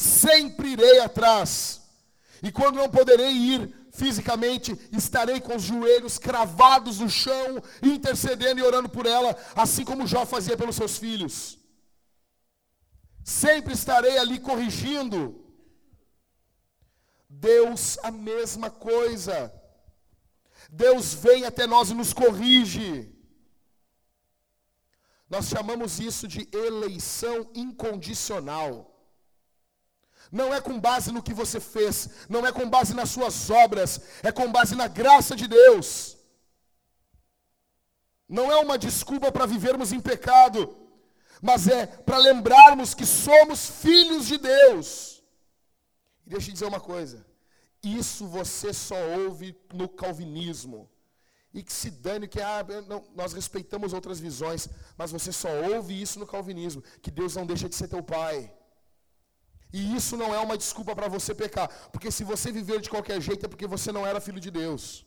sempre 0.00 0.70
irei 0.70 1.00
atrás. 1.00 1.80
E 2.42 2.50
quando 2.50 2.76
não 2.76 2.88
poderei 2.88 3.30
ir 3.30 3.74
fisicamente, 3.92 4.72
estarei 4.92 5.40
com 5.40 5.56
os 5.56 5.62
joelhos 5.62 6.18
cravados 6.18 7.00
no 7.00 7.10
chão, 7.10 7.62
intercedendo 7.82 8.60
e 8.60 8.62
orando 8.62 8.88
por 8.88 9.06
ela, 9.06 9.36
assim 9.54 9.84
como 9.84 10.06
Jó 10.06 10.24
fazia 10.24 10.56
pelos 10.56 10.76
seus 10.76 10.96
filhos. 10.96 11.58
Sempre 13.22 13.74
estarei 13.74 14.16
ali 14.18 14.40
corrigindo. 14.40 15.44
Deus, 17.28 17.98
a 18.02 18.10
mesma 18.10 18.70
coisa. 18.70 19.52
Deus 20.70 21.14
vem 21.14 21.44
até 21.44 21.66
nós 21.66 21.90
e 21.90 21.94
nos 21.94 22.12
corrige. 22.12 23.14
Nós 25.28 25.46
chamamos 25.46 26.00
isso 26.00 26.26
de 26.26 26.48
eleição 26.52 27.50
incondicional. 27.54 28.89
Não 30.30 30.54
é 30.54 30.60
com 30.60 30.78
base 30.78 31.10
no 31.10 31.22
que 31.22 31.34
você 31.34 31.58
fez, 31.58 32.08
não 32.28 32.46
é 32.46 32.52
com 32.52 32.68
base 32.68 32.94
nas 32.94 33.10
suas 33.10 33.50
obras, 33.50 34.00
é 34.22 34.30
com 34.30 34.50
base 34.50 34.76
na 34.76 34.86
graça 34.86 35.34
de 35.34 35.48
Deus. 35.48 36.16
Não 38.28 38.50
é 38.50 38.56
uma 38.56 38.78
desculpa 38.78 39.32
para 39.32 39.44
vivermos 39.44 39.92
em 39.92 39.98
pecado, 39.98 40.76
mas 41.42 41.66
é 41.66 41.84
para 41.86 42.18
lembrarmos 42.18 42.94
que 42.94 43.04
somos 43.04 43.68
filhos 43.82 44.26
de 44.26 44.38
Deus. 44.38 45.20
E 46.24 46.30
deixa 46.30 46.50
eu 46.50 46.52
dizer 46.52 46.66
uma 46.66 46.80
coisa: 46.80 47.26
isso 47.82 48.28
você 48.28 48.72
só 48.72 48.96
ouve 49.18 49.58
no 49.74 49.88
calvinismo. 49.88 50.88
E 51.52 51.64
que 51.64 51.72
se 51.72 51.90
dane 51.90 52.28
que 52.28 52.40
ah, 52.40 52.64
não, 52.86 53.02
nós 53.16 53.32
respeitamos 53.32 53.92
outras 53.92 54.20
visões, 54.20 54.68
mas 54.96 55.10
você 55.10 55.32
só 55.32 55.48
ouve 55.74 56.00
isso 56.00 56.20
no 56.20 56.26
calvinismo, 56.26 56.84
que 57.02 57.10
Deus 57.10 57.34
não 57.34 57.44
deixa 57.44 57.68
de 57.68 57.74
ser 57.74 57.88
teu 57.88 58.00
pai. 58.00 58.54
E 59.72 59.96
isso 59.96 60.16
não 60.16 60.34
é 60.34 60.38
uma 60.38 60.58
desculpa 60.58 60.94
para 60.94 61.08
você 61.08 61.34
pecar, 61.34 61.68
porque 61.92 62.10
se 62.10 62.24
você 62.24 62.50
viver 62.50 62.80
de 62.80 62.90
qualquer 62.90 63.20
jeito 63.20 63.46
é 63.46 63.48
porque 63.48 63.66
você 63.66 63.92
não 63.92 64.06
era 64.06 64.20
filho 64.20 64.40
de 64.40 64.50
Deus. 64.50 65.06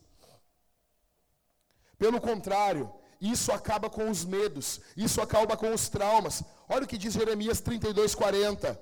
Pelo 1.98 2.20
contrário, 2.20 2.92
isso 3.20 3.52
acaba 3.52 3.90
com 3.90 4.10
os 4.10 4.24
medos, 4.24 4.80
isso 4.96 5.22
acaba 5.22 5.56
com 5.58 5.74
os 5.74 5.90
traumas. 5.90 6.44
Olha 6.68 6.86
o 6.86 6.88
que 6.88 6.98
diz 6.98 7.14
Jeremias 7.14 7.62
32, 7.62 8.16
40. 8.16 8.80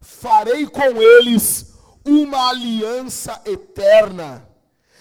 Farei 0.00 0.66
com 0.66 1.00
eles 1.00 1.74
uma 2.04 2.50
aliança 2.50 3.40
eterna 3.46 4.48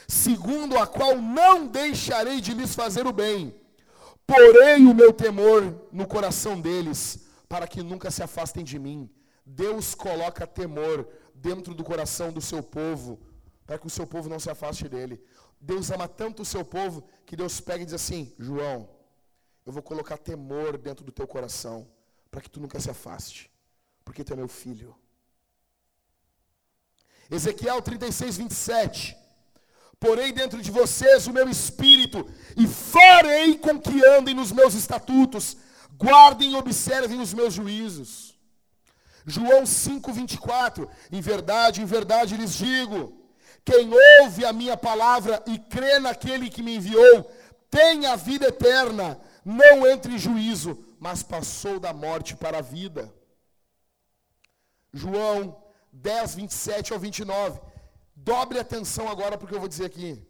segundo 0.08 0.78
a 0.78 0.86
qual 0.86 1.18
não 1.18 1.68
deixarei 1.68 2.40
de 2.40 2.54
lhes 2.54 2.76
fazer 2.76 3.08
o 3.08 3.14
bem. 3.14 3.54
Porei 4.26 4.86
o 4.86 4.94
meu 4.94 5.12
temor 5.12 5.88
no 5.92 6.08
coração 6.08 6.60
deles, 6.60 7.26
para 7.50 7.68
que 7.68 7.84
nunca 7.84 8.10
se 8.10 8.24
afastem 8.24 8.64
de 8.64 8.80
mim. 8.80 9.10
Deus 9.46 9.94
coloca 9.94 10.48
temor 10.48 11.08
dentro 11.34 11.74
do 11.74 11.84
coração 11.84 12.32
do 12.32 12.42
seu 12.42 12.64
povo, 12.64 13.20
para 13.66 13.78
que 13.78 13.88
o 13.88 13.90
seu 13.90 14.08
povo 14.08 14.30
não 14.30 14.40
se 14.40 14.50
afaste 14.50 14.88
dele. 14.88 15.22
Deus 15.60 15.92
ama 15.92 16.08
tanto 16.08 16.42
o 16.42 16.46
seu 16.46 16.64
povo 16.64 17.04
que 17.26 17.36
Deus 17.36 17.60
pega 17.60 17.84
e 17.84 17.86
diz 17.86 17.94
assim: 17.94 18.34
João, 18.38 18.90
eu 19.66 19.72
vou 19.72 19.82
colocar 19.82 20.18
temor 20.18 20.78
dentro 20.78 21.06
do 21.06 21.12
teu 21.12 21.28
coração, 21.28 21.88
para 22.30 22.42
que 22.42 22.50
tu 22.50 22.60
nunca 22.60 22.80
se 22.80 22.90
afaste, 22.90 23.52
porque 24.04 24.24
tu 24.24 24.34
é 24.34 24.36
meu 24.36 24.48
filho. 24.48 24.96
Ezequiel 27.30 27.82
36, 27.82 28.38
27. 28.38 29.18
Porei 30.00 30.34
dentro 30.34 30.62
de 30.62 30.70
vocês 30.70 31.28
o 31.28 31.34
meu 31.34 31.48
espírito, 31.48 32.30
e 32.58 32.68
farei 32.68 33.58
com 33.58 33.80
que 33.80 34.06
andem 34.06 34.34
nos 34.36 34.52
meus 34.52 34.74
estatutos, 34.74 35.56
guardem 35.98 36.52
e 36.52 36.56
observem 36.56 37.22
os 37.22 37.34
meus 37.34 37.54
juízos. 37.54 38.33
João 39.26 39.64
5,24: 39.64 40.88
Em 41.12 41.22
verdade, 41.22 41.82
em 41.82 41.86
verdade 41.86 42.36
lhes 42.36 42.54
digo: 42.54 43.24
quem 43.66 43.90
ouve 44.22 44.46
a 44.46 44.52
minha 44.52 44.76
palavra 44.76 45.42
e 45.48 45.58
crê 45.58 46.00
naquele 46.00 46.50
que 46.50 46.62
me 46.62 46.76
enviou, 46.76 47.32
tem 47.70 48.06
a 48.06 48.16
vida 48.16 48.48
eterna, 48.48 49.20
não 49.44 49.88
entre 49.88 50.14
em 50.14 50.18
juízo, 50.18 50.78
mas 51.00 51.24
passou 51.24 51.80
da 51.80 51.94
morte 51.94 52.36
para 52.36 52.60
a 52.60 52.62
vida. 52.62 53.14
João 54.94 55.64
10, 55.92 56.36
27 56.36 56.94
ao 56.94 57.00
29. 57.00 57.60
Dobre 58.16 58.60
atenção 58.60 59.10
agora 59.10 59.38
porque 59.38 59.56
eu 59.56 59.60
vou 59.60 59.70
dizer 59.70 59.86
aqui. 59.86 60.22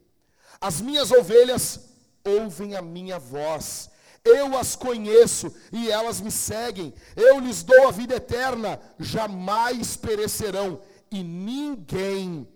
As 0.61 0.79
minhas 0.79 1.11
ovelhas 1.11 1.89
ouvem 2.23 2.75
a 2.75 2.81
minha 2.81 3.19
voz. 3.19 3.89
Eu 4.23 4.57
as 4.57 4.75
conheço 4.75 5.53
e 5.71 5.91
elas 5.91 6.21
me 6.21 6.31
seguem. 6.31 6.93
Eu 7.15 7.39
lhes 7.39 7.61
dou 7.61 7.87
a 7.87 7.91
vida 7.91 8.15
eterna, 8.15 8.79
jamais 8.97 9.97
perecerão 9.97 10.81
e 11.11 11.23
ninguém 11.23 12.47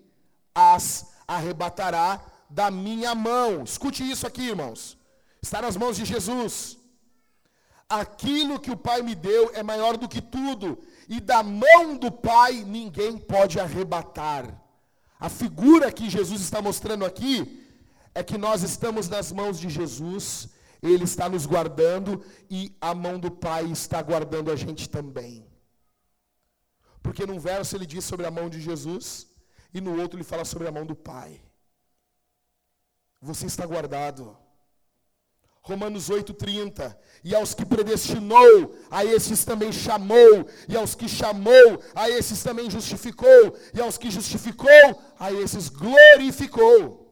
as 0.54 1.12
arrebatará 1.26 2.20
da 2.48 2.70
minha 2.70 3.14
mão. 3.14 3.62
Escute 3.62 4.08
isso 4.08 4.26
aqui, 4.26 4.48
irmãos. 4.48 4.98
Está 5.42 5.62
nas 5.62 5.76
mãos 5.76 5.96
de 5.96 6.04
Jesus. 6.04 6.76
Aquilo 7.88 8.58
que 8.58 8.70
o 8.70 8.76
Pai 8.76 9.00
me 9.02 9.14
deu 9.14 9.50
é 9.54 9.62
maior 9.62 9.96
do 9.96 10.08
que 10.08 10.20
tudo, 10.20 10.78
e 11.08 11.20
da 11.20 11.42
mão 11.42 11.96
do 11.96 12.10
Pai 12.10 12.64
ninguém 12.66 13.16
pode 13.16 13.58
arrebatar. 13.58 14.44
A 15.18 15.28
figura 15.28 15.90
que 15.90 16.10
Jesus 16.10 16.42
está 16.42 16.60
mostrando 16.60 17.04
aqui 17.04 17.66
é 18.14 18.22
que 18.22 18.36
nós 18.36 18.62
estamos 18.62 19.08
nas 19.08 19.32
mãos 19.32 19.58
de 19.58 19.70
Jesus, 19.70 20.48
Ele 20.82 21.04
está 21.04 21.28
nos 21.28 21.46
guardando 21.46 22.24
e 22.50 22.76
a 22.80 22.94
mão 22.94 23.18
do 23.18 23.30
Pai 23.30 23.64
está 23.66 24.00
guardando 24.00 24.50
a 24.50 24.56
gente 24.56 24.88
também. 24.88 25.46
Porque 27.02 27.26
num 27.26 27.38
verso 27.38 27.76
ele 27.76 27.86
diz 27.86 28.04
sobre 28.04 28.26
a 28.26 28.30
mão 28.30 28.48
de 28.48 28.60
Jesus 28.60 29.26
e 29.72 29.80
no 29.80 30.00
outro 30.00 30.16
ele 30.16 30.24
fala 30.24 30.44
sobre 30.44 30.68
a 30.68 30.72
mão 30.72 30.86
do 30.86 30.94
Pai. 30.94 31.40
Você 33.20 33.46
está 33.46 33.66
guardado. 33.66 34.36
Romanos 35.62 36.08
8,30. 36.08 36.96
E 37.22 37.34
aos 37.34 37.52
que 37.52 37.64
predestinou, 37.66 38.74
a 38.90 39.04
esses 39.04 39.44
também 39.44 39.72
chamou. 39.72 40.48
E 40.68 40.76
aos 40.76 40.94
que 40.94 41.08
chamou, 41.08 41.82
a 41.94 42.08
esses 42.08 42.42
também 42.42 42.70
justificou. 42.70 43.56
E 43.74 43.80
aos 43.80 43.98
que 43.98 44.10
justificou, 44.10 45.02
a 45.18 45.32
esses 45.32 45.68
glorificou. 45.68 47.07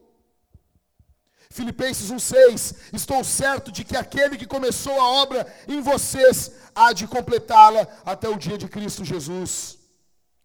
Filipenses 1.57 2.11
1,6: 2.11 2.93
Estou 2.93 3.23
certo 3.23 3.71
de 3.71 3.83
que 3.83 3.97
aquele 3.97 4.37
que 4.37 4.45
começou 4.55 4.93
a 5.01 5.09
obra 5.23 5.41
em 5.67 5.81
vocês 5.81 6.51
há 6.75 6.93
de 6.93 7.07
completá-la 7.07 7.87
até 8.05 8.29
o 8.29 8.37
dia 8.37 8.57
de 8.57 8.67
Cristo 8.67 9.03
Jesus. 9.03 9.79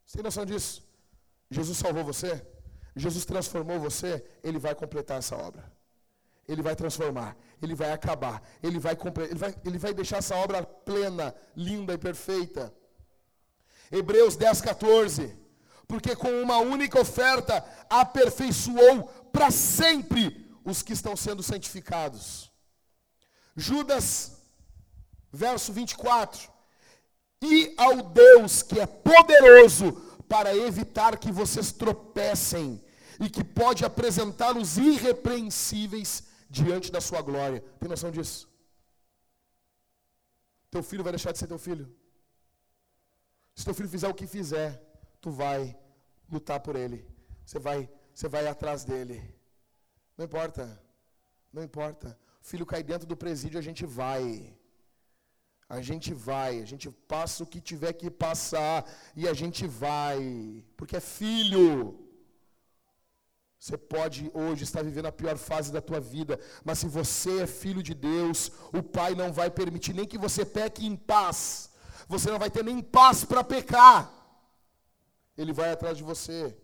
Você 0.05 0.15
tem 0.17 0.25
noção 0.25 0.47
disso? 0.47 0.83
Jesus 1.51 1.77
salvou 1.77 2.03
você, 2.03 2.31
Jesus 2.97 3.27
transformou 3.27 3.79
você, 3.79 4.25
ele 4.43 4.59
vai 4.59 4.75
completar 4.75 5.19
essa 5.19 5.37
obra. 5.37 5.71
Ele 6.49 6.63
vai 6.63 6.75
transformar, 6.75 7.37
ele 7.63 7.75
vai 7.75 7.93
acabar, 7.93 8.43
ele 8.63 8.79
vai, 8.79 8.97
ele 9.31 9.39
vai, 9.45 9.55
ele 9.67 9.79
vai 9.79 9.93
deixar 9.95 10.17
essa 10.17 10.35
obra 10.35 10.63
plena, 10.63 11.35
linda 11.55 11.93
e 11.93 11.99
perfeita. 11.99 12.73
Hebreus 13.91 14.35
10, 14.35 14.61
14. 14.63 15.37
Porque 15.87 16.17
com 16.17 16.31
uma 16.43 16.59
única 16.59 16.99
oferta 16.99 17.63
aperfeiçoou 17.91 19.05
para 19.31 19.51
sempre 19.51 20.42
os 20.65 20.83
que 20.83 20.93
estão 20.93 21.17
sendo 21.17 21.43
santificados. 21.43 22.53
Judas, 23.57 24.39
verso 25.31 25.73
24. 25.73 26.51
E 27.43 27.75
ao 27.77 28.03
Deus 28.03 28.63
que 28.63 28.79
é 28.79 28.87
poderoso 28.87 29.93
para 30.29 30.57
evitar 30.57 31.19
que 31.19 31.33
vocês 31.33 31.73
tropecem 31.73 32.83
e 33.21 33.29
que 33.29 33.45
pode 33.45 33.85
apresentá-los 33.85 34.79
irrepreensíveis 34.79 36.25
diante 36.49 36.91
da 36.91 37.01
sua 37.01 37.21
glória. 37.21 37.61
Tem 37.79 37.89
noção 37.89 38.11
disso? 38.11 38.49
Teu 40.71 40.83
filho 40.83 41.05
vai 41.05 41.13
deixar 41.13 41.33
de 41.33 41.39
ser 41.39 41.47
teu 41.47 41.59
filho. 41.59 41.95
Se 43.55 43.65
teu 43.65 43.75
filho 43.75 43.89
fizer 43.89 44.09
o 44.09 44.15
que 44.15 44.27
fizer, 44.27 44.83
tu 45.21 45.31
vai 45.31 45.77
lutar 46.31 46.61
por 46.61 46.77
ele. 46.77 47.07
Você 47.45 47.59
vai, 47.59 47.91
você 48.15 48.29
vai 48.29 48.47
atrás 48.47 48.85
dele. 48.85 49.42
Não 50.17 50.25
importa. 50.25 50.65
Não 51.53 51.63
importa. 51.63 52.19
O 52.43 52.45
filho 52.45 52.67
cai 52.67 52.83
dentro 52.83 53.07
do 53.07 53.17
presídio, 53.17 53.59
a 53.59 53.63
gente 53.63 53.85
vai. 53.85 54.57
A 55.69 55.81
gente 55.81 56.13
vai, 56.13 56.61
a 56.61 56.67
gente 56.67 56.91
passa 56.91 57.43
o 57.43 57.47
que 57.47 57.61
tiver 57.61 57.93
que 57.95 58.11
passar 58.11 58.85
e 59.17 59.27
a 59.27 59.33
gente 59.33 59.67
vai, 59.67 60.63
porque 60.77 60.97
é 60.97 61.01
filho. 61.01 61.99
Você 63.59 63.79
pode 63.79 64.31
hoje 64.35 64.65
estar 64.65 64.83
vivendo 64.83 65.07
a 65.07 65.13
pior 65.13 65.37
fase 65.39 65.73
da 65.73 65.81
tua 65.81 66.01
vida, 66.01 66.39
mas 66.65 66.81
se 66.81 66.87
você 66.87 67.43
é 67.43 67.47
filho 67.47 67.83
de 67.83 67.95
Deus, 67.95 68.51
o 68.73 68.83
Pai 68.83 69.15
não 69.15 69.33
vai 69.33 69.51
permitir 69.51 69.95
nem 69.95 70.05
que 70.05 70.19
você 70.19 70.45
peque 70.45 70.85
em 70.85 70.97
paz. 70.97 71.71
Você 72.09 72.31
não 72.31 72.39
vai 72.39 72.51
ter 72.51 72.65
nem 72.65 72.83
paz 72.83 73.25
para 73.25 73.43
pecar. 73.43 74.13
Ele 75.39 75.53
vai 75.53 75.71
atrás 75.71 75.97
de 75.97 76.03
você. 76.03 76.57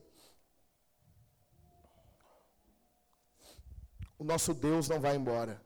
O 4.18 4.24
nosso 4.24 4.52
Deus 4.52 4.88
não 4.88 5.00
vai 5.00 5.16
embora. 5.16 5.62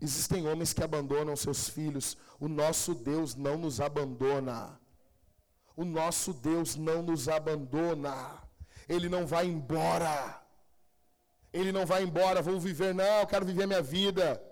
Existem 0.00 0.46
homens 0.48 0.72
que 0.72 0.82
abandonam 0.82 1.36
seus 1.36 1.68
filhos. 1.68 2.16
O 2.40 2.48
nosso 2.48 2.94
Deus 2.94 3.34
não 3.36 3.56
nos 3.56 3.80
abandona. 3.80 4.80
O 5.76 5.84
nosso 5.84 6.32
Deus 6.32 6.76
não 6.76 7.02
nos 7.02 7.28
abandona. 7.28 8.42
Ele 8.88 9.08
não 9.08 9.26
vai 9.26 9.46
embora. 9.46 10.42
Ele 11.52 11.70
não 11.70 11.84
vai 11.84 12.02
embora, 12.02 12.40
vou 12.40 12.58
viver, 12.58 12.94
não, 12.94 13.20
eu 13.20 13.26
quero 13.26 13.44
viver 13.44 13.64
a 13.64 13.66
minha 13.66 13.82
vida. 13.82 14.42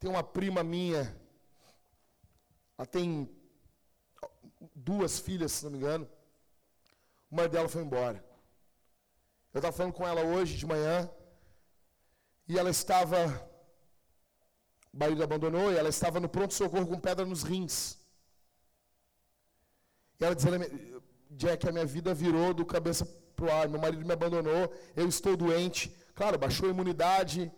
Tem 0.00 0.10
uma 0.10 0.24
prima 0.24 0.64
minha, 0.64 1.16
ela 2.76 2.86
tem 2.86 3.30
duas 4.74 5.20
filhas, 5.20 5.52
se 5.52 5.64
não 5.64 5.70
me 5.70 5.78
engano. 5.78 6.08
Uma 7.30 7.48
dela 7.48 7.68
foi 7.68 7.82
embora. 7.82 8.24
Eu 9.54 9.58
estava 9.58 9.76
falando 9.76 9.92
com 9.92 10.06
ela 10.06 10.22
hoje 10.22 10.56
de 10.56 10.66
manhã, 10.66 11.08
e 12.48 12.58
ela 12.58 12.70
estava 12.70 13.18
o 14.92 14.98
marido 14.98 15.22
abandonou 15.22 15.72
e 15.72 15.76
ela 15.76 15.88
estava 15.88 16.20
no 16.20 16.28
pronto-socorro 16.28 16.86
com 16.86 17.00
pedra 17.00 17.24
nos 17.24 17.42
rins. 17.42 17.98
E 20.20 20.24
ela 20.24 20.34
dizendo, 20.34 21.02
Jack, 21.30 21.66
a 21.66 21.72
minha 21.72 21.86
vida 21.86 22.12
virou 22.12 22.52
do 22.52 22.66
cabeça 22.66 23.06
para 23.34 23.46
o 23.46 23.50
ar, 23.50 23.68
meu 23.68 23.80
marido 23.80 24.04
me 24.04 24.12
abandonou, 24.12 24.72
eu 24.94 25.08
estou 25.08 25.34
doente. 25.34 25.88
Claro, 26.14 26.38
baixou 26.38 26.68
a 26.68 26.70
imunidade, 26.70 27.50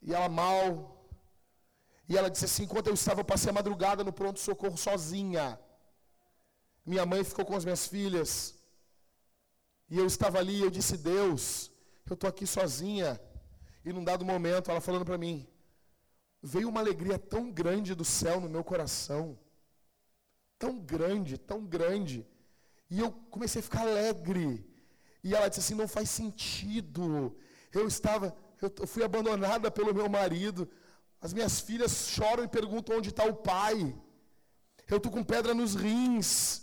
e 0.00 0.14
ela 0.14 0.28
mal. 0.28 0.64
E 2.08 2.16
ela 2.16 2.30
disse 2.30 2.44
assim, 2.44 2.64
enquanto 2.64 2.86
eu 2.86 2.94
estava, 2.94 3.20
eu 3.20 3.24
passei 3.24 3.50
a 3.50 3.52
madrugada 3.52 4.04
no 4.04 4.12
pronto-socorro 4.12 4.76
sozinha. 4.76 5.58
Minha 6.86 7.04
mãe 7.04 7.24
ficou 7.24 7.44
com 7.44 7.56
as 7.56 7.64
minhas 7.64 7.86
filhas. 7.88 8.54
E 9.90 9.98
eu 9.98 10.06
estava 10.06 10.38
ali, 10.38 10.60
eu 10.60 10.70
disse, 10.70 10.96
Deus, 10.96 11.70
eu 12.08 12.14
estou 12.14 12.30
aqui 12.30 12.46
sozinha. 12.46 13.20
E 13.84 13.92
num 13.92 14.02
dado 14.02 14.24
momento, 14.24 14.70
ela 14.70 14.80
falando 14.80 15.04
para 15.04 15.18
mim, 15.18 15.46
veio 16.42 16.68
uma 16.68 16.80
alegria 16.80 17.18
tão 17.18 17.50
grande 17.50 17.94
do 17.94 18.04
céu 18.04 18.40
no 18.40 18.48
meu 18.48 18.64
coração. 18.64 19.38
Tão 20.58 20.78
grande, 20.78 21.36
tão 21.36 21.64
grande. 21.64 22.26
E 22.88 23.00
eu 23.00 23.12
comecei 23.30 23.60
a 23.60 23.62
ficar 23.62 23.80
alegre. 23.80 24.64
E 25.22 25.34
ela 25.34 25.48
disse 25.48 25.60
assim: 25.60 25.74
não 25.74 25.88
faz 25.88 26.08
sentido. 26.08 27.36
Eu 27.72 27.86
estava, 27.86 28.34
eu 28.60 28.86
fui 28.86 29.02
abandonada 29.02 29.70
pelo 29.70 29.94
meu 29.94 30.08
marido. 30.08 30.68
As 31.20 31.32
minhas 31.32 31.60
filhas 31.60 32.08
choram 32.08 32.44
e 32.44 32.48
perguntam 32.48 32.96
onde 32.96 33.08
está 33.08 33.24
o 33.24 33.34
pai. 33.34 33.94
Eu 34.88 34.98
estou 34.98 35.10
com 35.10 35.24
pedra 35.24 35.54
nos 35.54 35.74
rins. 35.74 36.62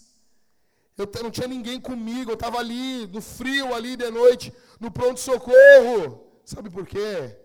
Eu 0.98 1.10
não 1.24 1.32
tinha 1.32 1.48
ninguém 1.48 1.82
comigo. 1.82 2.32
Eu 2.32 2.36
estava 2.36 2.60
ali, 2.60 3.08
no 3.08 3.22
frio, 3.22 3.74
ali 3.74 3.96
de 3.96 4.10
noite, 4.10 4.54
no 4.80 4.92
pronto-socorro. 4.92 6.31
Sabe 6.46 6.70
por 6.70 6.86
quê? 6.86 7.38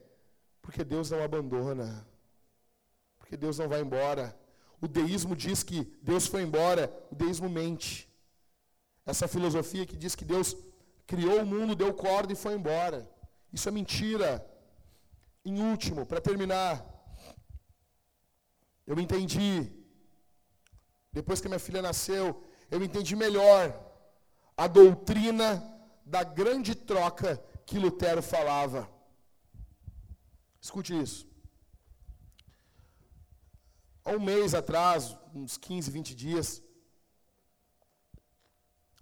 Porque 0.62 0.84
Deus 0.84 1.10
não 1.10 1.22
abandona. 1.22 2.06
Porque 3.18 3.36
Deus 3.36 3.58
não 3.58 3.68
vai 3.68 3.80
embora. 3.80 4.36
O 4.80 4.88
deísmo 4.88 5.34
diz 5.34 5.62
que 5.62 5.84
Deus 6.02 6.26
foi 6.26 6.42
embora. 6.42 6.92
O 7.10 7.14
deísmo 7.14 7.48
mente. 7.48 8.08
Essa 9.04 9.28
filosofia 9.28 9.86
que 9.86 9.96
diz 9.96 10.14
que 10.14 10.24
Deus 10.24 10.56
criou 11.06 11.42
o 11.42 11.46
mundo, 11.46 11.76
deu 11.76 11.94
corda 11.94 12.32
e 12.32 12.36
foi 12.36 12.54
embora. 12.54 13.08
Isso 13.52 13.68
é 13.68 13.72
mentira. 13.72 14.44
Em 15.44 15.62
último, 15.62 16.04
para 16.04 16.20
terminar, 16.20 16.84
eu 18.86 18.98
entendi, 18.98 19.72
depois 21.12 21.40
que 21.40 21.48
minha 21.48 21.60
filha 21.60 21.80
nasceu, 21.80 22.44
eu 22.70 22.82
entendi 22.82 23.14
melhor 23.14 23.62
a 24.56 24.66
doutrina 24.66 25.48
da 26.04 26.24
grande 26.24 26.74
troca 26.74 27.40
que 27.66 27.78
Lutero 27.84 28.22
falava. 28.34 28.80
Escute 30.60 30.92
isso. 31.04 31.22
Há 34.04 34.12
um 34.12 34.20
mês 34.20 34.54
atrás, 34.54 35.16
uns 35.34 35.56
15, 35.56 35.90
20 35.90 36.14
dias, 36.14 36.48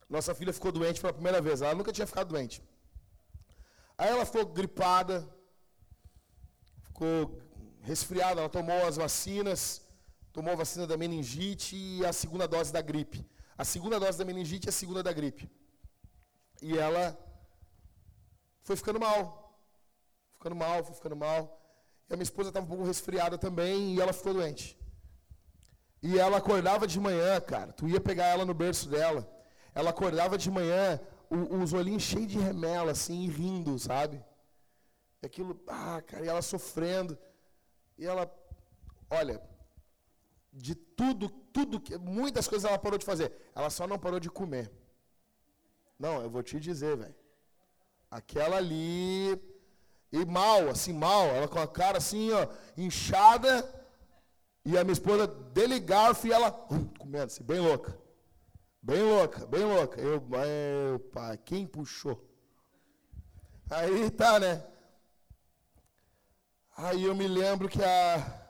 nossa 0.08 0.34
filha 0.38 0.52
ficou 0.58 0.72
doente 0.72 1.00
pela 1.00 1.12
primeira 1.12 1.40
vez. 1.46 1.60
Ela 1.60 1.74
nunca 1.74 1.92
tinha 1.92 2.06
ficado 2.06 2.28
doente. 2.28 2.62
Aí 3.98 4.08
ela 4.08 4.24
ficou 4.24 4.46
gripada, 4.46 5.16
ficou 6.88 7.38
resfriada, 7.82 8.40
ela 8.40 8.48
tomou 8.48 8.80
as 8.86 8.96
vacinas, 8.96 9.60
tomou 10.32 10.52
a 10.52 10.56
vacina 10.56 10.86
da 10.86 10.96
meningite 10.96 11.76
e 11.76 12.04
a 12.04 12.12
segunda 12.12 12.46
dose 12.48 12.72
da 12.72 12.82
gripe. 12.90 13.20
A 13.56 13.64
segunda 13.64 14.00
dose 14.00 14.18
da 14.18 14.24
meningite 14.24 14.66
e 14.66 14.70
a 14.70 14.72
segunda 14.72 15.02
da 15.02 15.12
gripe. 15.12 15.50
E 16.62 16.78
ela 16.78 17.06
foi 18.64 18.76
ficando 18.76 18.98
mal. 18.98 19.22
Ficando 20.32 20.56
mal, 20.56 20.82
foi 20.82 20.94
ficando 20.94 21.16
mal. 21.16 21.40
E 22.08 22.14
a 22.14 22.16
minha 22.16 22.24
esposa 22.24 22.48
estava 22.48 22.64
um 22.64 22.68
pouco 22.68 22.84
resfriada 22.84 23.38
também 23.38 23.94
e 23.94 24.00
ela 24.00 24.12
ficou 24.12 24.34
doente. 24.34 24.78
E 26.02 26.18
ela 26.18 26.38
acordava 26.38 26.86
de 26.86 26.98
manhã, 26.98 27.40
cara. 27.40 27.72
Tu 27.72 27.88
ia 27.88 28.00
pegar 28.00 28.26
ela 28.26 28.44
no 28.44 28.52
berço 28.52 28.88
dela. 28.88 29.30
Ela 29.74 29.90
acordava 29.90 30.36
de 30.36 30.50
manhã, 30.50 31.00
os 31.30 31.72
olhinhos 31.72 32.02
cheios 32.02 32.30
de 32.30 32.38
remela, 32.38 32.92
assim, 32.92 33.28
rindo, 33.28 33.78
sabe? 33.78 34.22
E 35.22 35.26
aquilo, 35.26 35.60
ah, 35.66 36.02
cara, 36.06 36.24
e 36.24 36.28
ela 36.28 36.42
sofrendo. 36.42 37.18
E 37.98 38.06
ela, 38.06 38.30
olha, 39.10 39.42
de 40.52 40.74
tudo, 40.74 41.28
tudo, 41.28 41.82
muitas 42.00 42.46
coisas 42.46 42.68
ela 42.68 42.78
parou 42.78 42.98
de 42.98 43.04
fazer. 43.04 43.32
Ela 43.54 43.70
só 43.70 43.86
não 43.86 43.98
parou 43.98 44.20
de 44.20 44.30
comer. 44.30 44.70
Não, 45.98 46.22
eu 46.22 46.30
vou 46.30 46.42
te 46.42 46.60
dizer, 46.60 46.96
velho. 46.96 47.23
Aquela 48.18 48.58
ali, 48.58 49.36
e 50.12 50.24
mal, 50.24 50.68
assim, 50.68 50.92
mal, 50.92 51.26
ela 51.26 51.48
com 51.48 51.58
a 51.58 51.66
cara 51.66 51.98
assim, 51.98 52.30
ó, 52.30 52.46
inchada, 52.76 53.52
e 54.64 54.78
a 54.78 54.84
minha 54.84 54.92
esposa 54.92 55.26
dele 55.26 55.80
garfo 55.80 56.28
e 56.28 56.32
ela 56.32 56.50
uh, 56.70 56.84
comendo, 56.96 57.24
assim, 57.24 57.42
bem 57.42 57.58
louca. 57.58 57.98
Bem 58.80 59.02
louca, 59.02 59.44
bem 59.46 59.64
louca. 59.64 60.00
Eu, 60.00 60.20
meu 60.20 61.00
pai, 61.12 61.36
quem 61.38 61.66
puxou? 61.66 62.16
Aí 63.68 64.08
tá, 64.12 64.38
né? 64.38 64.64
Aí 66.76 67.02
eu 67.02 67.16
me 67.16 67.26
lembro 67.26 67.68
que 67.68 67.82
a 67.82 68.42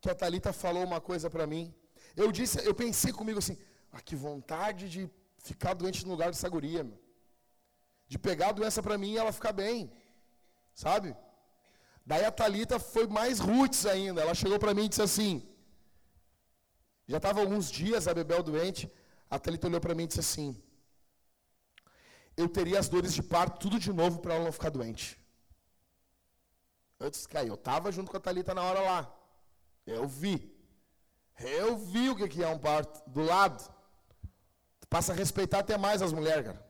que 0.00 0.08
a 0.08 0.14
Talita 0.14 0.52
falou 0.52 0.84
uma 0.84 1.00
coisa 1.00 1.28
para 1.28 1.48
mim. 1.48 1.74
Eu 2.14 2.30
disse, 2.30 2.64
eu 2.64 2.74
pensei 2.76 3.12
comigo 3.12 3.40
assim, 3.40 3.58
ah, 3.90 4.00
que 4.00 4.14
vontade 4.14 4.88
de 4.88 5.10
ficar 5.38 5.74
doente 5.74 6.04
no 6.04 6.12
lugar 6.12 6.28
dessa 6.30 6.48
guria, 6.48 6.84
meu. 6.84 7.01
De 8.12 8.18
pegar 8.26 8.48
a 8.50 8.58
doença 8.58 8.80
para 8.86 8.98
mim 9.02 9.12
e 9.12 9.20
ela 9.22 9.38
ficar 9.38 9.52
bem. 9.62 9.78
Sabe? 10.84 11.08
Daí 12.10 12.24
a 12.30 12.32
Talita 12.40 12.78
foi 12.92 13.06
mais 13.18 13.38
roots 13.48 13.82
ainda. 13.94 14.20
Ela 14.24 14.34
chegou 14.42 14.58
para 14.64 14.74
mim 14.76 14.84
e 14.86 14.92
disse 14.92 15.06
assim: 15.10 15.32
já 17.12 17.18
estava 17.18 17.40
alguns 17.40 17.70
dias 17.70 18.06
a 18.08 18.14
Bebel 18.14 18.42
doente. 18.42 18.90
A 19.28 19.38
Thalita 19.38 19.66
olhou 19.66 19.80
para 19.80 19.94
mim 19.94 20.04
e 20.04 20.06
disse 20.06 20.20
assim: 20.20 20.62
Eu 22.36 22.48
teria 22.48 22.78
as 22.78 22.88
dores 22.88 23.12
de 23.12 23.22
parto 23.22 23.58
tudo 23.58 23.78
de 23.78 23.92
novo 23.92 24.20
para 24.20 24.34
ela 24.34 24.44
não 24.44 24.52
ficar 24.52 24.70
doente. 24.70 25.18
Eu 26.98 27.10
disse, 27.10 27.28
cara, 27.28 27.46
eu 27.46 27.54
estava 27.54 27.90
junto 27.90 28.10
com 28.10 28.16
a 28.16 28.20
Thalita 28.20 28.54
na 28.54 28.62
hora 28.62 28.80
lá. 28.80 29.14
Eu 29.84 30.06
vi. 30.06 30.36
Eu 31.40 31.76
vi 31.76 32.08
o 32.08 32.16
que 32.16 32.42
é 32.42 32.48
um 32.48 32.58
parto 32.58 33.02
do 33.10 33.22
lado. 33.22 33.60
Passa 34.88 35.12
a 35.12 35.16
respeitar 35.16 35.58
até 35.60 35.76
mais 35.76 36.00
as 36.00 36.12
mulheres, 36.12 36.46
cara. 36.46 36.61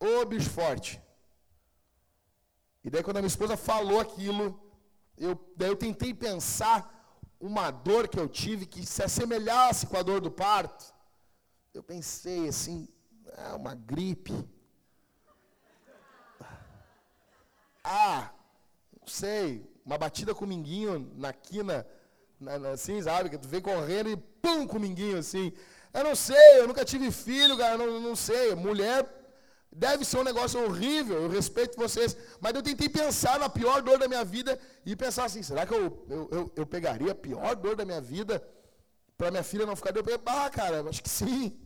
Ô 0.00 0.24
bicho 0.24 0.50
forte. 0.50 1.00
E 2.84 2.90
daí 2.90 3.02
quando 3.02 3.18
a 3.18 3.20
minha 3.20 3.28
esposa 3.28 3.56
falou 3.56 4.00
aquilo, 4.00 4.58
eu, 5.16 5.38
daí 5.56 5.68
eu 5.68 5.76
tentei 5.76 6.14
pensar 6.14 6.94
uma 7.40 7.70
dor 7.70 8.08
que 8.08 8.18
eu 8.18 8.28
tive 8.28 8.66
que 8.66 8.84
se 8.86 9.02
assemelhasse 9.02 9.86
com 9.86 9.96
a 9.96 10.02
dor 10.02 10.20
do 10.20 10.30
parto. 10.30 10.94
Eu 11.74 11.82
pensei 11.82 12.48
assim, 12.48 12.88
é 13.36 13.52
uma 13.54 13.74
gripe. 13.74 14.32
Ah, 17.82 18.30
não 19.00 19.06
sei, 19.06 19.68
uma 19.84 19.96
batida 19.96 20.34
com 20.34 20.46
minguinho 20.46 21.12
na 21.16 21.32
quina, 21.32 21.86
na, 22.38 22.58
na, 22.58 22.70
assim, 22.70 23.00
sabe? 23.02 23.30
Que 23.30 23.38
tu 23.38 23.48
vem 23.48 23.60
correndo 23.60 24.10
e 24.10 24.16
pum 24.16 24.66
com 24.66 24.78
minguinho 24.78 25.18
assim. 25.18 25.52
Eu 25.92 26.04
não 26.04 26.14
sei, 26.14 26.60
eu 26.60 26.68
nunca 26.68 26.84
tive 26.84 27.10
filho, 27.10 27.56
cara, 27.56 27.78
não, 27.78 28.00
não 28.00 28.14
sei. 28.14 28.54
Mulher 28.54 29.17
Deve 29.70 30.04
ser 30.04 30.18
um 30.18 30.24
negócio 30.24 30.62
horrível, 30.64 31.22
eu 31.22 31.28
respeito 31.28 31.76
vocês, 31.76 32.16
mas 32.40 32.54
eu 32.54 32.62
tentei 32.62 32.88
pensar 32.88 33.38
na 33.38 33.48
pior 33.48 33.82
dor 33.82 33.98
da 33.98 34.08
minha 34.08 34.24
vida 34.24 34.58
e 34.84 34.96
pensar 34.96 35.24
assim: 35.24 35.42
será 35.42 35.66
que 35.66 35.74
eu, 35.74 36.06
eu, 36.08 36.28
eu, 36.32 36.52
eu 36.56 36.66
pegaria 36.66 37.12
a 37.12 37.14
pior 37.14 37.54
dor 37.54 37.76
da 37.76 37.84
minha 37.84 38.00
vida 38.00 38.42
para 39.16 39.30
minha 39.32 39.42
filha 39.42 39.66
não 39.66 39.76
ficar 39.76 39.92
pensei, 39.92 40.20
ah, 40.26 40.48
cara, 40.48 40.88
acho 40.88 41.02
que 41.02 41.08
sim. 41.08 41.60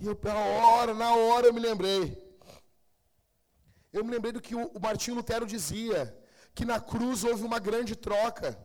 E 0.00 0.06
eu, 0.06 0.18
na 0.22 0.34
hora, 0.34 0.94
na 0.94 1.14
hora 1.14 1.46
eu 1.46 1.52
me 1.52 1.60
lembrei. 1.60 2.02
Eu 3.92 4.04
me 4.04 4.10
lembrei 4.10 4.32
do 4.32 4.40
que 4.40 4.54
o 4.54 4.80
Martinho 4.80 5.16
Lutero 5.16 5.46
dizia: 5.46 6.16
que 6.54 6.64
na 6.64 6.80
cruz 6.80 7.22
houve 7.22 7.44
uma 7.44 7.58
grande 7.58 7.94
troca. 7.94 8.58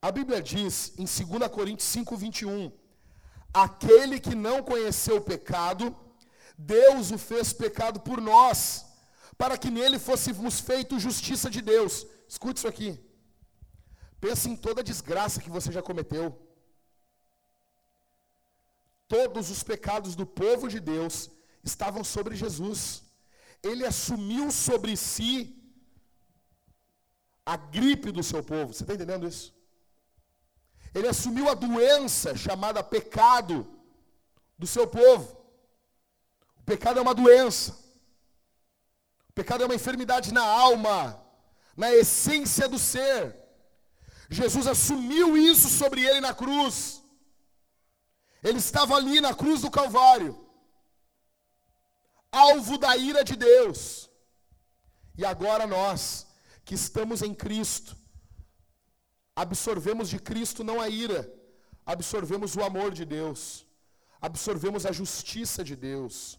A 0.00 0.10
Bíblia 0.10 0.40
diz 0.40 0.94
em 0.98 1.04
2 1.04 1.50
Coríntios 1.50 1.88
5, 1.88 2.16
21, 2.16 2.72
aquele 3.52 4.20
que 4.20 4.34
não 4.34 4.62
conheceu 4.62 5.16
o 5.16 5.26
pecado, 5.32 5.84
Deus 6.58 7.10
o 7.10 7.18
fez 7.18 7.52
pecado 7.52 8.00
por 8.00 8.20
nós, 8.20 8.84
para 9.36 9.58
que 9.58 9.70
nele 9.70 9.98
fôssemos 9.98 10.60
feitos 10.60 11.02
justiça 11.02 11.50
de 11.50 11.60
Deus. 11.60 12.06
Escute 12.28 12.58
isso 12.58 12.68
aqui. 12.68 12.98
Pense 14.20 14.48
em 14.48 14.56
toda 14.56 14.80
a 14.80 14.84
desgraça 14.84 15.40
que 15.40 15.50
você 15.50 15.70
já 15.70 15.82
cometeu. 15.82 16.42
Todos 19.06 19.50
os 19.50 19.62
pecados 19.62 20.16
do 20.16 20.26
povo 20.26 20.68
de 20.68 20.80
Deus 20.80 21.30
estavam 21.62 22.02
sobre 22.02 22.34
Jesus. 22.34 23.02
Ele 23.62 23.84
assumiu 23.84 24.50
sobre 24.50 24.96
si 24.96 25.54
a 27.44 27.56
gripe 27.56 28.10
do 28.10 28.22
seu 28.22 28.42
povo. 28.42 28.72
Você 28.72 28.82
está 28.82 28.94
entendendo 28.94 29.28
isso? 29.28 29.54
Ele 30.94 31.06
assumiu 31.06 31.48
a 31.48 31.54
doença 31.54 32.34
chamada 32.34 32.82
pecado 32.82 33.66
do 34.58 34.66
seu 34.66 34.86
povo 34.86 35.35
pecado 36.70 36.98
é 36.98 37.02
uma 37.02 37.14
doença. 37.14 37.68
Pecado 39.34 39.62
é 39.62 39.66
uma 39.66 39.78
enfermidade 39.80 40.32
na 40.38 40.44
alma. 40.44 41.00
na 41.76 41.88
essência 42.02 42.66
do 42.72 42.78
ser. 42.78 43.20
Jesus 44.38 44.66
assumiu 44.66 45.36
isso 45.36 45.68
sobre 45.68 46.00
ele 46.08 46.20
na 46.20 46.32
cruz. 46.34 46.76
Ele 48.42 48.58
estava 48.58 48.94
ali 48.96 49.20
na 49.20 49.34
cruz 49.34 49.60
do 49.60 49.70
Calvário, 49.70 50.32
alvo 52.30 52.78
da 52.78 52.96
ira 52.96 53.22
de 53.30 53.36
Deus. 53.36 54.08
E 55.18 55.24
agora 55.24 55.66
nós, 55.66 56.26
que 56.64 56.74
estamos 56.74 57.22
em 57.22 57.34
Cristo, 57.34 57.96
absorvemos 59.34 60.08
de 60.08 60.18
Cristo 60.18 60.62
não 60.64 60.80
a 60.80 60.88
ira, 60.88 61.20
absorvemos 61.84 62.56
o 62.56 62.62
amor 62.62 62.90
de 62.92 63.04
Deus, 63.04 63.66
absorvemos 64.20 64.84
a 64.86 64.92
justiça 64.92 65.62
de 65.64 65.76
Deus. 65.76 66.38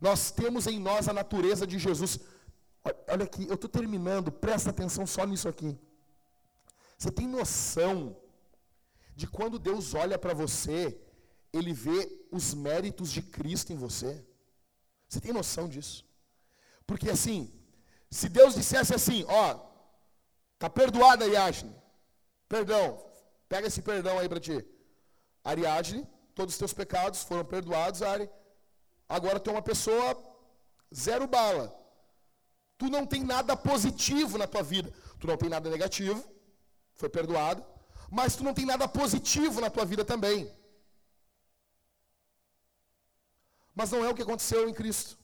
Nós 0.00 0.30
temos 0.30 0.66
em 0.66 0.78
nós 0.78 1.08
a 1.08 1.12
natureza 1.12 1.66
de 1.66 1.78
Jesus. 1.78 2.18
Olha 3.08 3.24
aqui, 3.24 3.46
eu 3.48 3.54
estou 3.54 3.68
terminando, 3.68 4.30
presta 4.30 4.70
atenção 4.70 5.06
só 5.06 5.24
nisso 5.24 5.48
aqui. 5.48 5.78
Você 6.96 7.10
tem 7.10 7.26
noção 7.26 8.16
de 9.14 9.26
quando 9.26 9.58
Deus 9.58 9.94
olha 9.94 10.18
para 10.18 10.34
você, 10.34 11.00
Ele 11.52 11.72
vê 11.72 12.26
os 12.30 12.54
méritos 12.54 13.10
de 13.10 13.22
Cristo 13.22 13.72
em 13.72 13.76
você? 13.76 14.24
Você 15.08 15.20
tem 15.20 15.32
noção 15.32 15.68
disso? 15.68 16.04
Porque 16.86 17.10
assim, 17.10 17.52
se 18.10 18.28
Deus 18.28 18.54
dissesse 18.54 18.94
assim, 18.94 19.24
ó, 19.28 19.60
tá 20.58 20.70
perdoada 20.70 21.24
Ariadne, 21.24 21.74
perdão, 22.48 23.02
pega 23.48 23.66
esse 23.66 23.82
perdão 23.82 24.18
aí 24.18 24.28
para 24.28 24.40
ti. 24.40 24.64
Ariadne, 25.44 26.06
todos 26.34 26.54
os 26.54 26.58
teus 26.58 26.72
pecados 26.72 27.22
foram 27.22 27.44
perdoados, 27.44 28.02
Ari. 28.02 28.28
Agora 29.08 29.40
tu 29.40 29.50
é 29.50 29.52
uma 29.54 29.62
pessoa 29.62 30.16
zero 30.94 31.26
bala. 31.26 31.74
Tu 32.76 32.88
não 32.88 33.06
tem 33.06 33.24
nada 33.24 33.56
positivo 33.56 34.38
na 34.38 34.46
tua 34.46 34.62
vida. 34.62 34.92
Tu 35.18 35.26
não 35.26 35.36
tem 35.36 35.48
nada 35.48 35.68
negativo, 35.68 36.22
foi 36.94 37.08
perdoado. 37.08 37.64
Mas 38.10 38.36
tu 38.36 38.44
não 38.44 38.54
tem 38.54 38.64
nada 38.64 38.86
positivo 38.86 39.60
na 39.60 39.70
tua 39.70 39.84
vida 39.84 40.04
também. 40.04 40.52
Mas 43.74 43.90
não 43.90 44.04
é 44.04 44.08
o 44.08 44.14
que 44.14 44.22
aconteceu 44.22 44.68
em 44.68 44.74
Cristo. 44.74 45.18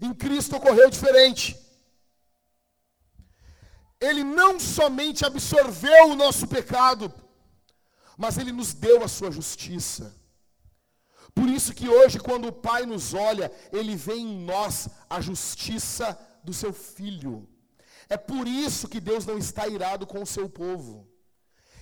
Em 0.00 0.12
Cristo 0.12 0.56
ocorreu 0.56 0.90
diferente. 0.90 1.56
Ele 4.00 4.22
não 4.22 4.60
somente 4.60 5.24
absorveu 5.24 6.10
o 6.10 6.16
nosso 6.16 6.46
pecado, 6.46 7.12
mas 8.16 8.36
ele 8.36 8.52
nos 8.52 8.74
deu 8.74 9.02
a 9.02 9.08
sua 9.08 9.30
justiça. 9.30 10.14
Por 11.36 11.48
isso 11.56 11.74
que 11.78 11.86
hoje, 11.86 12.18
quando 12.18 12.48
o 12.48 12.58
Pai 12.68 12.86
nos 12.86 13.12
olha, 13.12 13.52
Ele 13.70 13.94
vê 13.94 14.14
em 14.14 14.38
nós 14.50 14.88
a 15.08 15.20
justiça 15.20 16.18
do 16.42 16.52
seu 16.60 16.72
Filho. 16.72 17.46
É 18.08 18.16
por 18.16 18.48
isso 18.48 18.88
que 18.88 19.00
Deus 19.08 19.26
não 19.26 19.36
está 19.36 19.68
irado 19.68 20.06
com 20.06 20.22
o 20.22 20.30
seu 20.34 20.48
povo. 20.48 21.06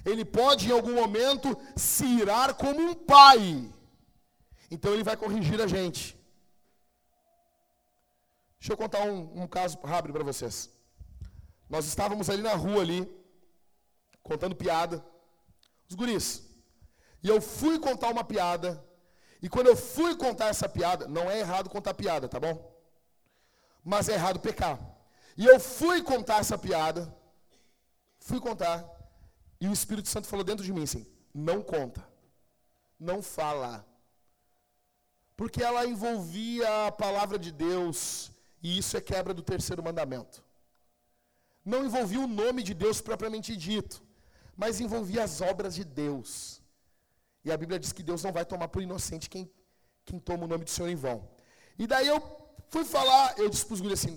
Ele 0.05 0.25
pode, 0.25 0.69
em 0.69 0.73
algum 0.73 0.95
momento, 0.95 1.57
se 1.77 2.05
irar 2.05 2.55
como 2.55 2.81
um 2.81 2.95
pai. 2.95 3.73
Então 4.69 4.93
Ele 4.93 5.05
vai 5.05 5.17
corrigir 5.17 5.61
a 5.61 5.69
gente. 5.69 6.03
Deixa 8.59 8.73
eu 8.73 8.77
contar 8.77 9.03
um, 9.03 9.43
um 9.43 9.47
caso 9.47 9.79
rápido 9.85 10.15
para 10.15 10.25
vocês. 10.25 10.69
Nós 11.69 11.87
estávamos 11.87 12.29
ali 12.29 12.43
na 12.43 12.55
rua 12.55 12.81
ali, 12.83 13.09
contando 14.21 14.57
piada. 14.57 15.05
Os 15.89 15.95
guris. 15.95 16.43
E 17.23 17.29
eu 17.29 17.41
fui 17.41 17.79
contar 17.79 18.09
uma 18.09 18.25
piada 18.25 18.83
e 19.45 19.49
quando 19.55 19.67
eu 19.67 19.77
fui 19.77 20.17
contar 20.17 20.47
essa 20.47 20.67
piada, 20.67 21.07
não 21.07 21.31
é 21.31 21.39
errado 21.39 21.69
contar 21.69 21.93
piada, 21.93 22.27
tá 22.27 22.41
bom? 22.41 22.55
Mas 23.85 24.09
é 24.09 24.15
errado 24.15 24.41
pecar. 24.41 24.79
E 25.37 25.45
eu 25.45 25.61
fui 25.61 26.03
contar 26.03 26.39
essa 26.39 26.57
piada, 26.57 27.15
fui 28.19 28.41
contar, 28.41 28.83
e 29.61 29.69
o 29.69 29.73
Espírito 29.79 30.09
Santo 30.09 30.27
falou 30.27 30.47
dentro 30.47 30.65
de 30.65 30.73
mim 30.73 30.85
assim: 30.85 31.07
não 31.35 31.61
conta, 31.61 32.03
não 32.99 33.21
fala. 33.23 33.87
Porque 35.37 35.63
ela 35.63 35.85
envolvia 35.85 36.87
a 36.87 36.93
palavra 37.05 37.39
de 37.39 37.53
Deus, 37.53 38.33
e 38.63 38.79
isso 38.79 38.97
é 38.97 39.01
quebra 39.03 39.35
do 39.35 39.43
terceiro 39.43 39.83
mandamento. 39.83 40.43
Não 41.63 41.85
envolvia 41.85 42.21
o 42.21 42.27
nome 42.27 42.63
de 42.63 42.73
Deus 42.73 43.03
propriamente 43.03 43.55
dito, 43.55 44.03
mas 44.57 44.81
envolvia 44.81 45.23
as 45.23 45.43
obras 45.43 45.75
de 45.75 45.85
Deus. 45.85 46.64
E 47.45 47.53
a 47.53 47.57
Bíblia 47.57 47.79
diz 47.79 47.93
que 47.93 48.03
Deus 48.03 48.23
não 48.23 48.33
vai 48.33 48.45
tomar 48.45 48.69
por 48.69 48.83
inocente 48.83 49.29
quem, 49.29 49.51
quem 50.05 50.19
toma 50.19 50.45
o 50.45 50.49
nome 50.49 50.65
do 50.65 50.71
Senhor 50.71 50.89
em 50.89 50.97
vão. 50.97 51.29
E 51.79 51.87
daí 51.87 52.09
eu 52.09 52.21
fui 52.71 52.85
falar, 52.85 53.39
eu 53.39 53.49
disse 53.49 53.67
para 53.67 53.75
os 53.75 53.81
guris 53.81 54.01
assim, 54.01 54.17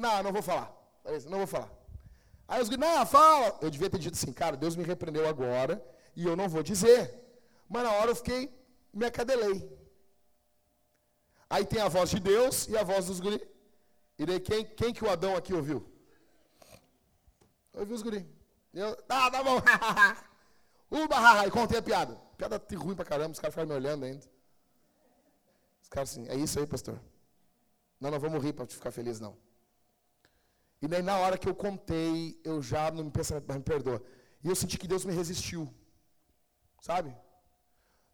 não, 0.00 0.22
não 0.22 0.32
vou 0.32 0.42
falar. 0.42 0.72
Não 1.28 1.38
vou 1.38 1.46
falar. 1.46 1.70
Aí 2.46 2.62
os 2.62 2.68
guris, 2.68 2.80
não, 2.80 3.04
fala. 3.04 3.58
Eu 3.60 3.70
devia 3.70 3.90
ter 3.90 3.98
dito 3.98 4.14
assim, 4.14 4.32
cara, 4.32 4.56
Deus 4.56 4.76
me 4.76 4.84
repreendeu 4.84 5.26
agora 5.28 5.84
e 6.14 6.24
eu 6.24 6.36
não 6.36 6.48
vou 6.48 6.62
dizer. 6.62 7.12
Mas 7.68 7.82
na 7.82 7.92
hora 7.92 8.10
eu 8.10 8.16
fiquei, 8.16 8.52
me 8.92 9.06
acadelei. 9.06 9.58
Aí 11.50 11.64
tem 11.64 11.80
a 11.80 11.88
voz 11.88 12.10
de 12.10 12.20
Deus 12.20 12.68
e 12.68 12.76
a 12.76 12.84
voz 12.84 13.06
dos 13.06 13.18
guris. 13.18 13.40
E 14.18 14.24
daí 14.24 14.38
quem, 14.38 14.64
quem 14.64 14.92
que 14.92 15.04
o 15.04 15.10
Adão 15.10 15.36
aqui 15.36 15.52
ouviu? 15.52 15.84
Ouviu 17.74 17.96
os 17.96 18.02
guris. 18.02 18.24
Eu, 18.72 18.96
ah, 19.08 19.30
tá 19.30 19.42
bom. 19.42 19.60
Uba, 20.90 21.46
e 21.46 21.50
contei 21.50 21.78
a 21.78 21.82
piada. 21.82 22.20
Piada 22.42 22.60
ruim 22.76 22.96
pra 22.96 23.04
caramba, 23.04 23.30
os 23.30 23.38
caras 23.38 23.54
ficaram 23.54 23.68
me 23.68 23.74
olhando 23.76 24.04
ainda. 24.04 24.26
Os 25.80 25.88
caras 25.88 26.10
assim, 26.10 26.26
é 26.28 26.34
isso 26.34 26.58
aí, 26.58 26.66
pastor. 26.66 27.00
Não, 28.00 28.10
não 28.10 28.18
vamos 28.18 28.42
rir 28.42 28.52
para 28.52 28.66
te 28.66 28.74
ficar 28.74 28.90
feliz, 28.90 29.20
não. 29.20 29.38
E 30.80 30.88
daí, 30.88 31.02
na 31.02 31.16
hora 31.18 31.38
que 31.38 31.48
eu 31.48 31.54
contei, 31.54 32.40
eu 32.42 32.60
já, 32.60 32.90
no 32.90 33.04
meu 33.04 33.12
pensamento, 33.12 33.52
me 33.52 33.60
perdoa. 33.60 34.02
E 34.42 34.48
eu 34.48 34.56
senti 34.56 34.76
que 34.76 34.88
Deus 34.88 35.04
me 35.04 35.14
resistiu. 35.14 35.72
Sabe? 36.80 37.16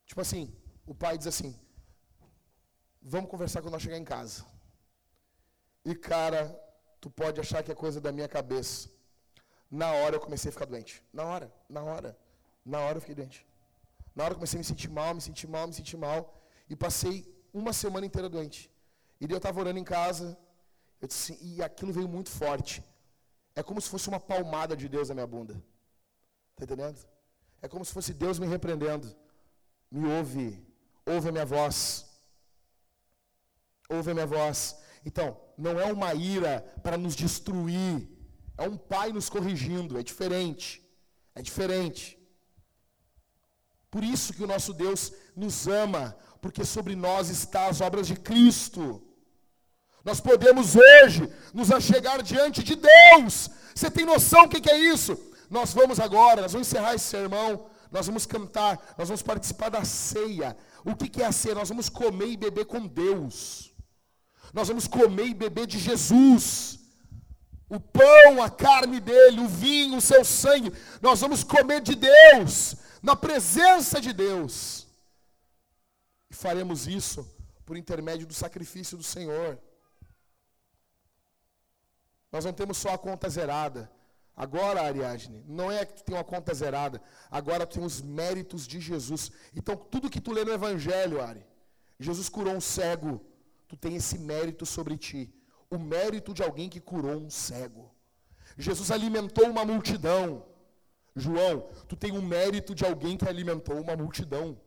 Tipo 0.04 0.20
assim, 0.20 0.54
o 0.84 0.94
pai 0.94 1.16
diz 1.16 1.26
assim: 1.26 1.58
Vamos 3.00 3.30
conversar 3.30 3.62
quando 3.62 3.72
nós 3.72 3.82
chegar 3.82 3.96
em 3.96 4.04
casa. 4.04 4.44
E 5.86 5.94
cara, 5.94 6.54
tu 7.00 7.08
pode 7.08 7.40
achar 7.40 7.62
que 7.62 7.72
é 7.72 7.74
coisa 7.74 7.98
da 7.98 8.12
minha 8.12 8.28
cabeça. 8.28 8.90
Na 9.70 9.90
hora 9.90 10.16
eu 10.16 10.20
comecei 10.20 10.50
a 10.50 10.52
ficar 10.52 10.66
doente. 10.66 11.02
Na 11.14 11.24
hora, 11.24 11.50
na 11.66 11.82
hora. 11.82 12.18
Na 12.62 12.80
hora 12.80 12.98
eu 12.98 13.00
fiquei 13.00 13.14
doente. 13.14 13.47
Na 14.18 14.24
hora 14.24 14.32
eu 14.32 14.38
comecei 14.38 14.58
a 14.58 14.62
me 14.62 14.64
sentir 14.64 14.90
mal, 14.90 15.14
me 15.14 15.20
sentir 15.20 15.46
mal, 15.46 15.64
me 15.68 15.72
sentir 15.72 15.96
mal. 15.96 16.20
E 16.68 16.74
passei 16.74 17.16
uma 17.54 17.72
semana 17.72 18.04
inteira 18.04 18.28
doente. 18.28 18.68
E 19.20 19.28
daí 19.28 19.34
eu 19.36 19.42
estava 19.42 19.60
orando 19.60 19.78
em 19.78 19.84
casa. 19.84 20.36
Disse, 21.00 21.38
e 21.40 21.62
aquilo 21.62 21.92
veio 21.92 22.08
muito 22.08 22.28
forte. 22.28 22.82
É 23.54 23.62
como 23.62 23.80
se 23.80 23.88
fosse 23.88 24.08
uma 24.08 24.18
palmada 24.18 24.76
de 24.76 24.88
Deus 24.88 25.08
na 25.08 25.14
minha 25.14 25.26
bunda. 25.34 25.54
Está 26.50 26.64
entendendo? 26.64 26.98
É 27.62 27.68
como 27.68 27.84
se 27.84 27.92
fosse 27.92 28.12
Deus 28.12 28.40
me 28.40 28.48
repreendendo. 28.48 29.06
Me 29.88 30.08
ouve. 30.08 30.66
Ouve 31.06 31.28
a 31.28 31.32
minha 31.36 31.46
voz. 31.46 31.78
Ouve 33.88 34.10
a 34.10 34.14
minha 34.14 34.26
voz. 34.26 34.76
Então, 35.06 35.40
não 35.56 35.78
é 35.78 35.92
uma 35.92 36.12
ira 36.12 36.60
para 36.82 36.98
nos 36.98 37.14
destruir. 37.14 38.08
É 38.56 38.68
um 38.68 38.76
pai 38.76 39.12
nos 39.12 39.30
corrigindo. 39.30 39.96
É 39.96 40.02
diferente. 40.02 40.84
É 41.36 41.40
diferente. 41.40 42.17
Por 43.90 44.04
isso 44.04 44.34
que 44.34 44.44
o 44.44 44.46
nosso 44.46 44.72
Deus 44.72 45.12
nos 45.34 45.66
ama, 45.66 46.16
porque 46.42 46.64
sobre 46.64 46.94
nós 46.94 47.30
está 47.30 47.66
as 47.66 47.80
obras 47.80 48.06
de 48.06 48.16
Cristo. 48.16 49.02
Nós 50.04 50.20
podemos 50.20 50.76
hoje 50.76 51.28
nos 51.54 51.70
achegar 51.70 52.22
diante 52.22 52.62
de 52.62 52.76
Deus. 52.76 53.50
Você 53.74 53.90
tem 53.90 54.04
noção 54.04 54.46
do 54.46 54.60
que 54.60 54.70
é 54.70 54.78
isso? 54.78 55.18
Nós 55.50 55.72
vamos 55.72 55.98
agora, 55.98 56.42
nós 56.42 56.52
vamos 56.52 56.68
encerrar 56.68 56.94
esse 56.94 57.06
sermão, 57.06 57.66
nós 57.90 58.06
vamos 58.06 58.26
cantar, 58.26 58.94
nós 58.98 59.08
vamos 59.08 59.22
participar 59.22 59.70
da 59.70 59.84
ceia. 59.84 60.56
O 60.84 60.94
que 60.94 61.22
é 61.22 61.26
a 61.26 61.32
ceia? 61.32 61.54
Nós 61.54 61.70
vamos 61.70 61.88
comer 61.88 62.28
e 62.28 62.36
beber 62.36 62.66
com 62.66 62.86
Deus. 62.86 63.72
Nós 64.52 64.68
vamos 64.68 64.86
comer 64.86 65.26
e 65.26 65.34
beber 65.34 65.66
de 65.66 65.78
Jesus. 65.78 66.78
O 67.70 67.80
pão, 67.80 68.42
a 68.42 68.48
carne 68.50 69.00
dele, 69.00 69.40
o 69.40 69.48
vinho, 69.48 69.96
o 69.96 70.00
seu 70.00 70.24
sangue. 70.24 70.72
Nós 71.00 71.20
vamos 71.20 71.42
comer 71.42 71.80
de 71.80 71.94
Deus 71.94 72.76
na 73.02 73.14
presença 73.16 74.00
de 74.00 74.12
Deus. 74.12 74.86
E 76.30 76.34
faremos 76.34 76.86
isso 76.86 77.26
por 77.64 77.76
intermédio 77.76 78.26
do 78.26 78.34
sacrifício 78.34 78.96
do 78.96 79.02
Senhor. 79.02 79.58
Nós 82.30 82.44
não 82.44 82.52
temos 82.52 82.76
só 82.76 82.90
a 82.94 82.98
conta 82.98 83.28
zerada. 83.28 83.90
Agora, 84.36 84.82
Ariadne, 84.82 85.44
não 85.48 85.70
é 85.70 85.84
que 85.84 85.94
tu 85.94 86.04
tem 86.04 86.14
uma 86.14 86.22
conta 86.22 86.54
zerada. 86.54 87.02
Agora 87.30 87.66
tu 87.66 87.74
tem 87.74 87.84
os 87.84 88.00
méritos 88.00 88.66
de 88.66 88.78
Jesus. 88.80 89.32
Então, 89.54 89.76
tudo 89.76 90.10
que 90.10 90.20
tu 90.20 90.32
lê 90.32 90.44
no 90.44 90.52
Evangelho, 90.52 91.20
Ari, 91.20 91.44
Jesus 91.98 92.28
curou 92.28 92.54
um 92.54 92.60
cego. 92.60 93.20
Tu 93.66 93.76
tem 93.76 93.96
esse 93.96 94.16
mérito 94.16 94.64
sobre 94.64 94.96
ti. 94.96 95.34
O 95.68 95.76
mérito 95.76 96.32
de 96.32 96.42
alguém 96.42 96.68
que 96.68 96.80
curou 96.80 97.16
um 97.16 97.28
cego. 97.28 97.92
Jesus 98.56 98.90
alimentou 98.90 99.50
uma 99.50 99.64
multidão. 99.64 100.46
João, 101.18 101.68
tu 101.88 101.96
tem 101.96 102.12
o 102.12 102.22
mérito 102.22 102.74
de 102.74 102.84
alguém 102.84 103.16
que 103.16 103.28
alimentou 103.28 103.80
uma 103.80 103.96
multidão. 103.96 104.60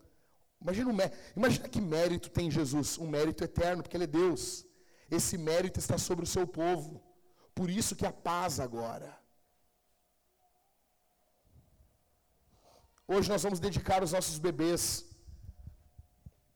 Imagina, 0.62 0.94
mérito, 0.94 1.18
imagina 1.36 1.70
que 1.70 1.82
mérito 1.82 2.30
tem 2.30 2.50
Jesus, 2.50 2.98
um 2.98 3.08
mérito 3.08 3.44
eterno, 3.44 3.82
porque 3.82 3.98
Ele 3.98 4.04
é 4.04 4.08
Deus. 4.08 4.66
Esse 5.10 5.38
mérito 5.38 5.80
está 5.80 5.98
sobre 5.98 6.24
o 6.24 6.28
seu 6.28 6.48
povo. 6.48 7.02
por 7.54 7.70
isso 7.70 7.98
que 7.98 8.06
a 8.06 8.14
paz 8.14 8.60
agora. 8.60 9.10
Hoje 13.08 13.28
nós 13.30 13.44
vamos 13.44 13.60
dedicar 13.60 14.02
os 14.02 14.14
nossos 14.14 14.38
bebês. 14.40 15.06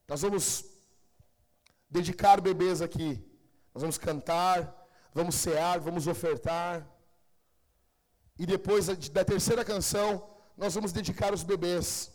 Nós 0.08 0.22
vamos 0.22 0.64
dedicar 1.90 2.40
bebês 2.40 2.80
aqui. 2.80 3.10
Nós 3.74 3.82
vamos 3.82 3.98
cantar, 3.98 4.58
vamos 5.12 5.34
cear, 5.34 5.78
vamos 5.80 6.06
ofertar. 6.06 6.74
E 8.38 8.44
depois 8.44 8.86
da 8.86 9.24
terceira 9.24 9.64
canção, 9.64 10.28
nós 10.56 10.74
vamos 10.74 10.92
dedicar 10.92 11.32
os 11.32 11.42
bebês. 11.42 12.10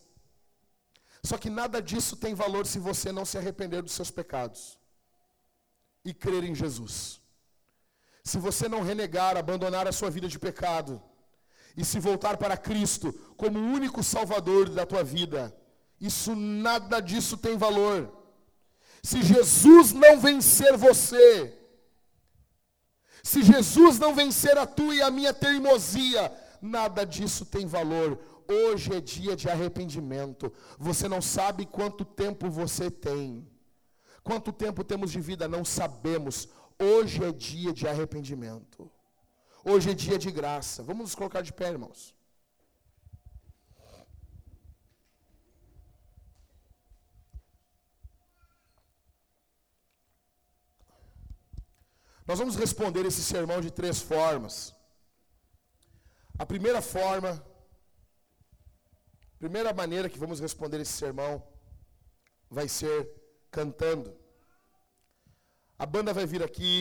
Só 1.23 1.38
que 1.38 1.49
nada 1.49 1.81
disso 1.81 2.15
tem 2.15 2.34
valor 2.34 2.65
se 2.65 2.80
você 2.80 3.11
não 3.11 3.26
se 3.26 3.38
arrepender 3.38 3.81
dos 3.81 3.93
seus 3.93 4.10
pecados 4.10 4.77
e 6.03 6.14
crer 6.14 6.43
em 6.43 6.56
Jesus. 6.56 7.22
Se 8.23 8.38
você 8.38 8.68
não 8.68 8.81
renegar, 8.81 9.38
abandonar 9.38 9.88
a 9.88 9.91
sua 9.91 10.10
vida 10.10 10.27
de 10.27 10.39
pecado 10.39 11.02
e 11.76 11.85
se 11.85 11.99
voltar 11.99 12.38
para 12.38 12.57
Cristo 12.57 13.14
como 13.38 13.57
o 13.60 13.73
único 13.73 14.03
Salvador 14.03 14.69
da 14.69 14.85
tua 14.85 15.03
vida, 15.03 15.56
isso 15.99 16.35
nada 16.35 16.99
disso 16.99 17.38
tem 17.38 17.57
valor. 17.57 18.11
Se 19.03 19.22
Jesus 19.23 19.91
não 19.91 20.19
vencer 20.19 20.76
você, 20.77 21.57
se 23.23 23.43
Jesus 23.43 23.99
não 23.99 24.15
vencer 24.15 24.57
a 24.57 24.65
tua 24.65 24.95
e 24.95 25.02
a 25.02 25.11
minha 25.11 25.34
teimosia, 25.34 26.31
nada 26.61 27.06
disso 27.06 27.45
tem 27.45 27.65
valor. 27.65 28.19
Hoje 28.48 28.93
é 28.93 29.02
dia 29.02 29.35
de 29.35 29.49
arrependimento. 29.49 30.52
Você 30.77 31.07
não 31.07 31.22
sabe 31.22 31.65
quanto 31.65 32.03
tempo 32.03 32.49
você 32.49 32.89
tem. 32.89 33.48
Quanto 34.23 34.52
tempo 34.52 34.84
temos 34.84 35.11
de 35.11 35.19
vida? 35.19 35.48
Não 35.48 35.64
sabemos. 35.64 36.48
Hoje 36.80 37.23
é 37.23 37.31
dia 37.31 37.72
de 37.72 37.88
arrependimento. 37.88 38.91
Hoje 39.64 39.91
é 39.91 39.93
dia 39.93 40.18
de 40.18 40.31
graça. 40.31 40.84
Vamos 40.84 41.03
nos 41.03 41.15
colocar 41.15 41.41
de 41.41 41.53
pé, 41.53 41.69
irmãos. 41.69 42.14
Nós 52.32 52.40
vamos 52.40 52.56
responder 52.56 53.06
esse 53.06 53.22
sermão 53.22 53.60
de 53.60 53.70
três 53.70 53.98
formas. 54.02 54.74
A 56.40 56.45
primeira 56.45 56.82
forma, 56.82 57.32
primeira 59.38 59.74
maneira 59.74 60.10
que 60.10 60.18
vamos 60.18 60.40
responder 60.40 60.80
esse 60.80 60.94
sermão 60.94 61.45
vai 62.49 62.70
ser 62.70 62.98
cantando. 63.58 64.16
A 65.78 65.86
banda 65.86 66.14
vai 66.14 66.26
vir 66.26 66.41
aqui, 66.41 66.74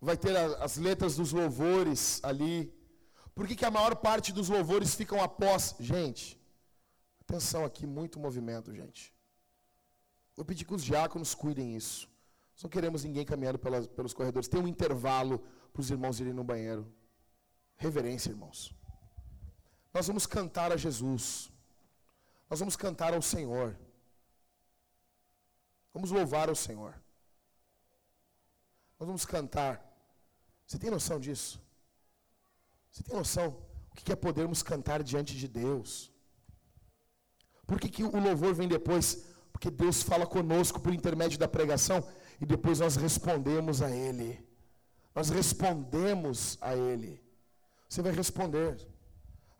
vai 0.00 0.16
ter 0.16 0.34
a, 0.34 0.46
as 0.64 0.78
letras 0.78 1.16
dos 1.16 1.30
louvores 1.30 2.24
ali. 2.24 2.72
Por 3.34 3.46
que, 3.46 3.54
que 3.54 3.66
a 3.66 3.70
maior 3.70 3.94
parte 3.96 4.32
dos 4.32 4.48
louvores 4.48 4.94
ficam 4.94 5.22
após? 5.22 5.74
Gente, 5.78 6.40
atenção 7.20 7.66
aqui, 7.66 7.86
muito 7.86 8.18
movimento, 8.18 8.74
gente. 8.74 9.12
Vou 10.34 10.46
pedir 10.46 10.64
que 10.64 10.74
os 10.74 10.82
diáconos 10.82 11.34
cuidem 11.34 11.76
isso. 11.76 12.08
Nós 12.60 12.64
não 12.64 12.70
queremos 12.70 13.04
ninguém 13.04 13.24
caminhando 13.24 13.58
pelas, 13.58 13.86
pelos 13.86 14.12
corredores. 14.12 14.46
Tem 14.46 14.60
um 14.60 14.68
intervalo 14.68 15.38
para 15.72 15.80
os 15.80 15.90
irmãos 15.90 16.20
irem 16.20 16.34
no 16.34 16.44
banheiro. 16.44 16.86
Reverência, 17.78 18.28
irmãos. 18.28 18.74
Nós 19.94 20.06
vamos 20.06 20.26
cantar 20.26 20.70
a 20.70 20.76
Jesus. 20.76 21.50
Nós 22.50 22.58
vamos 22.58 22.76
cantar 22.76 23.14
ao 23.14 23.22
Senhor. 23.22 23.74
Vamos 25.94 26.10
louvar 26.10 26.50
ao 26.50 26.54
Senhor. 26.54 26.92
Nós 28.98 29.06
vamos 29.06 29.24
cantar. 29.24 29.82
Você 30.66 30.78
tem 30.78 30.90
noção 30.90 31.18
disso? 31.18 31.58
Você 32.90 33.02
tem 33.02 33.16
noção 33.16 33.56
o 33.90 33.94
que 33.96 34.12
é 34.12 34.16
podermos 34.16 34.62
cantar 34.62 35.02
diante 35.02 35.34
de 35.34 35.48
Deus? 35.48 36.12
Por 37.66 37.80
que, 37.80 37.88
que 37.88 38.04
o 38.04 38.20
louvor 38.20 38.52
vem 38.52 38.68
depois? 38.68 39.24
Porque 39.50 39.70
Deus 39.70 40.02
fala 40.02 40.26
conosco 40.26 40.78
por 40.78 40.92
intermédio 40.92 41.38
da 41.38 41.48
pregação 41.48 42.06
e 42.40 42.46
depois 42.46 42.80
nós 42.80 42.96
respondemos 42.96 43.82
a 43.82 43.90
Ele. 43.90 44.42
Nós 45.14 45.28
respondemos 45.28 46.56
a 46.60 46.74
Ele. 46.74 47.22
Você 47.88 48.00
vai 48.00 48.12
responder. 48.12 48.78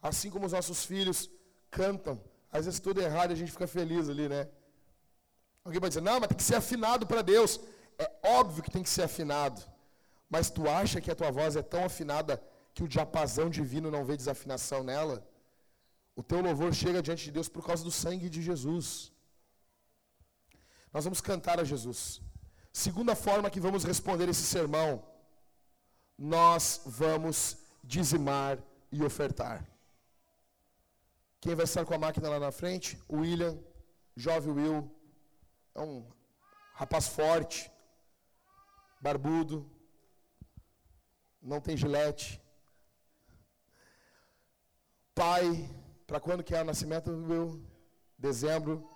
Assim 0.03 0.31
como 0.31 0.47
os 0.47 0.53
nossos 0.53 0.85
filhos 0.85 1.29
cantam, 1.71 2.19
às 2.51 2.65
vezes 2.65 2.81
tudo 2.81 3.01
errado 3.01 3.31
e 3.31 3.35
a 3.35 3.37
gente 3.37 3.53
fica 3.53 3.67
feliz 3.67 4.09
ali, 4.09 4.29
né? 4.29 4.49
Alguém 5.63 5.79
vai 5.79 5.91
dizer, 5.91 6.01
não, 6.01 6.19
mas 6.19 6.29
tem 6.29 6.39
que 6.39 6.43
ser 6.43 6.55
afinado 6.55 7.07
para 7.07 7.21
Deus. 7.21 7.61
É 7.99 8.11
óbvio 8.23 8.63
que 8.63 8.71
tem 8.71 8.83
que 8.83 8.89
ser 8.89 9.03
afinado. 9.03 9.61
Mas 10.29 10.49
tu 10.49 10.69
acha 10.69 11.01
que 11.01 11.11
a 11.11 11.15
tua 11.15 11.31
voz 11.31 11.55
é 11.55 11.63
tão 11.63 11.85
afinada 11.85 12.43
que 12.73 12.83
o 12.83 12.89
diapasão 12.89 13.51
divino 13.51 13.91
não 13.91 14.05
vê 14.05 14.17
desafinação 14.17 14.83
nela? 14.83 15.27
O 16.17 16.23
teu 16.23 16.41
louvor 16.41 16.73
chega 16.73 17.03
diante 17.03 17.25
de 17.25 17.33
Deus 17.33 17.49
por 17.49 17.65
causa 17.65 17.85
do 17.85 17.91
sangue 17.91 18.31
de 18.31 18.41
Jesus. 18.41 19.13
Nós 20.93 21.05
vamos 21.05 21.21
cantar 21.21 21.61
a 21.61 21.65
Jesus. 21.65 22.23
Segunda 22.73 23.17
forma 23.17 23.51
que 23.51 23.61
vamos 23.61 23.85
responder 23.85 24.29
esse 24.29 24.43
sermão, 24.43 25.05
nós 26.17 26.83
vamos 26.87 27.59
dizimar 27.83 28.59
e 28.93 29.03
ofertar. 29.03 29.67
Quem 31.41 31.55
vai 31.55 31.65
estar 31.65 31.85
com 31.85 31.95
a 31.95 31.99
máquina 31.99 32.29
lá 32.29 32.39
na 32.39 32.53
frente? 32.53 33.03
O 33.09 33.19
William, 33.19 33.59
jovem 34.15 34.53
Will, 34.53 34.95
é 35.75 35.81
um 35.81 36.07
rapaz 36.75 37.09
forte, 37.09 37.71
barbudo, 39.01 39.69
não 41.41 41.61
tem 41.61 41.77
gilete. 41.77 42.41
Pai, 45.15 45.69
para 46.07 46.21
quando 46.21 46.45
que 46.45 46.55
é 46.55 46.61
o 46.61 46.65
nascimento, 46.65 47.11
Will? 47.11 47.67
Dezembro, 48.19 48.89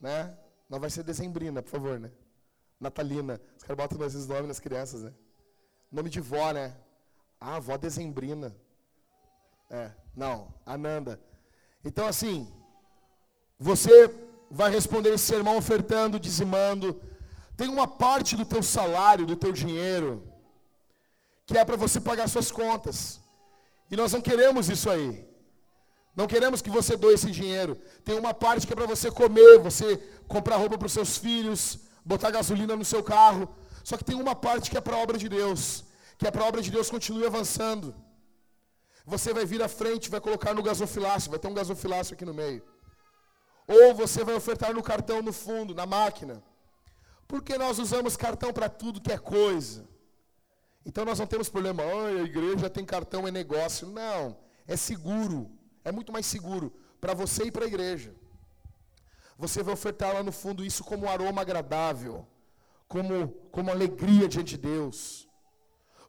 né? 0.00 0.36
Não 0.68 0.80
vai 0.80 0.90
ser 0.90 1.04
dezembrina, 1.04 1.62
por 1.62 1.70
favor, 1.70 1.98
né? 1.98 2.10
Natalina. 2.80 3.40
Os 3.56 3.62
caras 3.62 3.76
botam 3.76 4.06
esses 4.06 4.26
nomes 4.26 4.48
nas 4.48 4.60
crianças, 4.60 5.02
né? 5.02 5.12
Nome 5.90 6.10
de 6.10 6.20
vó, 6.20 6.52
né? 6.52 6.76
Ah, 7.40 7.56
avó 7.56 7.76
Dezembrina. 7.76 8.54
É, 9.70 9.90
não, 10.14 10.52
Ananda. 10.64 11.20
Então, 11.84 12.06
assim, 12.06 12.52
você 13.58 14.12
vai 14.50 14.70
responder 14.70 15.10
esse 15.10 15.24
sermão 15.24 15.56
ofertando, 15.56 16.18
dizimando. 16.18 17.00
Tem 17.56 17.68
uma 17.68 17.86
parte 17.86 18.36
do 18.36 18.44
teu 18.44 18.62
salário, 18.62 19.26
do 19.26 19.36
teu 19.36 19.52
dinheiro, 19.52 20.22
que 21.46 21.56
é 21.58 21.64
para 21.64 21.76
você 21.76 22.00
pagar 22.00 22.28
suas 22.28 22.50
contas. 22.50 23.20
E 23.90 23.96
nós 23.96 24.12
não 24.12 24.20
queremos 24.20 24.68
isso 24.68 24.88
aí. 24.88 25.26
Não 26.14 26.26
queremos 26.26 26.60
que 26.60 26.70
você 26.70 26.96
doe 26.96 27.14
esse 27.14 27.30
dinheiro. 27.30 27.76
Tem 28.04 28.18
uma 28.18 28.34
parte 28.34 28.66
que 28.66 28.72
é 28.72 28.76
para 28.76 28.86
você 28.86 29.10
comer, 29.10 29.58
você 29.58 29.96
comprar 30.26 30.56
roupa 30.56 30.76
para 30.76 30.86
os 30.86 30.92
seus 30.92 31.16
filhos, 31.16 31.78
botar 32.10 32.30
gasolina 32.38 32.74
no 32.80 32.86
seu 32.92 33.02
carro. 33.14 33.44
Só 33.88 33.94
que 33.98 34.04
tem 34.08 34.16
uma 34.24 34.34
parte 34.46 34.70
que 34.70 34.78
é 34.78 34.80
para 34.80 34.96
a 34.96 35.02
obra 35.04 35.18
de 35.22 35.28
Deus, 35.28 35.84
que 36.18 36.26
é 36.26 36.30
para 36.30 36.42
a 36.42 36.48
obra 36.50 36.62
de 36.66 36.70
Deus 36.76 36.90
continue 36.96 37.26
avançando. 37.26 37.94
Você 39.12 39.32
vai 39.32 39.44
vir 39.44 39.62
à 39.62 39.68
frente, 39.80 40.10
vai 40.14 40.20
colocar 40.20 40.52
no 40.54 40.62
gasofilácio, 40.62 41.30
vai 41.30 41.38
ter 41.38 41.48
um 41.48 41.58
gasofilácio 41.60 42.14
aqui 42.14 42.24
no 42.24 42.34
meio. 42.42 42.62
Ou 43.66 43.94
você 43.94 44.24
vai 44.24 44.34
ofertar 44.34 44.72
no 44.74 44.82
cartão 44.82 45.20
no 45.22 45.32
fundo, 45.32 45.74
na 45.74 45.86
máquina. 45.86 46.42
Porque 47.26 47.58
nós 47.58 47.78
usamos 47.78 48.16
cartão 48.16 48.52
para 48.52 48.68
tudo 48.68 49.02
que 49.04 49.12
é 49.12 49.18
coisa. 49.18 49.86
Então 50.84 51.04
nós 51.04 51.18
não 51.18 51.26
temos 51.26 51.50
problema, 51.50 51.82
oh, 51.84 52.06
a 52.06 52.22
igreja 52.22 52.70
tem 52.70 52.84
cartão, 52.84 53.28
é 53.28 53.30
negócio. 53.30 53.86
Não, 53.86 54.36
é 54.66 54.76
seguro. 54.76 55.50
É 55.84 55.92
muito 55.92 56.10
mais 56.10 56.24
seguro 56.24 56.72
para 57.00 57.12
você 57.12 57.44
e 57.44 57.50
para 57.50 57.64
a 57.66 57.68
igreja. 57.68 58.14
Você 59.38 59.62
vai 59.62 59.74
ofertar 59.74 60.12
lá 60.12 60.22
no 60.22 60.32
fundo 60.32 60.64
isso 60.64 60.82
como 60.82 61.06
um 61.06 61.08
aroma 61.08 61.42
agradável, 61.42 62.26
como, 62.88 63.28
como 63.52 63.70
alegria 63.70 64.26
diante 64.26 64.56
de 64.56 64.58
Deus. 64.58 65.28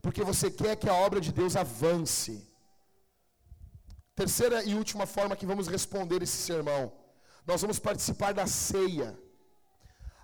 Porque 0.02 0.24
você 0.24 0.50
quer 0.50 0.76
que 0.76 0.90
a 0.90 0.96
obra 0.96 1.22
de 1.22 1.32
Deus 1.32 1.56
avance. 1.56 2.48
Terceira 4.16 4.64
e 4.64 4.74
última 4.74 5.06
forma 5.06 5.36
que 5.36 5.46
vamos 5.46 5.68
responder 5.68 6.24
esse 6.24 6.38
sermão. 6.38 6.92
Nós 7.46 7.62
vamos 7.62 7.78
participar 7.78 8.34
da 8.34 8.48
ceia. 8.48 9.18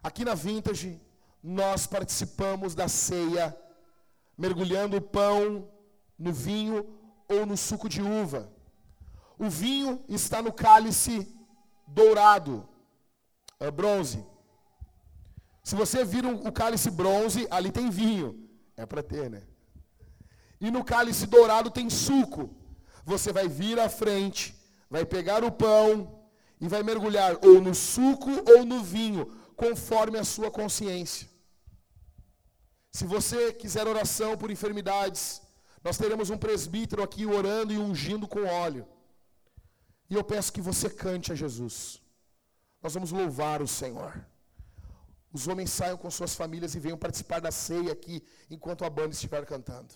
Aqui 0.02 0.26
na 0.26 0.34
Vintage, 0.34 1.00
nós 1.44 1.86
participamos 1.86 2.74
da 2.74 2.88
ceia, 2.88 3.56
mergulhando 4.36 4.98
o 4.98 5.02
pão 5.02 5.70
no 6.18 6.34
vinho 6.34 6.78
ou 7.28 7.46
no 7.46 7.56
suco 7.56 7.88
de 7.88 8.02
uva. 8.02 8.52
O 9.38 9.50
vinho 9.50 10.04
está 10.08 10.42
no 10.42 10.52
cálice 10.52 11.16
dourado, 11.88 12.68
é, 13.60 13.72
bronze. 13.72 14.26
Se 15.64 15.76
você 15.76 16.04
vira 16.06 16.28
o 16.30 16.52
cálice 16.52 16.90
bronze, 16.92 17.48
ali 17.50 17.72
tem 17.72 17.90
vinho. 17.90 18.48
É 18.78 18.86
para 18.86 19.02
ter, 19.02 19.30
né? 19.30 19.44
E 20.60 20.70
no 20.70 20.84
cálice 20.84 21.26
dourado 21.26 21.70
tem 21.72 21.90
suco. 21.90 22.56
Você 23.04 23.32
vai 23.32 23.48
vir 23.48 23.80
à 23.80 23.90
frente, 23.90 24.56
vai 24.90 25.06
pegar 25.06 25.44
o 25.44 25.52
pão 25.52 25.90
e 26.60 26.68
vai 26.68 26.82
mergulhar 26.84 27.38
ou 27.44 27.62
no 27.62 27.74
suco 27.74 28.32
ou 28.52 28.66
no 28.66 28.84
vinho, 28.84 29.26
conforme 29.56 30.18
a 30.18 30.24
sua 30.24 30.50
consciência. 30.52 31.28
Se 32.92 33.06
você 33.06 33.54
quiser 33.54 33.88
oração 33.88 34.38
por 34.38 34.50
enfermidades, 34.50 35.42
nós 35.84 35.98
teremos 35.98 36.30
um 36.30 36.38
presbítero 36.38 37.04
aqui 37.04 37.26
orando 37.26 37.74
e 37.74 37.78
ungindo 37.78 38.28
com 38.28 38.46
óleo. 38.46 38.88
E 40.10 40.16
eu 40.16 40.24
peço 40.24 40.54
que 40.54 40.62
você 40.62 40.90
cante 40.90 41.32
a 41.32 41.36
Jesus. 41.36 42.02
Nós 42.86 42.94
vamos 42.94 43.12
louvar 43.12 43.64
o 43.64 43.68
Senhor. 43.68 44.14
Os 45.34 45.48
homens 45.48 45.72
saiam 45.72 45.98
com 45.98 46.12
suas 46.12 46.36
famílias 46.36 46.76
e 46.76 46.80
venham 46.80 47.00
participar 47.06 47.40
da 47.42 47.52
ceia 47.52 47.92
aqui 47.92 48.24
enquanto 48.48 48.86
a 48.86 48.90
banda 48.92 49.16
estiver 49.16 49.44
cantando. 49.44 49.96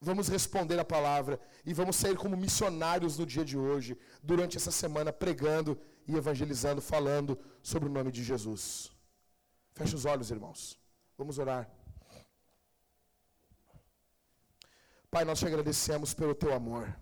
Vamos 0.00 0.28
responder 0.28 0.78
a 0.78 0.84
palavra 0.84 1.40
e 1.64 1.74
vamos 1.74 1.96
sair 1.96 2.16
como 2.16 2.36
missionários 2.36 3.18
no 3.18 3.26
dia 3.26 3.44
de 3.44 3.58
hoje, 3.58 3.98
durante 4.22 4.56
essa 4.56 4.70
semana, 4.70 5.12
pregando 5.12 5.76
e 6.06 6.14
evangelizando, 6.14 6.80
falando 6.80 7.36
sobre 7.60 7.88
o 7.88 7.92
nome 7.92 8.12
de 8.12 8.22
Jesus. 8.22 8.92
Feche 9.74 9.96
os 9.96 10.04
olhos, 10.04 10.30
irmãos. 10.30 10.78
Vamos 11.18 11.36
orar. 11.36 11.68
Pai, 15.10 15.24
nós 15.24 15.40
te 15.40 15.46
agradecemos 15.46 16.14
pelo 16.14 16.32
teu 16.32 16.54
amor. 16.54 16.96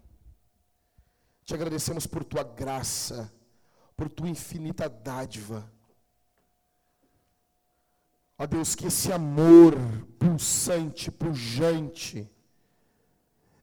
Te 1.44 1.52
agradecemos 1.52 2.06
por 2.06 2.24
tua 2.24 2.42
graça, 2.42 3.30
por 3.96 4.08
tua 4.08 4.28
infinita 4.28 4.88
dádiva. 4.88 5.70
Ó 8.36 8.46
Deus, 8.46 8.74
que 8.74 8.86
esse 8.86 9.12
amor 9.12 9.74
pulsante, 10.18 11.10
pujante, 11.10 12.28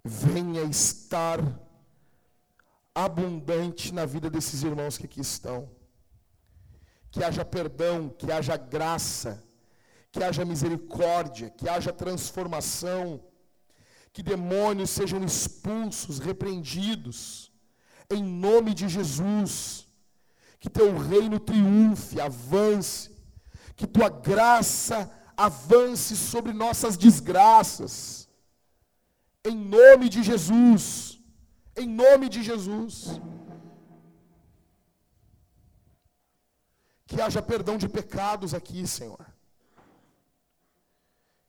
venha 0.04 0.64
estar 0.64 1.40
abundante 2.96 3.94
na 3.94 4.06
vida 4.06 4.30
desses 4.30 4.64
irmãos 4.64 4.98
que 4.98 5.06
aqui 5.06 5.22
estão. 5.22 5.70
Que 7.12 7.24
haja 7.24 7.44
perdão, 7.44 8.10
que 8.10 8.32
haja 8.32 8.56
graça, 8.56 9.44
que 10.12 10.24
haja 10.24 10.46
misericórdia, 10.46 11.50
que 11.50 11.68
haja 11.68 11.92
transformação, 11.92 13.22
que 14.14 14.24
demônios 14.24 14.90
sejam 14.90 15.24
expulsos, 15.24 16.20
repreendidos, 16.20 17.52
em 18.10 18.24
nome 18.24 18.74
de 18.74 18.88
Jesus. 18.88 19.91
Que 20.62 20.70
teu 20.70 20.90
reino 20.98 21.38
triunfe, 21.40 22.22
avance, 22.22 23.12
que 23.76 23.88
tua 23.96 24.10
graça 24.10 24.98
avance 25.36 26.16
sobre 26.16 26.54
nossas 26.54 26.96
desgraças 26.96 28.22
em 29.44 29.56
nome 29.56 30.08
de 30.16 30.22
Jesus. 30.24 31.20
Em 31.76 31.88
nome 31.88 32.30
de 32.30 32.44
Jesus. 32.44 33.20
Que 37.08 37.20
haja 37.22 37.42
perdão 37.42 37.78
de 37.78 37.88
pecados 37.90 38.54
aqui, 38.54 38.86
Senhor. 38.88 39.26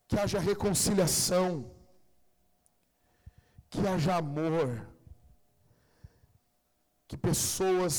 Que 0.09 0.19
haja 0.19 0.39
reconciliação. 0.39 1.51
Que 3.71 3.87
haja 3.87 4.17
amor. 4.17 4.71
Que 7.09 7.17
pessoas 7.17 7.97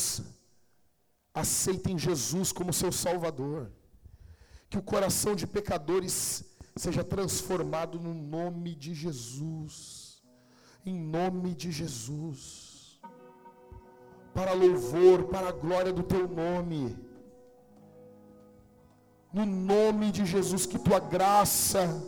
aceitem 1.33 1.97
Jesus 1.97 2.51
como 2.51 2.71
seu 2.71 2.91
Salvador. 2.91 3.71
Que 4.69 4.77
o 4.77 4.83
coração 4.83 5.35
de 5.35 5.47
pecadores 5.47 6.45
seja 6.75 7.03
transformado 7.03 7.99
no 7.99 8.13
nome 8.13 8.75
de 8.75 8.93
Jesus. 8.93 10.21
Em 10.85 10.95
nome 10.99 11.55
de 11.55 11.71
Jesus. 11.71 12.99
Para 14.33 14.53
louvor, 14.53 15.25
para 15.25 15.49
a 15.49 15.51
glória 15.51 15.93
do 15.93 16.03
teu 16.03 16.27
nome. 16.27 16.97
No 19.31 19.45
nome 19.45 20.11
de 20.11 20.25
Jesus, 20.25 20.65
que 20.65 20.77
tua 20.77 20.99
graça 20.99 22.01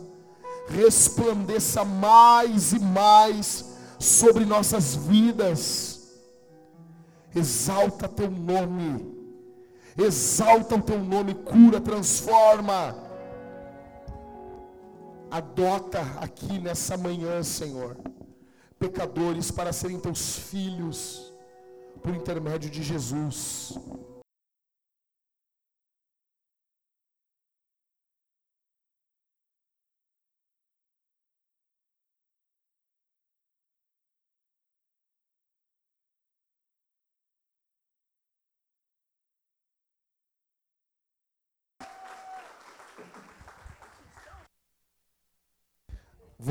resplandeça 0.68 1.84
mais 1.84 2.72
e 2.72 2.78
mais 2.78 3.76
sobre 3.98 4.44
nossas 4.44 4.94
vidas. 4.94 6.20
Exalta 7.34 8.08
teu 8.08 8.30
nome. 8.30 9.15
Exalta 9.98 10.74
o 10.74 10.82
teu 10.82 10.98
nome, 10.98 11.34
cura, 11.34 11.80
transforma 11.80 13.06
Adota 15.30 16.00
aqui 16.18 16.58
nessa 16.58 16.96
manhã, 16.96 17.42
Senhor, 17.42 17.96
pecadores 18.78 19.50
para 19.50 19.72
serem 19.72 19.98
teus 19.98 20.38
filhos, 20.38 21.34
por 22.02 22.14
intermédio 22.14 22.70
de 22.70 22.82
Jesus. 22.82 23.76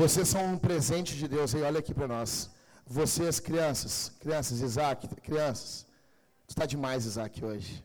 Vocês 0.00 0.28
são 0.28 0.42
um 0.52 0.58
presente 0.58 1.16
de 1.20 1.26
Deus. 1.26 1.54
E 1.54 1.62
olha 1.68 1.78
aqui 1.78 1.94
para 1.98 2.06
nós. 2.06 2.50
Vocês, 2.86 3.40
crianças, 3.40 3.94
crianças, 4.22 4.60
Isaac, 4.60 5.08
crianças. 5.28 5.86
Tu 6.46 6.50
está 6.50 6.66
demais, 6.66 7.06
Isaac, 7.06 7.42
hoje. 7.42 7.82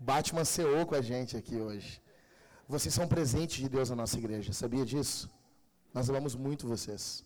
Batman 0.00 0.46
ceou 0.46 0.86
com 0.86 0.94
a 0.94 1.02
gente 1.02 1.36
aqui 1.36 1.56
hoje. 1.56 1.90
Vocês 2.66 2.94
são 2.94 3.04
um 3.04 3.12
presente 3.16 3.60
de 3.62 3.68
Deus 3.68 3.90
na 3.90 3.96
nossa 3.96 4.16
igreja. 4.16 4.54
Sabia 4.54 4.86
disso? 4.86 5.30
Nós 5.92 6.08
amamos 6.08 6.34
muito 6.34 6.66
vocês. 6.66 7.22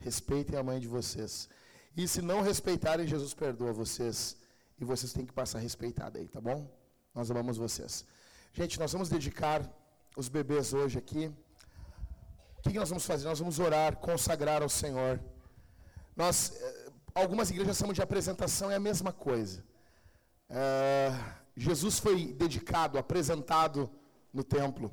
Respeitem 0.00 0.58
a 0.58 0.62
mãe 0.64 0.80
de 0.80 0.88
vocês. 0.88 1.48
E 1.96 2.08
se 2.08 2.20
não 2.20 2.40
respeitarem, 2.40 3.06
Jesus 3.06 3.34
perdoa 3.34 3.72
vocês. 3.72 4.36
E 4.80 4.84
vocês 4.84 5.12
têm 5.12 5.24
que 5.24 5.32
passar 5.32 5.60
respeitado 5.60 6.18
aí, 6.18 6.26
tá 6.26 6.40
bom? 6.40 6.68
Nós 7.14 7.30
amamos 7.30 7.56
vocês. 7.56 8.04
Gente, 8.52 8.80
nós 8.80 8.92
vamos 8.92 9.08
dedicar 9.08 9.62
os 10.16 10.28
bebês 10.28 10.74
hoje 10.74 10.98
aqui. 10.98 11.32
O 12.58 12.70
que, 12.70 12.78
nós 12.78 12.88
vamos 12.88 13.06
fazer? 13.06 13.26
Nós 13.26 13.38
vamos 13.38 13.58
orar, 13.58 13.96
consagrar 13.96 14.62
ao 14.62 14.68
Senhor. 14.68 15.20
Nós, 16.16 16.52
eh, 16.60 16.90
algumas 17.14 17.50
igrejas 17.50 17.76
chamam 17.76 17.92
de 17.92 18.02
apresentação, 18.02 18.70
é 18.70 18.74
a 18.74 18.80
mesma 18.80 19.12
coisa. 19.12 19.64
É, 20.48 21.12
Jesus 21.56 21.98
foi 21.98 22.32
dedicado, 22.32 22.98
apresentado 22.98 23.90
no 24.32 24.42
templo. 24.42 24.92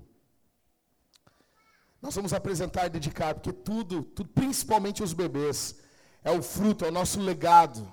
Nós 2.01 2.13
vamos 2.13 2.33
apresentar 2.33 2.85
e 2.85 2.89
dedicar, 2.89 3.33
porque 3.33 3.51
tudo, 3.51 4.03
tudo, 4.03 4.29
principalmente 4.29 5.01
os 5.01 5.13
bebês, 5.13 5.75
é 6.23 6.31
o 6.31 6.41
fruto, 6.41 6.85
é 6.85 6.89
o 6.89 6.91
nosso 6.91 7.19
legado. 7.19 7.91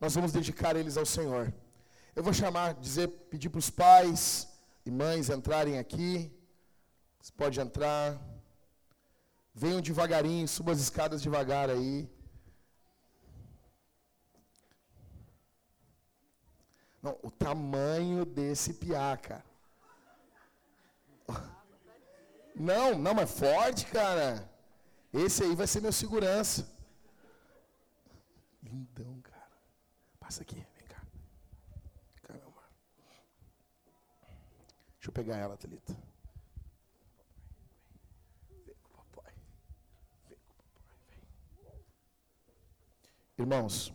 Nós 0.00 0.14
vamos 0.14 0.32
dedicar 0.32 0.76
eles 0.76 0.96
ao 0.96 1.04
Senhor. 1.04 1.52
Eu 2.16 2.22
vou 2.22 2.32
chamar, 2.32 2.74
dizer, 2.74 3.08
pedir 3.30 3.50
para 3.50 3.58
os 3.58 3.70
pais 3.70 4.48
e 4.84 4.90
mães 4.90 5.28
entrarem 5.28 5.78
aqui. 5.78 6.32
Você 7.20 7.32
pode 7.32 7.60
entrar. 7.60 8.20
Venham 9.54 9.80
devagarinho, 9.80 10.48
subam 10.48 10.72
as 10.72 10.80
escadas 10.80 11.22
devagar 11.22 11.68
aí. 11.68 12.08
Não, 17.02 17.18
o 17.22 17.30
tamanho 17.30 18.24
desse 18.24 18.74
piaca. 18.74 19.44
Não, 22.54 22.96
não, 22.96 23.14
mas 23.14 23.30
forte, 23.30 23.86
cara. 23.86 24.48
Esse 25.12 25.42
aí 25.42 25.54
vai 25.54 25.66
ser 25.66 25.80
meu 25.80 25.92
segurança. 25.92 26.70
Lindão, 28.62 29.20
cara. 29.20 29.50
Passa 30.20 30.42
aqui, 30.42 30.54
vem 30.54 30.86
cá. 30.86 31.02
Caramba. 32.22 32.62
Deixa 34.94 35.08
eu 35.08 35.12
pegar 35.12 35.36
ela, 35.36 35.56
Thalita. 35.56 36.11
Irmãos, 43.38 43.92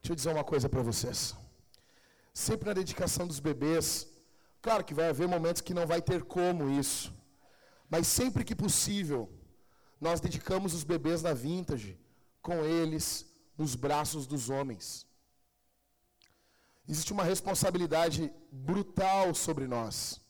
deixa 0.00 0.12
eu 0.12 0.16
dizer 0.16 0.30
uma 0.30 0.44
coisa 0.44 0.68
para 0.68 0.82
vocês. 0.82 1.36
Sempre 2.32 2.68
na 2.68 2.72
dedicação 2.72 3.26
dos 3.26 3.38
bebês, 3.38 4.08
claro 4.62 4.82
que 4.82 4.94
vai 4.94 5.08
haver 5.10 5.28
momentos 5.28 5.60
que 5.60 5.74
não 5.74 5.86
vai 5.86 6.00
ter 6.00 6.24
como 6.24 6.70
isso, 6.70 7.12
mas 7.88 8.06
sempre 8.06 8.42
que 8.42 8.54
possível, 8.54 9.30
nós 10.00 10.20
dedicamos 10.20 10.72
os 10.72 10.84
bebês 10.84 11.22
na 11.22 11.34
vintage, 11.34 12.00
com 12.40 12.64
eles 12.64 13.26
nos 13.58 13.74
braços 13.74 14.26
dos 14.26 14.48
homens. 14.48 15.06
Existe 16.88 17.12
uma 17.12 17.24
responsabilidade 17.24 18.32
brutal 18.50 19.34
sobre 19.34 19.66
nós, 19.66 20.20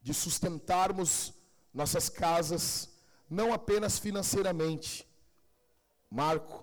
de 0.00 0.12
sustentarmos 0.14 1.34
nossas 1.72 2.08
casas, 2.08 2.88
não 3.28 3.52
apenas 3.52 3.98
financeiramente, 3.98 5.06
Marco, 6.20 6.58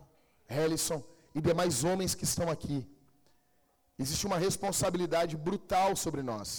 Helison 0.47 1.01
e 1.33 1.41
demais 1.41 1.83
homens 1.83 2.13
que 2.13 2.25
estão 2.31 2.49
aqui. 2.55 2.79
Existe 3.97 4.25
uma 4.29 4.37
responsabilidade 4.37 5.35
brutal 5.47 5.95
sobre 5.95 6.21
nós. 6.31 6.49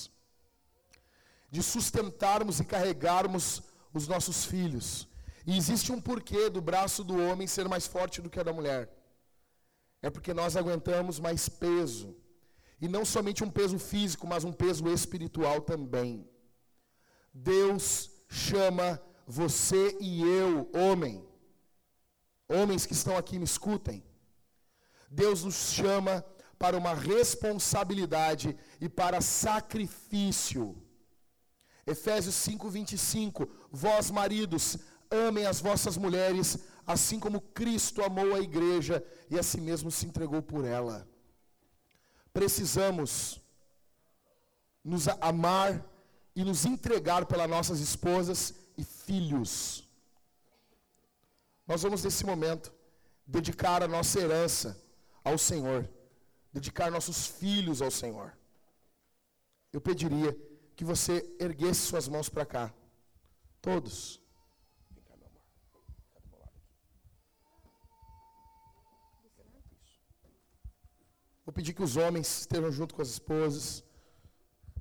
de 1.53 1.63
sustentarmos 1.63 2.61
e 2.61 2.65
carregarmos 2.65 3.45
os 3.93 4.07
nossos 4.07 4.45
filhos. 4.45 5.09
E 5.45 5.57
existe 5.57 5.91
um 5.91 6.01
porquê 6.01 6.49
do 6.49 6.61
braço 6.61 7.03
do 7.03 7.17
homem 7.27 7.47
ser 7.47 7.69
mais 7.69 7.87
forte 7.87 8.23
do 8.23 8.31
que 8.31 8.39
a 8.39 8.45
da 8.45 8.53
mulher. 8.53 8.89
É 10.01 10.09
porque 10.09 10.33
nós 10.33 10.57
aguentamos 10.57 11.19
mais 11.19 11.49
peso. 11.49 12.17
E 12.81 12.87
não 12.89 13.05
somente 13.05 13.43
um 13.43 13.51
peso 13.51 13.79
físico, 13.79 14.27
mas 14.33 14.45
um 14.45 14.53
peso 14.53 14.89
espiritual 14.89 15.61
também. 15.61 16.13
Deus 17.35 18.11
chama 18.29 19.03
você 19.27 19.97
e 20.01 20.23
eu, 20.23 20.71
homem, 20.73 21.15
homens 22.57 22.85
que 22.87 22.93
estão 22.93 23.17
aqui 23.17 23.39
me 23.39 23.45
escutem. 23.45 24.03
Deus 25.11 25.45
nos 25.45 25.73
chama 25.79 26.25
para 26.59 26.77
uma 26.77 26.95
responsabilidade 26.95 28.57
e 28.81 28.89
para 28.89 29.21
sacrifício. 29.21 30.65
Efésios 31.87 32.35
5:25 32.35 33.49
Vós 33.73 34.11
maridos, 34.11 34.79
amem 35.11 35.47
as 35.47 35.61
vossas 35.61 35.97
mulheres, 35.97 36.59
assim 36.87 37.19
como 37.19 37.41
Cristo 37.41 38.03
amou 38.03 38.35
a 38.35 38.41
igreja 38.41 39.05
e 39.31 39.39
a 39.39 39.43
si 39.43 39.61
mesmo 39.61 39.91
se 39.91 40.07
entregou 40.07 40.43
por 40.43 40.65
ela. 40.65 41.09
Precisamos 42.33 43.41
nos 44.85 45.09
amar 45.33 45.85
e 46.35 46.45
nos 46.45 46.65
entregar 46.65 47.27
pelas 47.27 47.51
nossas 47.51 47.81
esposas 47.81 48.55
e 48.77 48.85
filhos. 48.85 49.90
Nós 51.71 51.83
vamos 51.83 52.03
nesse 52.03 52.27
momento 52.27 52.73
dedicar 53.25 53.81
a 53.81 53.87
nossa 53.87 54.19
herança 54.19 54.77
ao 55.23 55.39
Senhor, 55.39 55.89
dedicar 56.53 56.91
nossos 56.91 57.29
filhos 57.29 57.81
ao 57.81 57.93
Senhor. 57.93 58.37
Eu 59.73 59.81
pediria 59.81 60.37
que 60.75 60.85
você 60.85 61.33
erguesse 61.39 61.83
suas 61.83 62.09
mãos 62.09 62.29
para 62.29 62.45
cá. 62.45 62.75
Todos. 63.63 64.21
Vou 71.45 71.53
pedir 71.55 71.73
que 71.73 71.85
os 71.85 71.97
homens 71.97 72.41
estejam 72.41 72.73
junto 72.73 72.97
com 72.97 73.03
as 73.03 73.11
esposas. 73.11 73.85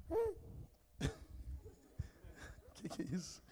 O 0.10 0.34
que, 2.74 2.90
que 2.90 3.03
é 3.03 3.06
isso? 3.06 3.48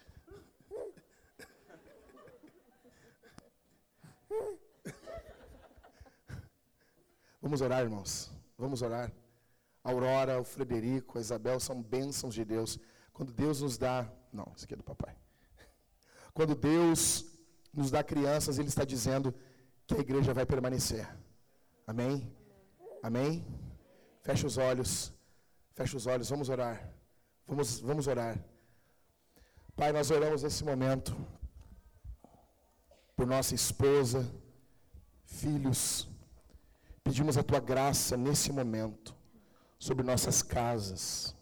Vamos 7.48 7.62
orar, 7.62 7.80
irmãos. 7.80 8.30
Vamos 8.58 8.82
orar. 8.82 9.10
A 9.82 9.90
Aurora, 9.90 10.38
o 10.38 10.44
Frederico, 10.44 11.16
a 11.16 11.20
Isabel 11.22 11.58
são 11.58 11.82
bênçãos 11.82 12.34
de 12.34 12.44
Deus. 12.44 12.78
Quando 13.10 13.32
Deus 13.32 13.62
nos 13.62 13.78
dá. 13.78 14.06
Não, 14.30 14.52
isso 14.54 14.66
aqui 14.66 14.74
é 14.74 14.76
do 14.76 14.82
papai. 14.82 15.16
Quando 16.34 16.54
Deus 16.54 17.24
nos 17.72 17.90
dá 17.90 18.04
crianças, 18.04 18.58
Ele 18.58 18.68
está 18.68 18.84
dizendo 18.84 19.34
que 19.86 19.94
a 19.94 19.98
igreja 19.98 20.34
vai 20.34 20.44
permanecer. 20.44 21.08
Amém? 21.86 22.30
Amém? 23.02 23.46
Feche 24.20 24.44
os 24.44 24.58
olhos. 24.58 25.10
Feche 25.72 25.96
os 25.96 26.06
olhos. 26.06 26.28
Vamos 26.28 26.50
orar. 26.50 26.92
Vamos, 27.46 27.80
vamos 27.80 28.06
orar. 28.08 28.38
Pai, 29.74 29.90
nós 29.90 30.10
oramos 30.10 30.42
nesse 30.42 30.62
momento 30.62 31.16
por 33.16 33.26
nossa 33.26 33.54
esposa, 33.54 34.30
filhos. 35.24 36.06
Pedimos 37.08 37.38
a 37.38 37.42
tua 37.42 37.58
graça 37.58 38.18
nesse 38.18 38.52
momento 38.52 39.16
sobre 39.78 40.04
nossas 40.04 40.42
casas. 40.42 41.34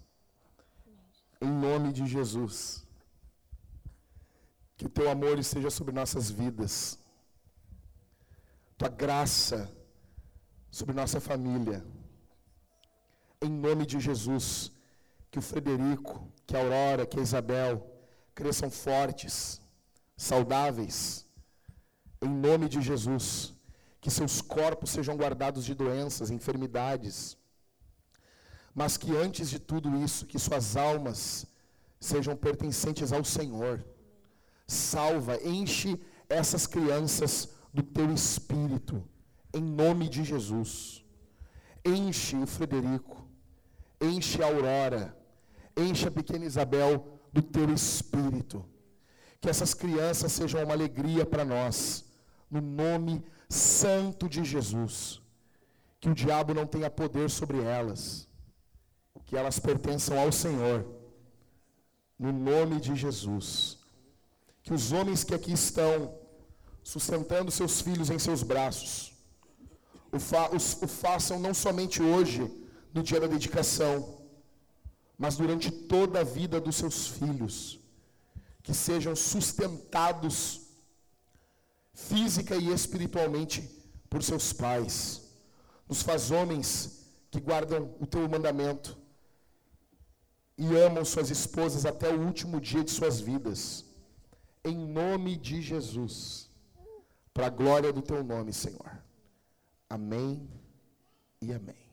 Em 1.40 1.48
nome 1.48 1.92
de 1.92 2.06
Jesus. 2.06 2.86
Que 4.76 4.86
o 4.86 4.88
teu 4.88 5.10
amor 5.10 5.40
esteja 5.40 5.68
sobre 5.68 5.92
nossas 5.92 6.30
vidas. 6.30 7.00
Tua 8.78 8.88
graça 8.88 9.68
sobre 10.70 10.94
nossa 10.94 11.20
família. 11.20 11.84
Em 13.42 13.50
nome 13.50 13.84
de 13.86 13.98
Jesus, 13.98 14.70
que 15.32 15.40
o 15.40 15.42
Frederico, 15.42 16.32
que 16.46 16.56
a 16.56 16.60
Aurora, 16.60 17.06
que 17.06 17.18
a 17.18 17.22
Isabel 17.22 17.84
cresçam 18.36 18.70
fortes, 18.70 19.60
saudáveis. 20.16 21.26
Em 22.22 22.28
nome 22.28 22.68
de 22.68 22.80
Jesus, 22.80 23.55
que 24.06 24.10
seus 24.12 24.40
corpos 24.40 24.90
sejam 24.90 25.16
guardados 25.16 25.64
de 25.64 25.74
doenças, 25.74 26.30
enfermidades. 26.30 27.36
Mas 28.72 28.96
que 28.96 29.10
antes 29.16 29.50
de 29.50 29.58
tudo 29.58 29.88
isso, 30.04 30.26
que 30.26 30.38
suas 30.38 30.76
almas 30.76 31.44
sejam 31.98 32.36
pertencentes 32.36 33.12
ao 33.12 33.24
Senhor. 33.24 33.84
Salva, 34.64 35.40
enche 35.42 36.00
essas 36.28 36.68
crianças 36.68 37.48
do 37.74 37.82
teu 37.82 38.08
espírito 38.12 39.02
em 39.52 39.60
nome 39.60 40.08
de 40.08 40.22
Jesus. 40.22 41.04
Enche 41.84 42.36
o 42.36 42.46
Frederico, 42.46 43.28
enche 44.00 44.40
a 44.40 44.46
Aurora, 44.46 45.18
enche 45.76 46.06
a 46.06 46.12
pequena 46.12 46.44
Isabel 46.44 46.92
do 47.32 47.42
teu 47.42 47.74
espírito. 47.74 48.64
Que 49.40 49.50
essas 49.50 49.74
crianças 49.74 50.30
sejam 50.30 50.62
uma 50.62 50.74
alegria 50.74 51.26
para 51.26 51.44
nós, 51.44 52.04
no 52.48 52.60
nome 52.60 53.24
santo 53.48 54.28
de 54.28 54.44
Jesus. 54.44 55.20
Que 56.00 56.08
o 56.08 56.14
diabo 56.14 56.54
não 56.54 56.66
tenha 56.66 56.90
poder 56.90 57.28
sobre 57.30 57.58
elas, 57.62 58.28
que 59.24 59.36
elas 59.36 59.58
pertençam 59.58 60.18
ao 60.18 60.30
Senhor, 60.30 60.86
no 62.18 62.32
nome 62.32 62.80
de 62.80 62.94
Jesus. 62.94 63.78
Que 64.62 64.72
os 64.72 64.92
homens 64.92 65.24
que 65.24 65.34
aqui 65.34 65.52
estão, 65.52 66.14
sustentando 66.82 67.50
seus 67.50 67.80
filhos 67.80 68.10
em 68.10 68.18
seus 68.18 68.42
braços, 68.42 69.12
o, 70.12 70.20
fa 70.20 70.50
o 70.54 70.88
façam 70.88 71.40
não 71.40 71.52
somente 71.52 72.00
hoje, 72.02 72.48
no 72.94 73.02
dia 73.02 73.20
da 73.20 73.26
dedicação, 73.26 74.16
mas 75.18 75.36
durante 75.36 75.70
toda 75.70 76.20
a 76.20 76.24
vida 76.24 76.60
dos 76.60 76.76
seus 76.76 77.08
filhos, 77.08 77.80
que 78.62 78.74
sejam 78.74 79.14
sustentados 79.16 80.65
física 81.96 82.54
e 82.54 82.70
espiritualmente 82.70 83.62
por 84.10 84.22
seus 84.22 84.52
pais. 84.52 85.22
Nos 85.88 86.02
faz 86.02 86.30
homens 86.30 87.06
que 87.30 87.40
guardam 87.40 87.94
o 87.98 88.06
teu 88.06 88.28
mandamento 88.28 88.96
e 90.58 90.76
amam 90.76 91.04
suas 91.04 91.30
esposas 91.30 91.84
até 91.86 92.08
o 92.10 92.20
último 92.20 92.60
dia 92.60 92.84
de 92.84 92.90
suas 92.90 93.18
vidas. 93.18 93.84
Em 94.62 94.76
nome 94.76 95.36
de 95.36 95.62
Jesus, 95.62 96.50
para 97.32 97.46
a 97.46 97.50
glória 97.50 97.92
do 97.92 98.02
teu 98.02 98.22
nome, 98.22 98.52
Senhor. 98.52 99.02
Amém 99.88 100.48
e 101.40 101.52
amém. 101.52 101.85